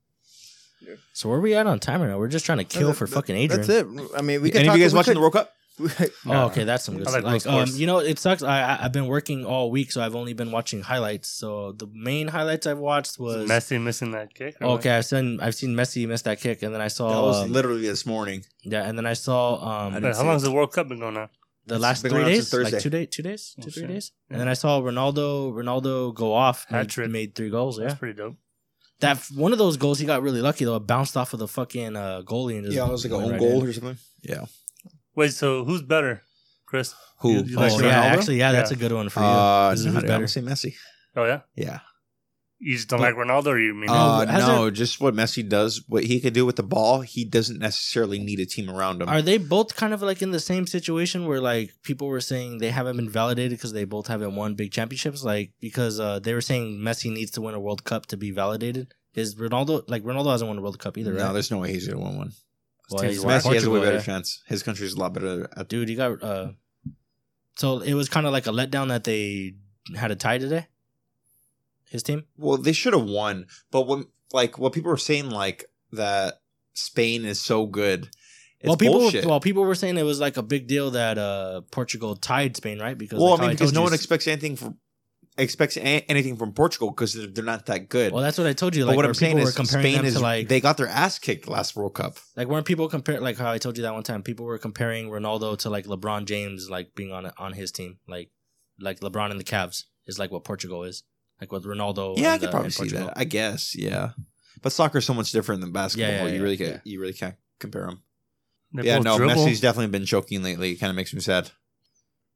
[1.13, 2.17] So where are we at on timer now?
[2.19, 3.65] We're just trying to kill that- for that- fucking Adrian.
[3.65, 4.11] That's it.
[4.15, 5.51] I mean, we could Any talk, of you guys watching could- the World Cup?
[6.25, 7.23] Oh, okay, that's some good I stuff.
[7.23, 8.43] like Like, um, you know, it sucks.
[8.43, 11.29] I I- I've been working all week, so I've only been watching highlights.
[11.29, 14.55] So the main highlights I've watched was Messi missing that kick.
[14.61, 14.91] okay.
[14.97, 17.51] I've seen I've seen Messi miss that kick, and then I saw That was um,
[17.51, 18.45] literally this morning.
[18.63, 20.01] yeah, and then I saw um what?
[20.01, 20.33] didn't How long it.
[20.33, 21.29] has the World Cup been going on?
[21.65, 22.79] the It's last three days, like Thursday.
[22.79, 23.89] two day, two days, Oh, two three shit.
[23.89, 24.33] days, Yeah.
[24.33, 27.79] and then I saw Ronaldo Ronaldo go off, made, made three goals.
[27.79, 28.35] Yeah, That's pretty dope.
[28.99, 30.75] that one of those goals he got really lucky though.
[30.75, 33.15] It bounced off of the fucking uh, goalie and just Yeah, it was like a
[33.23, 33.67] own right goal in.
[33.69, 33.97] or something.
[34.21, 34.45] Yeah.
[35.15, 36.21] Wait, so who's better,
[36.65, 36.93] Chris?
[37.19, 37.31] Who?
[37.33, 37.81] You- you like Oh Ronaldo?
[37.83, 38.77] yeah, actually, yeah, that's Yeah.
[38.77, 39.25] a good one for you.
[39.25, 40.27] Uh, This no, who's better.
[40.27, 40.73] say Messi.
[41.15, 41.79] Oh yeah, Yeah.
[42.59, 43.89] you just don't like Ronaldo, or you mean?
[43.89, 47.23] Uh, has no, just what Messi does, what he could do with the ball, he
[47.25, 49.09] doesn't necessarily need a team around him.
[49.09, 52.57] Are they both kind of like in the same situation where like people were saying
[52.57, 55.23] they haven't been validated because they both haven't won big championships?
[55.23, 58.31] Like because uh, they were saying Messi needs to win a World Cup to be
[58.31, 58.93] validated.
[59.13, 61.13] Is Ronaldo like Ronaldo hasn't won a World Cup either?
[61.13, 61.33] no, right?
[61.33, 62.31] there's no way he's gonna win one.
[62.93, 64.01] Well, Messi he's has a way better yeah.
[64.01, 64.41] chance.
[64.47, 65.49] His country's a lot better.
[65.55, 66.51] At, Dude, you got uh.
[67.55, 69.55] So it was kind of like a letdown that they
[69.95, 70.67] had a tie today.
[71.89, 72.25] His team.
[72.37, 76.41] well, they should have won, but when like what people were saying, like that
[76.73, 78.09] Spain is so good.
[78.59, 79.25] It's well, people bullshit.
[79.25, 82.79] well people were saying it was like a big deal that uh Portugal tied Spain,
[82.79, 82.97] right?
[82.97, 84.77] Because well, like I mean, because no one expects anything from
[85.37, 88.11] expects a- anything from Portugal because they're, they're not that good.
[88.13, 88.83] Well, that's what I told you.
[88.83, 91.47] but Like, what I'm saying is, comparing Spain is like they got their ass kicked
[91.47, 92.17] last World Cup.
[92.35, 95.09] Like when people compare, like how I told you that one time, people were comparing
[95.09, 98.29] Ronaldo to like LeBron James, like being on on his team, like
[98.79, 101.03] like LeBron and the Cavs is like what Portugal is,
[101.39, 102.17] like with Ronaldo.
[102.17, 103.05] Yeah, I could uh, probably and see Portugal.
[103.07, 103.17] that.
[103.17, 104.11] I guess, yeah.
[104.61, 106.09] But soccer's so much different than basketball.
[106.09, 106.69] Yeah, yeah, you really can't.
[106.69, 106.79] yeah.
[106.83, 108.01] You really can't compare them.
[108.73, 109.35] They yeah, no, dribble.
[109.35, 110.71] Messi's definitely been choking lately.
[110.71, 111.51] It kind of makes me sad.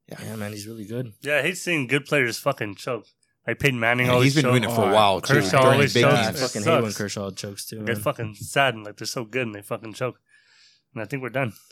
[0.09, 1.13] Yeah, man, he's really good.
[1.21, 3.05] Yeah, I hate seeing good players fucking choke.
[3.45, 4.61] Like Peyton Manning Yeah, always he's been choke.
[4.61, 5.35] doing it for Oh, a while too.
[5.35, 6.15] Kershaw during always big chokes.
[6.15, 6.39] I It games.
[6.41, 6.91] fucking hate when.
[6.93, 7.75] Kershaw chokes too.
[7.83, 8.03] They're man.
[8.03, 10.19] fucking sad and like they're so good and they fucking choke.
[10.93, 11.53] And I think we're done.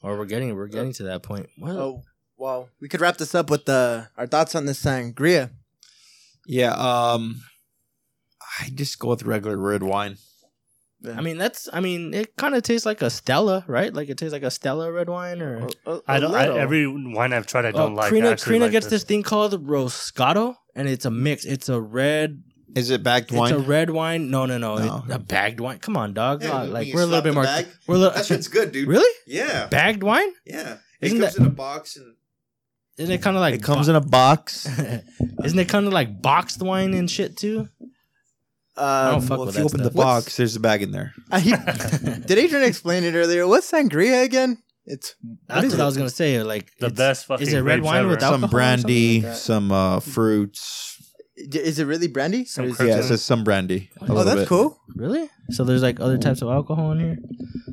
[0.00, 1.48] Or we're getting we're getting to that point.
[1.58, 2.02] Well, Oh,
[2.36, 5.50] well, we could wrap this up with uh, our thoughts on this sangria.
[6.46, 7.42] Yeah, um,
[8.60, 10.18] I just go with regular red wine.
[11.06, 13.94] I mean that's I mean it kind of tastes like a Stella, right?
[13.94, 15.68] Like it tastes like a Stella red wine or.
[15.86, 16.34] A- a- I a don't.
[16.34, 16.58] I, little.
[16.58, 18.06] every wine I've tried, I Oh, don't like.
[18.06, 21.44] I Karina, actually Karina like gets this thing called Roscato, and it's a mix.
[21.44, 22.42] It's a red
[22.74, 23.54] Is it bagged wine?
[23.54, 24.30] It's a red wine.
[24.30, 24.76] No, no, no.
[24.78, 25.04] No.
[25.08, 25.78] It- a bagged wine.
[25.78, 26.42] Come on, dog.
[26.42, 27.44] Yeah, when like we're a little bit more.
[27.44, 28.14] bag, we're a little.
[28.14, 28.88] that shit's good, dude.
[28.88, 30.32] really Yeah, bagged wine.
[30.44, 30.78] yeah.
[31.00, 32.14] Isn't it comes that- in a box and
[32.98, 34.66] Isn't it kind of like it comes in a box.
[35.44, 37.68] Isn't it kind of like boxed wine and shit too?
[38.78, 39.96] I Um, don't fuck well, if you that open the stuff.
[40.04, 41.12] box, there's a bag in there.
[41.30, 41.40] I-
[42.26, 43.46] did Adrian explain it earlier?
[43.46, 44.58] What's sangria again?
[44.86, 45.14] It's
[45.48, 45.82] That's is what it?
[45.82, 46.42] I was gonna say.
[46.42, 48.08] Like The best fucking Is it red wine ever.
[48.08, 50.94] with some brandy, like some uh, fruits.
[51.50, 52.44] D- Is it really brandy?
[52.46, 52.80] Some Or is.
[52.80, 53.90] Yeah, it says some brandy.
[54.00, 54.48] A Oh, that's bit.
[54.48, 54.78] cool.
[54.96, 55.28] Really?
[55.50, 57.16] So there's like other types of alcohol in here.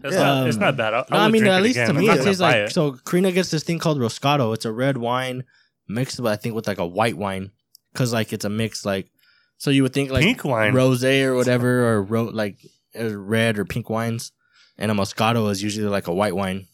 [0.03, 0.21] It's, Yeah.
[0.23, 0.93] not, it's not bad.
[0.93, 1.87] I, No, I mean at least again.
[1.87, 2.71] to me not it tastes like it.
[2.73, 2.91] so.
[3.05, 4.53] Karina gets this thing called Roscato.
[4.53, 5.45] It's a red wine
[5.87, 7.51] mixed, with, I think, with like a white wine,
[7.93, 8.85] because like it's a mix.
[8.85, 9.09] Like
[9.57, 10.73] so, you would think like pink wine.
[10.73, 12.57] rosé or whatever, or ro- like
[12.99, 14.31] uh, red or pink wines,
[14.77, 16.67] and a Moscato is usually like a white wine.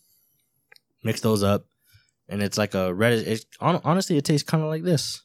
[1.04, 1.66] Mix those up,
[2.30, 3.14] and it's like a red.
[3.14, 5.22] It, honestly, it tastes kind of like this.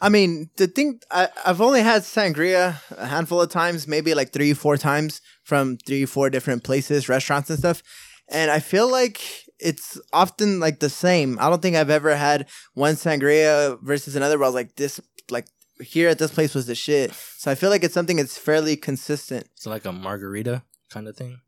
[0.00, 4.32] I mean, the thing I, I've only had sangria a handful of times, maybe like
[4.32, 7.82] three, four times from three, four different places, restaurants and stuff.
[8.28, 9.20] And I feel like
[9.58, 11.38] it's often like the same.
[11.38, 15.00] I don't think I've ever had one sangria versus another where I was like, this,
[15.30, 15.46] like
[15.80, 17.12] here at this place was the shit.
[17.36, 19.48] So I feel like it's something that's fairly consistent.
[19.54, 21.40] It's like a margarita kind of thing.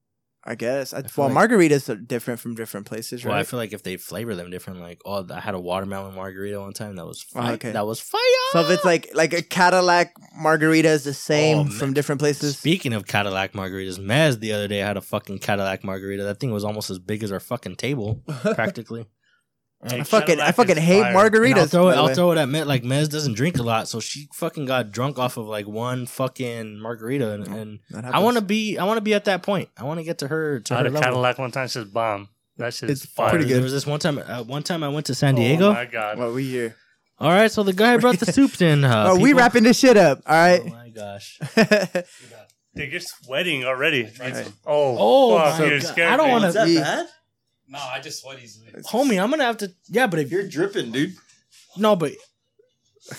[0.46, 0.92] I guess.
[0.92, 3.30] I, feel well, like- margaritas are different from different places, right?
[3.30, 6.14] Well, I feel like if they flavor them different, like oh, I had a watermelon
[6.14, 7.72] margarita one time that was Oh, okay.
[7.72, 8.20] That was fire.
[8.52, 12.18] so if it's like like a Cadillac margarita is the oh, same Oh, from different
[12.20, 12.59] places.
[12.59, 16.24] Speaking of Cadillac margaritas, Mez the other day had a fucking Cadillac margarita.
[16.24, 18.22] That thing was almost as big as our fucking table,
[18.55, 19.06] practically.
[19.82, 21.70] I fucking I fucking hate And I'll margaritas.
[21.70, 21.94] throw it.
[21.96, 22.66] I'll throw it at Met.
[22.66, 26.06] Like Mez doesn't drink a lot, so she fucking got drunk off of like one
[26.06, 28.78] fucking margarita, and, and I want to be.
[28.78, 29.68] I want to be at that point.
[29.76, 31.02] I want to get to her to I her had a level.
[31.02, 31.68] Cadillac one time.
[31.68, 32.28] Says bomb.
[32.56, 33.30] That shit It's is fire.
[33.30, 34.16] pretty There was this one time.
[34.18, 35.72] Uh, one time I went to San Oh Diego.
[35.74, 36.18] my god.
[36.18, 36.76] What we hear?
[37.18, 38.84] All right, so the guy brought the soups in.
[38.84, 40.20] Uh, oh, we wrapping this shit up.
[40.26, 41.38] All Oh my gosh.
[42.74, 44.10] Dude, you're sweating already.
[44.18, 44.51] Right.
[44.66, 45.82] Oh, Oh fuck, my you God.
[45.88, 47.06] scared I don't wanna- Is that bad?
[47.69, 48.70] No, I just sweat easily.
[48.91, 49.73] Homie, I'm gonna have to.
[49.89, 51.15] Yeah, but if You're dripping, dude.
[51.77, 52.12] no, but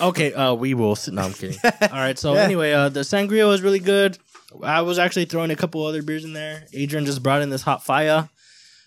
[0.00, 0.32] okay.
[0.32, 0.92] Uh, we will.
[0.92, 1.58] s- No, I'm kidding.
[1.64, 2.18] All right.
[2.18, 2.40] So Yeah.
[2.42, 4.18] anyway, uh, the sangria was really good.
[4.62, 6.66] I was actually throwing a couple other beers in there.
[6.72, 8.28] Adrian just brought in this hot fire,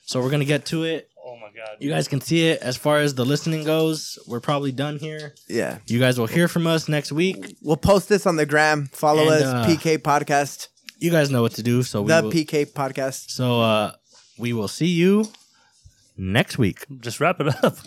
[0.05, 1.09] so we're gonna get to it.
[1.23, 1.77] Oh my god.
[1.79, 2.61] You guys can see it.
[2.61, 5.35] As far as the listening goes, we're probably done here.
[5.47, 5.77] yeah.
[5.85, 7.55] You guys will hear from us next week.
[7.61, 8.87] We'll post this on the gram.
[8.93, 9.43] Follow And, us.
[9.43, 10.69] uh, PK Podcast.
[10.97, 11.83] You guys know what to do.
[11.83, 13.29] So we The will, PK Podcast.
[13.29, 13.91] so uh,
[14.39, 15.27] we will see you
[16.19, 16.85] next week.
[16.99, 17.77] Just wrap it up.